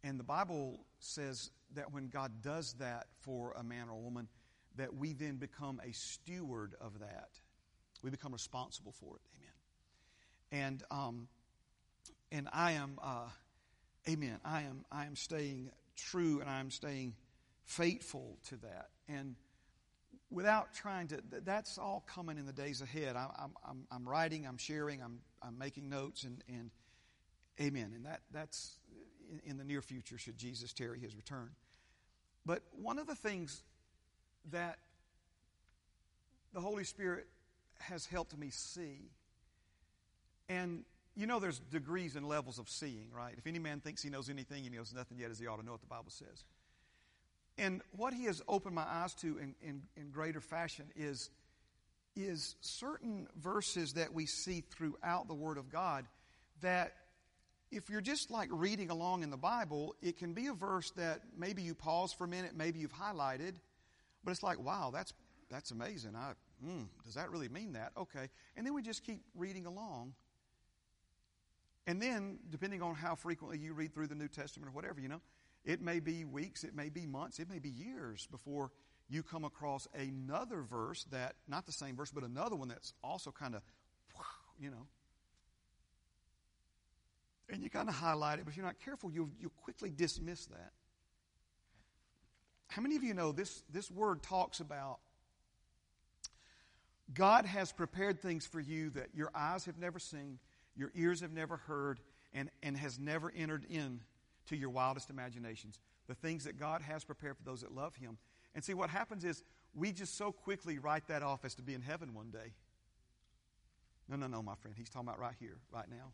And 0.04 0.18
the 0.18 0.24
Bible 0.24 0.80
says 1.00 1.50
that 1.74 1.92
when 1.92 2.08
God 2.08 2.42
does 2.42 2.74
that 2.74 3.06
for 3.20 3.52
a 3.58 3.62
man 3.62 3.88
or 3.88 3.94
a 3.94 4.00
woman, 4.00 4.28
that 4.76 4.94
we 4.94 5.12
then 5.12 5.36
become 5.36 5.80
a 5.84 5.92
steward 5.92 6.74
of 6.80 6.98
that. 7.00 7.30
We 8.02 8.10
become 8.10 8.32
responsible 8.32 8.92
for 8.92 9.16
it. 9.16 9.22
Amen. 9.36 10.64
And 10.66 10.82
um, 10.90 11.28
and 12.30 12.48
I 12.52 12.72
am, 12.72 12.98
uh, 13.02 13.28
amen. 14.08 14.40
I 14.44 14.62
am 14.62 14.84
I 14.90 15.06
am 15.06 15.16
staying 15.16 15.70
true 15.96 16.40
and 16.40 16.48
I 16.48 16.60
am 16.60 16.70
staying 16.70 17.14
faithful 17.64 18.38
to 18.48 18.56
that. 18.56 18.88
And 19.08 19.36
without 20.30 20.74
trying 20.74 21.08
to, 21.08 21.22
that's 21.44 21.78
all 21.78 22.04
coming 22.06 22.38
in 22.38 22.46
the 22.46 22.52
days 22.52 22.80
ahead. 22.80 23.16
I, 23.16 23.24
am 23.38 23.52
I'm, 23.68 23.86
I'm 23.90 24.08
writing, 24.08 24.46
I'm 24.46 24.56
sharing, 24.56 25.02
I'm, 25.02 25.20
I'm 25.42 25.58
making 25.58 25.88
notes, 25.88 26.24
and, 26.24 26.42
and 26.48 26.70
amen. 27.60 27.92
And 27.94 28.06
that, 28.06 28.20
that's 28.32 28.78
in, 29.46 29.56
the 29.56 29.64
near 29.64 29.82
future, 29.82 30.18
should 30.18 30.36
Jesus 30.36 30.72
tarry 30.72 30.98
his 30.98 31.14
return. 31.14 31.50
But 32.44 32.62
one 32.72 32.98
of 32.98 33.06
the 33.06 33.14
things 33.14 33.62
that 34.50 34.78
the 36.52 36.60
Holy 36.60 36.84
Spirit 36.84 37.26
has 37.78 38.06
helped 38.06 38.36
me 38.36 38.50
see, 38.50 39.10
and 40.48 40.84
you 41.14 41.26
know 41.26 41.38
there's 41.38 41.58
degrees 41.58 42.16
and 42.16 42.26
levels 42.26 42.58
of 42.58 42.68
seeing, 42.68 43.08
right? 43.14 43.34
If 43.36 43.46
any 43.46 43.58
man 43.58 43.80
thinks 43.80 44.02
he 44.02 44.10
knows 44.10 44.28
anything, 44.28 44.64
he 44.64 44.70
knows 44.70 44.92
nothing 44.94 45.18
yet 45.18 45.30
as 45.30 45.38
he 45.38 45.46
ought 45.46 45.60
to 45.60 45.64
know 45.64 45.72
what 45.72 45.80
the 45.80 45.86
Bible 45.86 46.10
says. 46.10 46.44
And 47.58 47.82
what 47.96 48.14
he 48.14 48.24
has 48.24 48.42
opened 48.48 48.74
my 48.74 48.86
eyes 48.86 49.14
to 49.16 49.38
in, 49.38 49.54
in, 49.62 49.82
in 49.96 50.10
greater 50.10 50.40
fashion 50.40 50.86
is, 50.96 51.30
is 52.16 52.56
certain 52.60 53.28
verses 53.36 53.94
that 53.94 54.12
we 54.14 54.26
see 54.26 54.62
throughout 54.70 55.28
the 55.28 55.34
Word 55.34 55.58
of 55.58 55.70
God 55.70 56.06
that 56.62 56.94
if 57.72 57.88
you're 57.88 58.02
just 58.02 58.30
like 58.30 58.48
reading 58.52 58.90
along 58.90 59.22
in 59.22 59.30
the 59.30 59.36
Bible, 59.36 59.96
it 60.02 60.18
can 60.18 60.34
be 60.34 60.46
a 60.48 60.52
verse 60.52 60.90
that 60.92 61.22
maybe 61.36 61.62
you 61.62 61.74
pause 61.74 62.12
for 62.12 62.24
a 62.24 62.28
minute, 62.28 62.52
maybe 62.54 62.78
you've 62.78 62.92
highlighted, 62.92 63.54
but 64.22 64.30
it's 64.30 64.42
like, 64.42 64.60
wow, 64.60 64.90
that's 64.92 65.14
that's 65.50 65.70
amazing. 65.70 66.14
I, 66.14 66.32
mm, 66.64 66.86
does 67.04 67.14
that 67.14 67.30
really 67.30 67.48
mean 67.48 67.72
that? 67.72 67.92
Okay, 67.96 68.28
and 68.56 68.66
then 68.66 68.74
we 68.74 68.82
just 68.82 69.04
keep 69.04 69.22
reading 69.34 69.66
along. 69.66 70.14
And 71.86 72.00
then, 72.00 72.38
depending 72.50 72.80
on 72.80 72.94
how 72.94 73.16
frequently 73.16 73.58
you 73.58 73.72
read 73.72 73.92
through 73.92 74.06
the 74.06 74.14
New 74.14 74.28
Testament 74.28 74.68
or 74.68 74.72
whatever, 74.72 75.00
you 75.00 75.08
know, 75.08 75.20
it 75.64 75.80
may 75.80 75.98
be 75.98 76.24
weeks, 76.24 76.62
it 76.62 76.76
may 76.76 76.90
be 76.90 77.06
months, 77.06 77.40
it 77.40 77.50
may 77.50 77.58
be 77.58 77.70
years 77.70 78.28
before 78.30 78.70
you 79.08 79.22
come 79.22 79.44
across 79.44 79.88
another 79.94 80.62
verse 80.62 81.04
that, 81.10 81.34
not 81.48 81.66
the 81.66 81.72
same 81.72 81.96
verse, 81.96 82.10
but 82.10 82.22
another 82.22 82.54
one 82.54 82.68
that's 82.68 82.94
also 83.02 83.32
kind 83.32 83.54
of, 83.54 83.62
you 84.60 84.70
know. 84.70 84.86
And 87.48 87.62
you 87.62 87.70
kind 87.70 87.88
of 87.88 87.94
highlight 87.94 88.38
it, 88.38 88.44
but 88.44 88.52
if 88.52 88.56
you're 88.56 88.66
not 88.66 88.80
careful, 88.84 89.10
you'll, 89.12 89.30
you'll 89.40 89.50
quickly 89.62 89.90
dismiss 89.90 90.46
that. 90.46 90.72
How 92.68 92.80
many 92.80 92.96
of 92.96 93.02
you 93.02 93.12
know 93.12 93.32
this, 93.32 93.62
this 93.70 93.90
word 93.90 94.22
talks 94.22 94.60
about 94.60 95.00
God 97.12 97.44
has 97.44 97.72
prepared 97.72 98.20
things 98.20 98.46
for 98.46 98.60
you 98.60 98.90
that 98.90 99.08
your 99.14 99.30
eyes 99.34 99.66
have 99.66 99.78
never 99.78 99.98
seen, 99.98 100.38
your 100.76 100.90
ears 100.94 101.20
have 101.20 101.32
never 101.32 101.58
heard, 101.58 102.00
and, 102.32 102.50
and 102.62 102.76
has 102.76 102.98
never 102.98 103.30
entered 103.36 103.66
in 103.68 104.00
to 104.46 104.56
your 104.56 104.70
wildest 104.70 105.10
imaginations. 105.10 105.78
The 106.08 106.14
things 106.14 106.44
that 106.44 106.58
God 106.58 106.82
has 106.82 107.04
prepared 107.04 107.36
for 107.36 107.44
those 107.44 107.60
that 107.60 107.74
love 107.74 107.94
Him. 107.96 108.16
And 108.54 108.64
see, 108.64 108.74
what 108.74 108.90
happens 108.90 109.24
is 109.24 109.42
we 109.74 109.92
just 109.92 110.16
so 110.16 110.32
quickly 110.32 110.78
write 110.78 111.06
that 111.08 111.22
off 111.22 111.44
as 111.44 111.54
to 111.56 111.62
be 111.62 111.74
in 111.74 111.82
heaven 111.82 112.14
one 112.14 112.30
day. 112.30 112.54
No, 114.08 114.16
no, 114.16 114.26
no, 114.26 114.42
my 114.42 114.54
friend. 114.54 114.74
He's 114.76 114.88
talking 114.90 115.08
about 115.08 115.20
right 115.20 115.34
here, 115.38 115.58
right 115.70 115.88
now, 115.88 116.12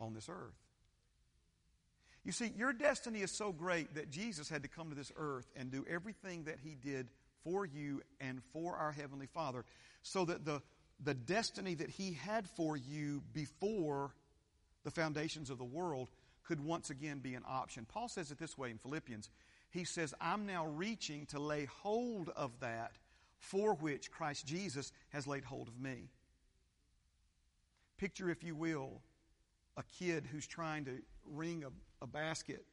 on 0.00 0.14
this 0.14 0.28
earth. 0.28 0.54
You 2.24 2.32
see, 2.32 2.52
your 2.56 2.72
destiny 2.72 3.20
is 3.20 3.30
so 3.30 3.52
great 3.52 3.94
that 3.94 4.10
Jesus 4.10 4.48
had 4.48 4.62
to 4.62 4.68
come 4.68 4.90
to 4.90 4.94
this 4.94 5.12
earth 5.16 5.50
and 5.56 5.70
do 5.70 5.84
everything 5.88 6.44
that 6.44 6.58
He 6.62 6.74
did 6.74 7.08
for 7.44 7.64
you 7.64 8.02
and 8.20 8.42
for 8.52 8.76
our 8.76 8.92
Heavenly 8.92 9.26
Father 9.26 9.64
so 10.02 10.24
that 10.26 10.44
the, 10.44 10.60
the 11.02 11.14
destiny 11.14 11.74
that 11.74 11.90
He 11.90 12.12
had 12.12 12.46
for 12.48 12.76
you 12.76 13.22
before 13.32 14.12
the 14.84 14.90
foundations 14.90 15.48
of 15.48 15.58
the 15.58 15.64
world 15.64 16.10
could 16.44 16.64
once 16.64 16.90
again 16.90 17.18
be 17.18 17.34
an 17.34 17.44
option. 17.48 17.86
Paul 17.86 18.08
says 18.08 18.30
it 18.30 18.38
this 18.38 18.58
way 18.58 18.70
in 18.70 18.78
Philippians. 18.78 19.30
He 19.70 19.84
says, 19.84 20.14
I'm 20.20 20.46
now 20.46 20.66
reaching 20.66 21.26
to 21.26 21.38
lay 21.38 21.66
hold 21.82 22.30
of 22.30 22.52
that 22.60 22.92
for 23.38 23.74
which 23.74 24.10
Christ 24.10 24.46
Jesus 24.46 24.92
has 25.10 25.26
laid 25.26 25.44
hold 25.44 25.68
of 25.68 25.78
me. 25.78 26.08
Picture, 27.98 28.30
if 28.30 28.42
you 28.42 28.54
will, 28.54 29.02
a 29.78 29.84
kid 29.98 30.26
who's 30.30 30.46
trying 30.46 30.84
to 30.84 30.98
ring 31.24 31.64
a, 31.64 32.04
a 32.04 32.06
basket, 32.06 32.64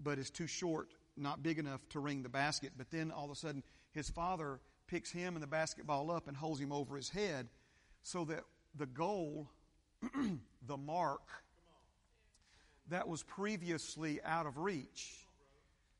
but 0.00 0.18
is 0.18 0.30
too 0.30 0.46
short, 0.46 0.88
not 1.16 1.42
big 1.42 1.58
enough 1.58 1.80
to 1.90 2.00
ring 2.00 2.22
the 2.22 2.28
basket. 2.28 2.72
But 2.78 2.90
then 2.90 3.10
all 3.10 3.24
of 3.24 3.30
a 3.32 3.34
sudden, 3.34 3.62
his 3.92 4.08
father 4.08 4.60
picks 4.86 5.10
him 5.10 5.34
and 5.34 5.42
the 5.42 5.48
basketball 5.48 6.10
up 6.10 6.28
and 6.28 6.36
holds 6.36 6.60
him 6.60 6.72
over 6.72 6.96
his 6.96 7.08
head 7.08 7.48
so 8.02 8.24
that 8.26 8.44
the 8.78 8.86
goal, 8.86 9.50
the 10.66 10.76
mark 10.76 11.28
that 12.88 13.08
was 13.08 13.24
previously 13.24 14.20
out 14.24 14.46
of 14.46 14.58
reach, 14.58 15.26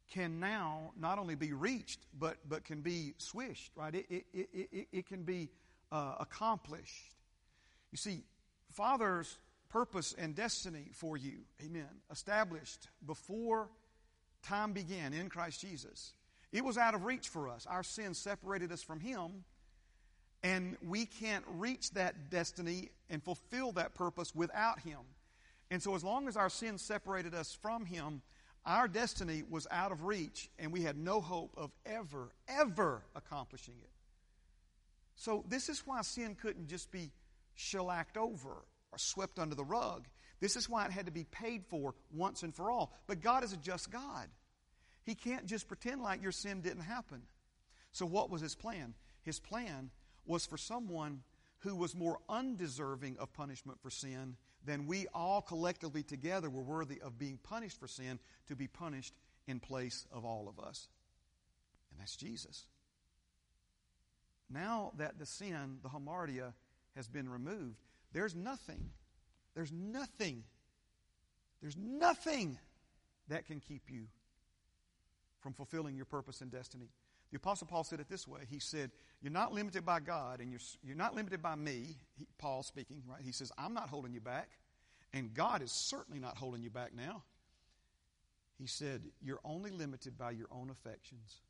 can 0.08 0.38
now 0.38 0.92
not 0.96 1.18
only 1.18 1.34
be 1.34 1.52
reached, 1.52 1.98
but, 2.16 2.36
but 2.48 2.64
can 2.64 2.80
be 2.80 3.14
swished, 3.18 3.72
right? 3.74 3.92
It, 3.92 4.06
it, 4.08 4.24
it, 4.32 4.68
it, 4.70 4.88
it 4.92 5.06
can 5.08 5.24
be 5.24 5.48
uh, 5.90 6.14
accomplished. 6.20 7.16
You 7.90 7.98
see, 7.98 8.22
Father's 8.72 9.36
purpose 9.68 10.14
and 10.16 10.34
destiny 10.34 10.90
for 10.92 11.16
you, 11.16 11.38
amen, 11.64 11.88
established 12.10 12.88
before 13.06 13.68
time 14.42 14.72
began 14.72 15.12
in 15.12 15.28
Christ 15.28 15.60
Jesus. 15.60 16.12
It 16.52 16.64
was 16.64 16.78
out 16.78 16.94
of 16.94 17.04
reach 17.04 17.28
for 17.28 17.48
us. 17.48 17.66
Our 17.66 17.82
sin 17.82 18.14
separated 18.14 18.72
us 18.72 18.82
from 18.82 19.00
Him, 19.00 19.44
and 20.42 20.76
we 20.86 21.06
can't 21.06 21.44
reach 21.48 21.90
that 21.92 22.30
destiny 22.30 22.90
and 23.10 23.22
fulfill 23.22 23.72
that 23.72 23.94
purpose 23.94 24.34
without 24.34 24.80
Him. 24.80 25.00
And 25.70 25.82
so, 25.82 25.94
as 25.94 26.04
long 26.04 26.28
as 26.28 26.36
our 26.36 26.48
sin 26.48 26.78
separated 26.78 27.34
us 27.34 27.52
from 27.60 27.84
Him, 27.84 28.22
our 28.64 28.88
destiny 28.88 29.42
was 29.48 29.66
out 29.70 29.92
of 29.92 30.04
reach, 30.04 30.48
and 30.58 30.72
we 30.72 30.82
had 30.82 30.96
no 30.96 31.20
hope 31.20 31.52
of 31.56 31.72
ever, 31.84 32.30
ever 32.48 33.02
accomplishing 33.14 33.74
it. 33.82 33.90
So, 35.16 35.44
this 35.48 35.68
is 35.68 35.82
why 35.86 36.02
sin 36.02 36.36
couldn't 36.40 36.68
just 36.68 36.90
be 36.92 37.10
shellacked 37.54 38.16
over 38.16 38.64
swept 39.00 39.38
under 39.38 39.54
the 39.54 39.64
rug. 39.64 40.06
This 40.40 40.56
is 40.56 40.68
why 40.68 40.84
it 40.84 40.90
had 40.90 41.06
to 41.06 41.12
be 41.12 41.24
paid 41.24 41.64
for 41.66 41.94
once 42.12 42.42
and 42.42 42.54
for 42.54 42.70
all. 42.70 42.92
But 43.06 43.22
God 43.22 43.44
is 43.44 43.52
a 43.52 43.56
just 43.56 43.90
God. 43.90 44.28
He 45.04 45.14
can't 45.14 45.46
just 45.46 45.68
pretend 45.68 46.02
like 46.02 46.22
your 46.22 46.32
sin 46.32 46.60
didn't 46.60 46.82
happen. 46.82 47.22
So, 47.92 48.04
what 48.04 48.28
was 48.28 48.42
His 48.42 48.54
plan? 48.54 48.94
His 49.22 49.40
plan 49.40 49.90
was 50.26 50.44
for 50.44 50.58
someone 50.58 51.22
who 51.60 51.74
was 51.74 51.94
more 51.94 52.18
undeserving 52.28 53.16
of 53.18 53.32
punishment 53.32 53.80
for 53.80 53.90
sin 53.90 54.36
than 54.64 54.86
we 54.86 55.06
all 55.14 55.40
collectively 55.40 56.02
together 56.02 56.50
were 56.50 56.62
worthy 56.62 57.00
of 57.00 57.18
being 57.18 57.38
punished 57.42 57.78
for 57.78 57.88
sin 57.88 58.18
to 58.48 58.56
be 58.56 58.66
punished 58.66 59.14
in 59.46 59.60
place 59.60 60.06
of 60.12 60.24
all 60.24 60.48
of 60.48 60.62
us. 60.62 60.88
And 61.90 62.00
that's 62.00 62.16
Jesus. 62.16 62.66
Now 64.50 64.92
that 64.98 65.18
the 65.18 65.26
sin, 65.26 65.78
the 65.82 65.88
hamartia, 65.88 66.52
has 66.94 67.08
been 67.08 67.28
removed, 67.28 67.82
there's 68.12 68.34
nothing, 68.34 68.90
there's 69.54 69.72
nothing, 69.72 70.44
there's 71.60 71.76
nothing 71.76 72.58
that 73.28 73.46
can 73.46 73.60
keep 73.60 73.90
you 73.90 74.06
from 75.40 75.52
fulfilling 75.52 75.96
your 75.96 76.06
purpose 76.06 76.40
and 76.40 76.50
destiny. 76.50 76.88
The 77.30 77.36
Apostle 77.36 77.66
Paul 77.66 77.84
said 77.84 78.00
it 78.00 78.08
this 78.08 78.26
way. 78.26 78.40
He 78.48 78.58
said, 78.58 78.90
You're 79.20 79.32
not 79.32 79.52
limited 79.52 79.84
by 79.84 80.00
God 80.00 80.40
and 80.40 80.50
you're, 80.50 80.60
you're 80.82 80.96
not 80.96 81.14
limited 81.14 81.42
by 81.42 81.54
me. 81.56 81.96
He, 82.16 82.26
Paul 82.38 82.62
speaking, 82.62 83.02
right? 83.08 83.20
He 83.22 83.32
says, 83.32 83.50
I'm 83.58 83.74
not 83.74 83.88
holding 83.88 84.12
you 84.12 84.20
back. 84.20 84.48
And 85.12 85.34
God 85.34 85.62
is 85.62 85.72
certainly 85.72 86.20
not 86.20 86.36
holding 86.36 86.62
you 86.62 86.70
back 86.70 86.94
now. 86.94 87.22
He 88.58 88.66
said, 88.66 89.02
You're 89.22 89.40
only 89.44 89.70
limited 89.70 90.16
by 90.16 90.30
your 90.32 90.48
own 90.50 90.70
affections. 90.70 91.40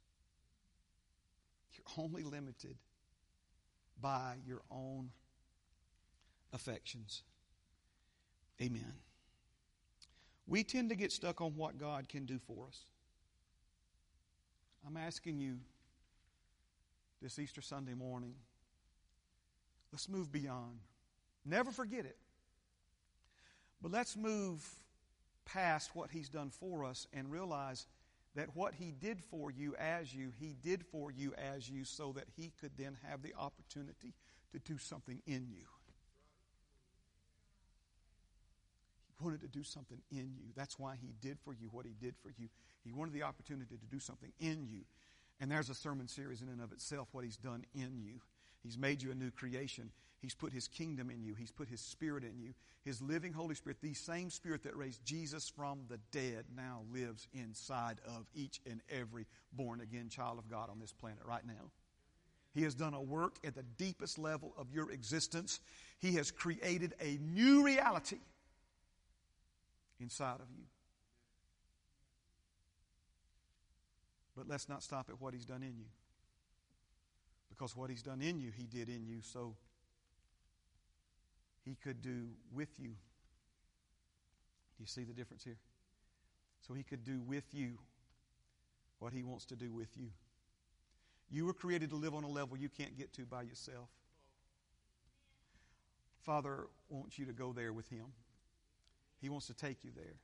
You're 1.72 2.04
only 2.04 2.22
limited 2.22 2.76
by 4.00 4.34
your 4.46 4.62
own 4.70 5.10
affections. 6.56 7.22
Amen. 8.60 8.94
We 10.46 10.64
tend 10.64 10.88
to 10.88 10.96
get 10.96 11.12
stuck 11.12 11.40
on 11.40 11.54
what 11.54 11.78
God 11.78 12.08
can 12.08 12.24
do 12.24 12.38
for 12.38 12.66
us. 12.66 12.80
I'm 14.86 14.96
asking 14.96 15.38
you 15.38 15.58
this 17.20 17.38
Easter 17.38 17.60
Sunday 17.60 17.94
morning, 17.94 18.34
let's 19.92 20.08
move 20.08 20.32
beyond. 20.32 20.78
Never 21.44 21.70
forget 21.70 22.06
it. 22.06 22.16
But 23.82 23.92
let's 23.92 24.16
move 24.16 24.64
past 25.44 25.94
what 25.94 26.10
He's 26.10 26.28
done 26.28 26.50
for 26.50 26.84
us 26.84 27.06
and 27.12 27.30
realize 27.30 27.86
that 28.34 28.54
what 28.54 28.74
He 28.74 28.92
did 28.92 29.20
for 29.20 29.50
you 29.50 29.74
as 29.76 30.14
you, 30.14 30.32
He 30.38 30.56
did 30.62 30.84
for 30.86 31.10
you 31.10 31.34
as 31.54 31.68
you 31.68 31.84
so 31.84 32.12
that 32.12 32.26
He 32.36 32.52
could 32.60 32.72
then 32.78 32.96
have 33.08 33.22
the 33.22 33.34
opportunity 33.38 34.14
to 34.52 34.58
do 34.60 34.78
something 34.78 35.20
in 35.26 35.46
you. 35.50 35.66
He 39.05 39.05
wanted 39.20 39.40
to 39.40 39.48
do 39.48 39.62
something 39.62 39.98
in 40.10 40.34
you. 40.36 40.50
That's 40.54 40.78
why 40.78 40.96
He 41.00 41.14
did 41.20 41.38
for 41.44 41.54
you 41.54 41.68
what 41.70 41.86
He 41.86 41.94
did 42.00 42.14
for 42.22 42.30
you. 42.38 42.48
He 42.84 42.92
wanted 42.92 43.14
the 43.14 43.22
opportunity 43.22 43.76
to 43.76 43.86
do 43.86 44.00
something 44.00 44.32
in 44.40 44.66
you. 44.68 44.82
And 45.40 45.50
there's 45.50 45.70
a 45.70 45.74
sermon 45.74 46.08
series 46.08 46.42
in 46.42 46.48
and 46.48 46.62
of 46.62 46.72
itself, 46.72 47.08
what 47.12 47.24
He's 47.24 47.36
done 47.36 47.64
in 47.74 47.98
you. 47.98 48.20
He's 48.62 48.78
made 48.78 49.02
you 49.02 49.10
a 49.10 49.14
new 49.14 49.30
creation. 49.30 49.90
He's 50.20 50.34
put 50.34 50.52
His 50.52 50.68
kingdom 50.68 51.10
in 51.10 51.22
you. 51.22 51.34
He's 51.34 51.52
put 51.52 51.68
His 51.68 51.80
Spirit 51.80 52.24
in 52.24 52.38
you. 52.38 52.54
His 52.84 53.02
living 53.02 53.32
Holy 53.32 53.54
Spirit, 53.54 53.78
the 53.82 53.94
same 53.94 54.30
Spirit 54.30 54.62
that 54.62 54.76
raised 54.76 55.04
Jesus 55.04 55.48
from 55.48 55.80
the 55.88 55.98
dead, 56.12 56.44
now 56.56 56.82
lives 56.92 57.28
inside 57.34 58.00
of 58.06 58.26
each 58.34 58.60
and 58.68 58.80
every 58.90 59.26
born 59.52 59.80
again 59.80 60.08
child 60.08 60.38
of 60.38 60.48
God 60.48 60.70
on 60.70 60.78
this 60.78 60.92
planet 60.92 61.20
right 61.24 61.46
now. 61.46 61.70
He 62.54 62.62
has 62.62 62.74
done 62.74 62.94
a 62.94 63.02
work 63.02 63.36
at 63.44 63.54
the 63.54 63.64
deepest 63.76 64.18
level 64.18 64.54
of 64.56 64.72
your 64.72 64.90
existence. 64.90 65.60
He 65.98 66.12
has 66.14 66.30
created 66.30 66.94
a 67.00 67.18
new 67.20 67.62
reality 67.62 68.18
inside 70.00 70.40
of 70.40 70.50
you. 70.56 70.64
But 74.36 74.48
let's 74.48 74.68
not 74.68 74.82
stop 74.82 75.08
at 75.08 75.20
what 75.20 75.32
He's 75.32 75.46
done 75.46 75.62
in 75.62 75.76
you. 75.78 75.86
Because 77.48 77.74
what 77.74 77.88
He's 77.88 78.02
done 78.02 78.20
in 78.20 78.38
you, 78.38 78.50
He 78.54 78.64
did 78.64 78.88
in 78.88 79.06
you 79.06 79.20
so 79.22 79.56
He 81.64 81.74
could 81.74 82.02
do 82.02 82.28
with 82.52 82.78
you. 82.78 82.90
Do 82.90 84.82
you 84.82 84.86
see 84.86 85.04
the 85.04 85.14
difference 85.14 85.42
here? 85.44 85.56
So 86.66 86.74
He 86.74 86.82
could 86.82 87.04
do 87.04 87.20
with 87.26 87.54
you 87.54 87.78
what 88.98 89.12
He 89.12 89.22
wants 89.22 89.46
to 89.46 89.56
do 89.56 89.72
with 89.72 89.96
you. 89.96 90.08
You 91.30 91.46
were 91.46 91.54
created 91.54 91.90
to 91.90 91.96
live 91.96 92.14
on 92.14 92.24
a 92.24 92.28
level 92.28 92.56
you 92.56 92.68
can't 92.68 92.96
get 92.96 93.12
to 93.14 93.22
by 93.22 93.42
yourself. 93.42 93.88
Father 96.22 96.66
wants 96.88 97.18
you 97.18 97.24
to 97.24 97.32
go 97.32 97.52
there 97.52 97.72
with 97.72 97.88
Him. 97.88 98.06
He 99.20 99.28
wants 99.28 99.46
to 99.46 99.54
take 99.54 99.84
you 99.84 99.90
there. 99.94 100.16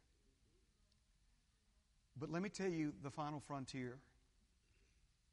But 2.18 2.30
let 2.30 2.42
me 2.42 2.48
tell 2.48 2.68
you 2.68 2.92
the 3.02 3.10
final 3.10 3.40
frontier. 3.40 3.98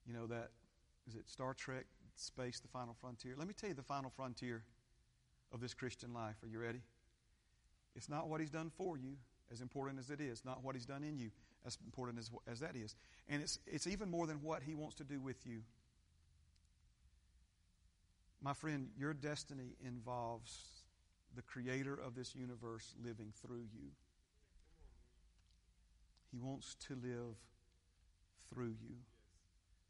You 0.05 0.13
know 0.13 0.27
that 0.27 0.51
is 1.07 1.15
it 1.15 1.27
Star 1.29 1.53
Trek 1.53 1.85
space, 2.15 2.59
the 2.59 2.67
final 2.67 2.95
frontier? 2.99 3.33
Let 3.37 3.47
me 3.47 3.53
tell 3.53 3.69
you 3.69 3.75
the 3.75 3.83
final 3.83 4.09
frontier 4.09 4.63
of 5.51 5.59
this 5.61 5.73
Christian 5.73 6.13
life. 6.13 6.35
Are 6.43 6.47
you 6.47 6.59
ready? 6.59 6.81
It's 7.95 8.09
not 8.09 8.27
what 8.29 8.39
He's 8.39 8.49
done 8.49 8.71
for 8.77 8.97
you, 8.97 9.17
as 9.51 9.61
important 9.61 9.99
as 9.99 10.09
it 10.09 10.21
is, 10.21 10.45
not 10.45 10.63
what 10.63 10.75
He's 10.75 10.85
done 10.85 11.03
in 11.03 11.17
you, 11.17 11.31
as 11.65 11.77
important 11.85 12.19
as, 12.19 12.29
as 12.49 12.59
that 12.59 12.75
is. 12.75 12.95
And 13.27 13.41
it's, 13.41 13.59
it's 13.65 13.87
even 13.87 14.09
more 14.09 14.27
than 14.27 14.41
what 14.41 14.63
He 14.63 14.75
wants 14.75 14.95
to 14.95 15.03
do 15.03 15.19
with 15.19 15.45
you. 15.45 15.61
My 18.41 18.53
friend, 18.53 18.89
your 18.97 19.13
destiny 19.13 19.75
involves 19.85 20.78
the 21.35 21.41
creator 21.41 21.93
of 21.93 22.15
this 22.15 22.35
universe 22.35 22.93
living 23.03 23.31
through 23.41 23.65
you. 23.73 23.91
He 26.31 26.39
wants 26.39 26.75
to 26.87 26.95
live 26.95 27.35
through 28.49 28.75
you. 28.81 28.95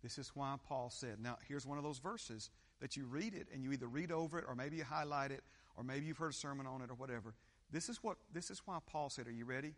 This 0.01 0.17
is 0.17 0.31
why 0.33 0.55
Paul 0.67 0.89
said, 0.89 1.17
now 1.21 1.37
here's 1.47 1.65
one 1.65 1.77
of 1.77 1.83
those 1.83 1.99
verses 1.99 2.49
that 2.79 2.95
you 2.95 3.05
read 3.05 3.33
it 3.33 3.47
and 3.53 3.63
you 3.63 3.71
either 3.73 3.87
read 3.87 4.11
over 4.11 4.39
it 4.39 4.45
or 4.47 4.55
maybe 4.55 4.77
you 4.77 4.83
highlight 4.83 5.31
it 5.31 5.43
or 5.75 5.83
maybe 5.83 6.05
you've 6.05 6.17
heard 6.17 6.31
a 6.31 6.35
sermon 6.35 6.65
on 6.65 6.81
it 6.81 6.89
or 6.89 6.95
whatever. 6.95 7.33
This 7.71 7.89
is 7.89 8.01
what 8.01 8.17
this 8.33 8.49
is 8.49 8.61
why 8.65 8.79
Paul 8.85 9.09
said, 9.09 9.27
Are 9.27 9.31
you 9.31 9.45
ready? 9.45 9.73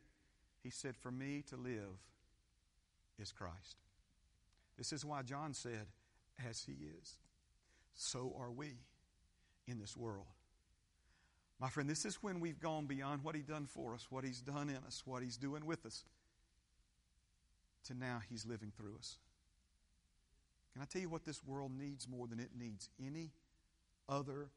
He 0.64 0.70
said, 0.70 0.96
For 0.96 1.12
me 1.12 1.44
to 1.50 1.58
live 1.58 2.00
is 3.20 3.32
Christ. 3.32 3.78
This 4.78 4.94
is 4.94 5.04
why 5.04 5.24
John 5.24 5.54
said, 5.54 5.88
As 6.48 6.64
he 6.64 6.74
is, 6.74 7.18
so 7.94 8.34
are 8.40 8.52
we 8.52 8.70
in 9.68 9.80
this 9.80 9.98
world. 9.98 10.28
My 11.62 11.70
friend, 11.70 11.88
this 11.88 12.06
is 12.06 12.16
when 12.24 12.40
we've 12.40 12.60
gone 12.60 12.88
beyond 12.88 13.24
what 13.24 13.36
he's 13.36 13.46
done 13.46 13.68
for 13.68 13.94
us, 13.94 14.08
what 14.10 14.24
he's 14.24 14.42
done 14.42 14.68
in 14.68 14.78
us, 14.78 15.04
what 15.06 15.22
he's 15.22 15.38
doing 15.38 15.64
with 15.64 15.86
us, 15.86 16.04
to 17.86 17.94
now 17.94 18.20
he's 18.28 18.48
living 18.48 18.72
through 18.76 18.96
us. 18.98 19.20
Can 20.74 20.82
I 20.82 20.86
tell 20.86 21.04
you 21.04 21.10
what 21.10 21.24
this 21.24 21.44
world 21.46 21.72
needs 21.78 22.08
more 22.10 22.26
than 22.26 22.40
it 22.40 22.50
needs 22.58 22.90
any 23.00 23.30
other 24.10 24.50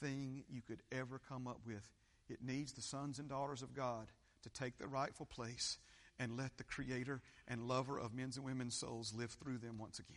thing 0.00 0.44
you 0.48 0.62
could 0.62 0.82
ever 0.92 1.20
come 1.28 1.48
up 1.48 1.58
with? 1.66 1.82
It 2.28 2.38
needs 2.40 2.74
the 2.74 2.80
sons 2.80 3.18
and 3.18 3.28
daughters 3.28 3.62
of 3.62 3.74
God 3.74 4.06
to 4.44 4.50
take 4.50 4.78
their 4.78 4.86
rightful 4.86 5.26
place 5.26 5.78
and 6.20 6.36
let 6.36 6.58
the 6.58 6.64
creator 6.64 7.22
and 7.48 7.66
lover 7.66 7.98
of 7.98 8.14
men's 8.14 8.36
and 8.36 8.46
women's 8.46 8.76
souls 8.76 9.12
live 9.16 9.32
through 9.32 9.58
them 9.58 9.78
once 9.78 9.98
again. 9.98 10.16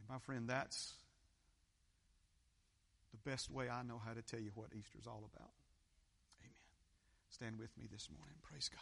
And 0.00 0.08
my 0.08 0.18
friend, 0.18 0.48
that's 0.48 0.94
the 0.96 1.01
best 3.24 3.50
way 3.50 3.68
I 3.68 3.82
know 3.82 4.00
how 4.04 4.12
to 4.12 4.22
tell 4.22 4.40
you 4.40 4.50
what 4.54 4.68
Easter's 4.78 5.06
all 5.06 5.28
about. 5.34 5.50
Amen. 6.40 6.54
Stand 7.28 7.58
with 7.58 7.76
me 7.78 7.88
this 7.90 8.08
morning. 8.16 8.36
Praise 8.42 8.68
God. 8.68 8.80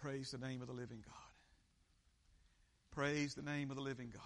Praise 0.00 0.30
the 0.30 0.38
name 0.38 0.60
of 0.60 0.68
the 0.68 0.74
living 0.74 1.02
God. 1.04 1.14
Praise 2.90 3.34
the 3.34 3.42
name 3.42 3.70
of 3.70 3.76
the 3.76 3.82
living 3.82 4.10
God. 4.12 4.22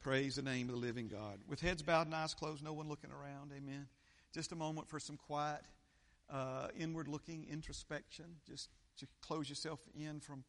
Praise 0.00 0.36
the 0.36 0.42
name 0.42 0.68
of 0.68 0.74
the 0.74 0.80
living 0.80 1.08
God. 1.08 1.40
With 1.46 1.60
heads 1.60 1.82
bowed 1.82 2.06
and 2.06 2.14
eyes 2.14 2.32
closed, 2.32 2.64
no 2.64 2.72
one 2.72 2.88
looking 2.88 3.10
around. 3.10 3.52
Amen. 3.54 3.86
Just 4.32 4.52
a 4.52 4.56
moment 4.56 4.88
for 4.88 4.98
some 4.98 5.16
quiet, 5.16 5.60
uh, 6.30 6.68
inward 6.78 7.06
looking 7.06 7.46
introspection. 7.50 8.24
Just 8.48 8.70
to 8.98 9.06
close 9.20 9.48
yourself 9.48 9.80
in 9.94 10.20
from 10.20 10.44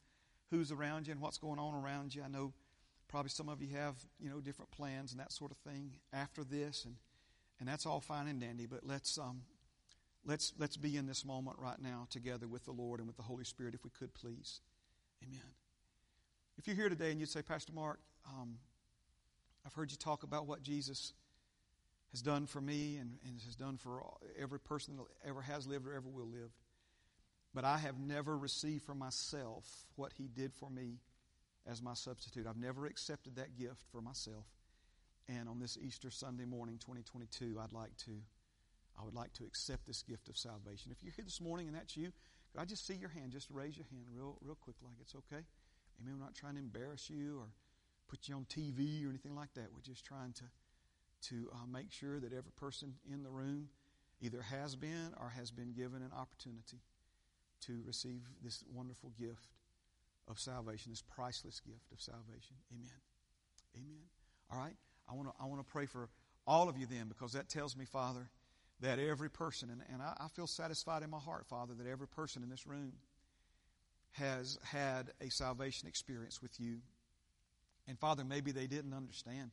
who's 0.51 0.71
around 0.71 1.07
you 1.07 1.11
and 1.11 1.21
what's 1.21 1.37
going 1.37 1.59
on 1.59 1.75
around 1.75 2.15
you. 2.15 2.23
I 2.23 2.29
know 2.29 2.53
probably 3.11 3.29
some 3.29 3.49
of 3.49 3.61
you 3.61 3.75
have, 3.75 3.95
you 4.19 4.29
know, 4.29 4.39
different 4.39 4.71
plans 4.71 5.11
and 5.11 5.19
that 5.19 5.33
sort 5.33 5.51
of 5.51 5.57
thing 5.57 5.91
after 6.13 6.45
this, 6.45 6.85
and, 6.85 6.95
and 7.59 7.67
that's 7.67 7.85
all 7.85 7.99
fine 7.99 8.27
and 8.27 8.39
dandy, 8.39 8.65
but 8.65 8.79
let's, 8.83 9.17
um, 9.17 9.41
let's, 10.25 10.53
let's 10.57 10.77
be 10.77 10.95
in 10.95 11.05
this 11.05 11.25
moment 11.25 11.59
right 11.59 11.79
now 11.81 12.07
together 12.09 12.47
with 12.47 12.63
the 12.63 12.71
Lord 12.71 12.99
and 12.99 13.07
with 13.07 13.17
the 13.17 13.23
Holy 13.23 13.43
Spirit, 13.43 13.75
if 13.75 13.83
we 13.83 13.89
could, 13.89 14.13
please. 14.13 14.61
Amen. 15.21 15.41
If 16.57 16.67
you're 16.67 16.75
here 16.75 16.87
today 16.87 17.11
and 17.11 17.19
you'd 17.19 17.29
say, 17.29 17.41
Pastor 17.41 17.73
Mark, 17.73 17.99
um, 18.25 18.55
I've 19.65 19.73
heard 19.73 19.91
you 19.91 19.97
talk 19.97 20.23
about 20.23 20.47
what 20.47 20.63
Jesus 20.63 21.13
has 22.11 22.21
done 22.21 22.45
for 22.45 22.61
me 22.61 22.95
and, 22.95 23.17
and 23.25 23.41
has 23.45 23.55
done 23.55 23.77
for 23.77 24.03
every 24.41 24.59
person 24.59 24.95
that 24.95 25.03
ever 25.29 25.41
has 25.41 25.67
lived 25.67 25.85
or 25.85 25.93
ever 25.93 26.07
will 26.07 26.27
live. 26.27 26.51
But 27.53 27.65
I 27.65 27.77
have 27.77 27.99
never 27.99 28.37
received 28.37 28.83
for 28.83 28.95
myself 28.95 29.65
what 29.95 30.13
he 30.13 30.29
did 30.29 30.53
for 30.53 30.69
me 30.69 30.99
as 31.69 31.81
my 31.81 31.93
substitute. 31.93 32.47
I've 32.47 32.57
never 32.57 32.85
accepted 32.85 33.35
that 33.35 33.55
gift 33.57 33.83
for 33.91 34.01
myself. 34.01 34.45
And 35.27 35.47
on 35.47 35.59
this 35.59 35.77
Easter 35.77 36.09
Sunday 36.09 36.45
morning, 36.45 36.77
2022, 36.79 37.59
I'd 37.61 37.73
like 37.73 37.95
to, 38.05 38.11
I 38.99 39.05
would 39.05 39.13
like 39.13 39.33
to 39.33 39.45
accept 39.45 39.85
this 39.87 40.01
gift 40.01 40.27
of 40.29 40.37
salvation. 40.37 40.91
If 40.91 41.03
you're 41.03 41.13
here 41.15 41.25
this 41.25 41.39
morning 41.41 41.67
and 41.67 41.75
that's 41.75 41.95
you, 41.95 42.11
could 42.51 42.61
I 42.61 42.65
just 42.65 42.85
see 42.85 42.95
your 42.95 43.09
hand? 43.09 43.31
Just 43.31 43.49
raise 43.51 43.77
your 43.77 43.85
hand 43.91 44.05
real, 44.13 44.37
real 44.41 44.57
quick, 44.59 44.75
like 44.83 44.95
it's 44.99 45.15
okay. 45.15 45.43
Amen. 46.01 46.15
We're 46.17 46.25
not 46.25 46.35
trying 46.35 46.55
to 46.55 46.59
embarrass 46.59 47.09
you 47.09 47.37
or 47.39 47.47
put 48.09 48.27
you 48.27 48.35
on 48.35 48.45
TV 48.45 49.05
or 49.05 49.09
anything 49.09 49.35
like 49.35 49.53
that. 49.53 49.67
We're 49.73 49.81
just 49.81 50.03
trying 50.03 50.33
to 50.33 50.43
to 51.29 51.47
uh, 51.53 51.67
make 51.71 51.91
sure 51.91 52.19
that 52.19 52.33
every 52.33 52.51
person 52.57 52.95
in 53.11 53.21
the 53.21 53.29
room 53.29 53.69
either 54.21 54.41
has 54.41 54.75
been 54.75 55.13
or 55.19 55.29
has 55.29 55.51
been 55.51 55.71
given 55.71 56.01
an 56.01 56.11
opportunity 56.17 56.79
to 57.61 57.81
receive 57.85 58.21
this 58.43 58.63
wonderful 58.73 59.11
gift 59.19 59.47
of 60.27 60.39
salvation, 60.39 60.91
this 60.91 61.01
priceless 61.01 61.59
gift 61.59 61.91
of 61.91 62.01
salvation. 62.01 62.55
Amen. 62.73 62.89
Amen. 63.75 64.03
All 64.51 64.59
right. 64.59 64.75
I 65.09 65.15
want 65.15 65.29
to 65.29 65.33
I 65.41 65.45
want 65.45 65.65
to 65.65 65.71
pray 65.71 65.85
for 65.85 66.09
all 66.47 66.69
of 66.69 66.77
you 66.77 66.85
then 66.85 67.07
because 67.07 67.33
that 67.33 67.49
tells 67.49 67.75
me, 67.75 67.85
Father, 67.85 68.29
that 68.81 68.99
every 68.99 69.29
person, 69.29 69.69
and, 69.69 69.81
and 69.91 70.01
I, 70.01 70.13
I 70.19 70.27
feel 70.29 70.47
satisfied 70.47 71.03
in 71.03 71.09
my 71.09 71.19
heart, 71.19 71.45
Father, 71.47 71.73
that 71.75 71.87
every 71.87 72.07
person 72.07 72.43
in 72.43 72.49
this 72.49 72.65
room 72.65 72.93
has 74.13 74.57
had 74.63 75.11
a 75.21 75.29
salvation 75.29 75.87
experience 75.87 76.41
with 76.41 76.59
you. 76.59 76.77
And 77.87 77.97
Father, 77.97 78.23
maybe 78.23 78.51
they 78.51 78.67
didn't 78.67 78.93
understand 78.93 79.51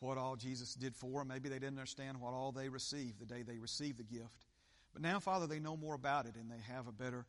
what 0.00 0.18
all 0.18 0.36
Jesus 0.36 0.74
did 0.74 0.94
for 0.94 1.20
them. 1.20 1.28
Maybe 1.28 1.48
they 1.48 1.58
didn't 1.58 1.78
understand 1.78 2.20
what 2.20 2.34
all 2.34 2.52
they 2.52 2.68
received 2.68 3.18
the 3.18 3.26
day 3.26 3.42
they 3.42 3.58
received 3.58 3.98
the 3.98 4.04
gift. 4.04 4.46
But 4.92 5.02
now, 5.02 5.18
Father, 5.18 5.46
they 5.46 5.58
know 5.58 5.76
more 5.76 5.94
about 5.94 6.26
it 6.26 6.36
and 6.36 6.50
they 6.50 6.60
have 6.72 6.86
a 6.86 6.92
better 6.92 7.26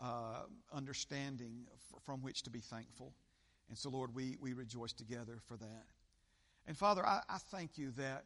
uh, 0.00 0.42
understanding 0.72 1.66
from 2.04 2.22
which 2.22 2.42
to 2.42 2.50
be 2.50 2.60
thankful. 2.60 3.12
And 3.68 3.76
so, 3.76 3.90
Lord, 3.90 4.14
we, 4.14 4.36
we 4.40 4.52
rejoice 4.52 4.92
together 4.92 5.38
for 5.46 5.56
that. 5.56 5.84
And 6.66 6.76
Father, 6.76 7.04
I, 7.04 7.20
I 7.28 7.38
thank 7.38 7.78
you 7.78 7.92
that, 7.92 8.24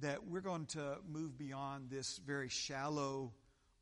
that 0.00 0.26
we're 0.26 0.40
going 0.40 0.66
to 0.66 0.98
move 1.08 1.38
beyond 1.38 1.90
this 1.90 2.18
very 2.18 2.48
shallow 2.48 3.32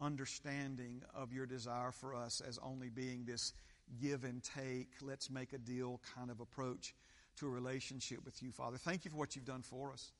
understanding 0.00 1.02
of 1.14 1.32
your 1.32 1.46
desire 1.46 1.92
for 1.92 2.14
us 2.14 2.42
as 2.46 2.58
only 2.62 2.88
being 2.88 3.24
this 3.24 3.52
give 4.00 4.24
and 4.24 4.42
take, 4.42 4.88
let's 5.02 5.30
make 5.30 5.52
a 5.52 5.58
deal 5.58 6.00
kind 6.14 6.30
of 6.30 6.40
approach 6.40 6.94
to 7.36 7.46
a 7.46 7.50
relationship 7.50 8.24
with 8.24 8.42
you, 8.42 8.50
Father. 8.50 8.76
Thank 8.76 9.04
you 9.04 9.10
for 9.10 9.16
what 9.16 9.36
you've 9.36 9.44
done 9.44 9.62
for 9.62 9.92
us. 9.92 10.12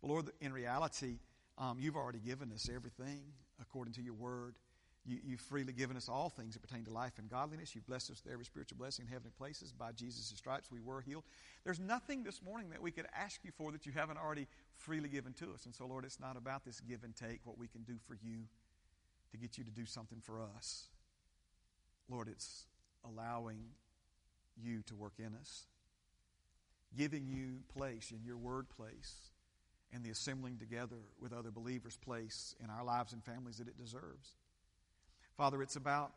But 0.00 0.08
Lord, 0.08 0.30
in 0.40 0.52
reality, 0.52 1.18
um, 1.58 1.78
you've 1.78 1.96
already 1.96 2.18
given 2.18 2.52
us 2.52 2.68
everything 2.74 3.20
according 3.60 3.94
to 3.94 4.02
your 4.02 4.14
word. 4.14 4.54
You, 5.04 5.18
have 5.32 5.40
freely 5.40 5.72
given 5.72 5.96
us 5.96 6.08
all 6.08 6.28
things 6.28 6.54
that 6.54 6.62
pertain 6.62 6.84
to 6.84 6.92
life 6.92 7.14
and 7.18 7.28
godliness. 7.28 7.74
You've 7.74 7.86
blessed 7.86 8.12
us 8.12 8.22
with 8.24 8.32
every 8.32 8.44
spiritual 8.44 8.78
blessing 8.78 9.06
in 9.06 9.12
heavenly 9.12 9.32
places. 9.36 9.72
By 9.72 9.90
Jesus' 9.90 10.32
stripes, 10.36 10.70
we 10.70 10.78
were 10.78 11.00
healed. 11.00 11.24
There's 11.64 11.80
nothing 11.80 12.22
this 12.22 12.40
morning 12.40 12.70
that 12.70 12.80
we 12.80 12.92
could 12.92 13.06
ask 13.16 13.40
you 13.42 13.50
for 13.50 13.72
that 13.72 13.84
you 13.84 13.90
haven't 13.90 14.18
already 14.18 14.46
freely 14.76 15.08
given 15.08 15.32
to 15.34 15.52
us. 15.54 15.64
And 15.64 15.74
so, 15.74 15.86
Lord, 15.86 16.04
it's 16.04 16.20
not 16.20 16.36
about 16.36 16.64
this 16.64 16.78
give 16.78 17.02
and 17.02 17.16
take, 17.16 17.40
what 17.44 17.58
we 17.58 17.66
can 17.66 17.82
do 17.82 17.94
for 18.06 18.14
you 18.14 18.44
to 19.32 19.36
get 19.36 19.58
you 19.58 19.64
to 19.64 19.70
do 19.72 19.86
something 19.86 20.20
for 20.20 20.40
us. 20.40 20.86
Lord, 22.08 22.28
it's 22.28 22.66
allowing 23.04 23.64
you 24.56 24.82
to 24.82 24.94
work 24.94 25.14
in 25.18 25.34
us, 25.34 25.66
giving 26.96 27.26
you 27.26 27.62
place 27.76 28.12
in 28.12 28.24
your 28.24 28.36
word 28.36 28.68
place, 28.68 29.32
and 29.92 30.04
the 30.04 30.10
assembling 30.10 30.58
together 30.58 30.96
with 31.20 31.32
other 31.32 31.50
believers 31.50 31.96
place 31.96 32.54
in 32.62 32.70
our 32.70 32.84
lives 32.84 33.12
and 33.12 33.24
families 33.24 33.58
that 33.58 33.68
it 33.68 33.76
deserves. 33.76 34.36
Father, 35.36 35.62
it's 35.62 35.76
about, 35.76 36.12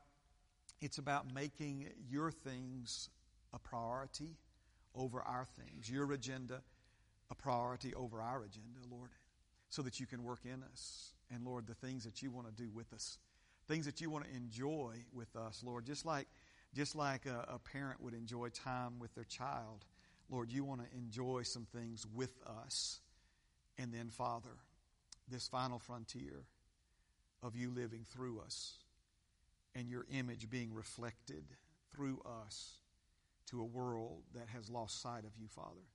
it's 0.81 0.97
about 0.97 1.33
making 1.33 1.87
your 2.09 2.31
things 2.31 3.09
a 3.53 3.59
priority 3.59 4.37
over 4.93 5.21
our 5.21 5.45
things, 5.57 5.89
your 5.89 6.11
agenda 6.13 6.61
a 7.31 7.35
priority 7.35 7.93
over 7.93 8.21
our 8.21 8.43
agenda, 8.43 8.79
Lord, 8.89 9.09
so 9.69 9.81
that 9.81 9.99
you 9.99 10.05
can 10.05 10.23
work 10.23 10.41
in 10.45 10.63
us. 10.71 11.13
And 11.31 11.45
Lord, 11.45 11.67
the 11.67 11.73
things 11.73 12.03
that 12.03 12.21
you 12.21 12.31
want 12.31 12.47
to 12.47 12.53
do 12.53 12.69
with 12.69 12.93
us, 12.93 13.17
things 13.67 13.85
that 13.85 13.99
you 13.99 14.09
want 14.09 14.25
to 14.25 14.35
enjoy 14.35 14.93
with 15.13 15.35
us, 15.35 15.63
Lord, 15.65 15.85
just 15.85 16.05
like, 16.05 16.27
just 16.73 16.95
like 16.95 17.25
a, 17.25 17.45
a 17.53 17.59
parent 17.59 18.01
would 18.01 18.13
enjoy 18.13 18.49
time 18.49 18.99
with 18.99 19.13
their 19.15 19.23
child, 19.23 19.85
Lord, 20.29 20.51
you 20.51 20.63
want 20.63 20.81
to 20.81 20.97
enjoy 20.97 21.43
some 21.43 21.65
things 21.73 22.05
with 22.13 22.33
us. 22.65 22.99
And 23.77 23.93
then, 23.93 24.09
Father, 24.09 24.57
this 25.29 25.47
final 25.47 25.79
frontier 25.79 26.43
of 27.41 27.55
you 27.55 27.71
living 27.71 28.05
through 28.11 28.39
us 28.39 28.77
and 29.75 29.89
your 29.89 30.05
image 30.11 30.49
being 30.49 30.73
reflected 30.73 31.43
through 31.93 32.21
us 32.43 32.77
to 33.47 33.61
a 33.61 33.65
world 33.65 34.23
that 34.33 34.47
has 34.47 34.69
lost 34.69 35.01
sight 35.01 35.25
of 35.25 35.37
you, 35.37 35.47
Father, 35.47 35.85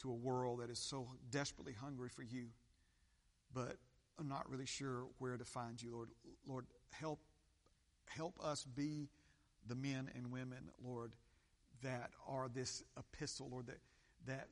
to 0.00 0.10
a 0.10 0.14
world 0.14 0.60
that 0.60 0.70
is 0.70 0.78
so 0.78 1.08
desperately 1.30 1.72
hungry 1.72 2.08
for 2.08 2.22
you, 2.22 2.46
but 3.52 3.76
I'm 4.18 4.28
not 4.28 4.48
really 4.48 4.66
sure 4.66 5.06
where 5.18 5.36
to 5.36 5.44
find 5.44 5.80
you, 5.82 5.92
Lord. 5.92 6.08
Lord, 6.46 6.66
help 6.90 7.20
help 8.06 8.38
us 8.42 8.64
be 8.64 9.08
the 9.66 9.74
men 9.74 10.10
and 10.14 10.32
women, 10.32 10.70
Lord, 10.82 11.12
that 11.82 12.10
are 12.26 12.48
this 12.48 12.82
epistle, 12.96 13.48
Lord, 13.50 13.66
that 13.66 13.78
that 14.26 14.48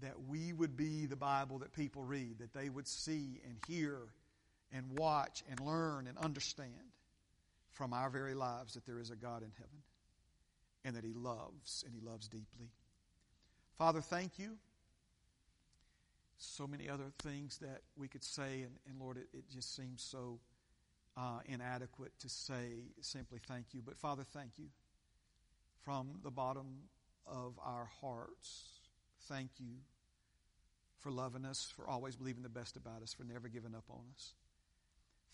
that 0.00 0.14
we 0.28 0.52
would 0.52 0.76
be 0.76 1.06
the 1.06 1.16
Bible 1.16 1.60
that 1.60 1.72
people 1.72 2.02
read, 2.02 2.38
that 2.40 2.52
they 2.52 2.68
would 2.68 2.86
see 2.86 3.40
and 3.44 3.56
hear 3.66 3.98
and 4.72 4.98
watch 4.98 5.42
and 5.48 5.60
learn 5.60 6.06
and 6.06 6.18
understand 6.18 6.72
from 7.76 7.92
our 7.92 8.08
very 8.08 8.34
lives 8.34 8.74
that 8.74 8.86
there 8.86 8.98
is 8.98 9.10
a 9.10 9.16
God 9.16 9.42
in 9.42 9.50
heaven 9.56 9.82
and 10.84 10.96
that 10.96 11.04
He 11.04 11.12
loves 11.12 11.84
and 11.84 11.94
He 11.94 12.00
loves 12.00 12.26
deeply. 12.26 12.70
Father, 13.76 14.00
thank 14.00 14.38
you. 14.38 14.56
So 16.38 16.66
many 16.66 16.88
other 16.88 17.12
things 17.18 17.58
that 17.58 17.82
we 17.96 18.08
could 18.08 18.24
say, 18.24 18.62
and, 18.62 18.72
and 18.88 18.98
Lord, 18.98 19.18
it, 19.18 19.28
it, 19.32 19.44
just 19.52 19.74
seems 19.76 20.02
so 20.02 20.38
uh, 21.16 21.40
inadequate 21.46 22.12
to 22.20 22.28
say 22.28 22.92
simply 23.00 23.40
thank 23.46 23.66
you. 23.72 23.82
But 23.84 23.96
Father, 23.96 24.22
thank 24.22 24.52
you 24.58 24.66
from 25.84 26.20
the 26.22 26.30
bottom 26.30 26.88
of 27.26 27.58
our 27.62 27.88
hearts. 28.00 28.80
Thank 29.28 29.50
you 29.58 29.76
for 30.98 31.10
loving 31.10 31.44
us, 31.44 31.72
for 31.74 31.86
always 31.88 32.16
believing 32.16 32.42
the 32.42 32.48
best 32.48 32.76
about 32.76 33.02
us, 33.02 33.12
for 33.12 33.24
never 33.24 33.48
giving 33.48 33.74
up 33.74 33.84
on 33.90 34.02
us. 34.14 34.34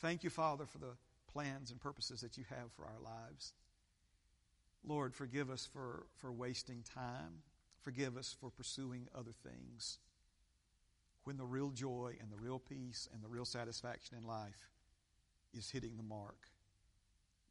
Thank 0.01 0.25
you, 0.25 0.31
Father, 0.31 0.67
for 0.67 0.79
the 0.79 0.95
plans 1.33 1.71
and 1.71 1.81
purposes 1.81 2.21
that 2.21 2.37
you 2.37 2.45
have 2.51 2.73
for 2.77 2.85
our 2.85 3.01
lives. 3.03 3.53
Lord, 4.85 5.15
forgive 5.15 5.51
us 5.51 5.69
for, 5.73 6.07
for 6.17 6.33
wasting 6.33 6.83
time. 6.83 7.43
Forgive 7.81 8.17
us 8.17 8.35
for 8.39 8.51
pursuing 8.51 9.09
other 9.15 9.33
things 9.33 9.99
when 11.25 11.37
the 11.37 11.45
real 11.45 11.71
joy 11.71 12.15
and 12.21 12.31
the 12.31 12.37
real 12.37 12.59
peace 12.59 13.09
and 13.13 13.23
the 13.23 13.29
real 13.29 13.45
satisfaction 13.45 14.17
in 14.19 14.27
life 14.27 14.71
is 15.55 15.71
hitting 15.71 15.97
the 15.97 16.03
mark 16.03 16.49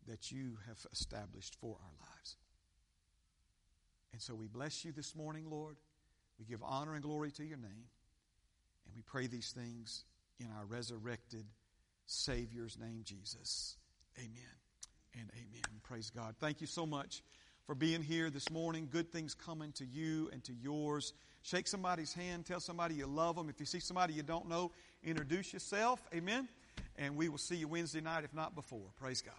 that 0.08 0.32
you 0.32 0.58
have 0.68 0.78
established 0.92 1.56
for 1.56 1.78
our 1.82 2.08
lives. 2.08 2.38
And 4.14 4.22
so 4.22 4.36
we 4.36 4.48
bless 4.48 4.84
you 4.84 4.92
this 4.92 5.16
morning, 5.16 5.46
Lord. 5.50 5.78
We 6.40 6.46
give 6.46 6.62
honor 6.64 6.96
and 6.96 7.04
glory 7.04 7.32
to 7.32 7.44
your 7.46 7.58
name. 7.58 7.86
And 8.86 8.96
we 8.96 9.04
pray 9.04 9.28
these 9.28 9.52
things 9.52 10.06
in 10.40 10.48
our 10.58 10.66
resurrected 10.66 11.46
Savior's 12.12 12.78
name, 12.78 13.01
Jesus. 13.05 13.78
Amen 14.18 14.32
and 15.14 15.30
amen. 15.34 15.80
Praise 15.84 16.12
God. 16.14 16.36
Thank 16.39 16.59
you 16.59 16.68
so 16.68 16.86
much 16.86 17.24
for 17.66 17.74
being 17.74 18.01
here 18.01 18.30
this 18.30 18.49
morning. 18.49 18.89
Good 18.91 19.12
things 19.12 19.34
coming 19.34 19.72
to 19.74 19.86
you 19.86 20.30
and 20.34 20.43
to 20.43 20.53
yours. 20.53 21.14
Shake 21.41 21.68
somebody's 21.68 22.14
hand. 22.14 22.45
Tell 22.45 22.59
somebody 22.59 22.95
you 22.95 23.07
love 23.07 23.38
them. 23.38 23.49
If 23.49 23.59
you 23.59 23.66
see 23.66 23.80
somebody 23.80 24.14
you 24.14 24.24
don't 24.24 24.49
know, 24.49 24.72
introduce 25.03 25.53
yourself. 25.53 26.01
Amen. 26.14 26.49
And 26.97 27.16
we 27.16 27.30
will 27.30 27.38
see 27.38 27.55
you 27.55 27.68
Wednesday 27.68 28.01
night, 28.01 28.26
if 28.26 28.34
not 28.34 28.55
before. 28.55 28.91
Praise 28.99 29.22
God. 29.22 29.34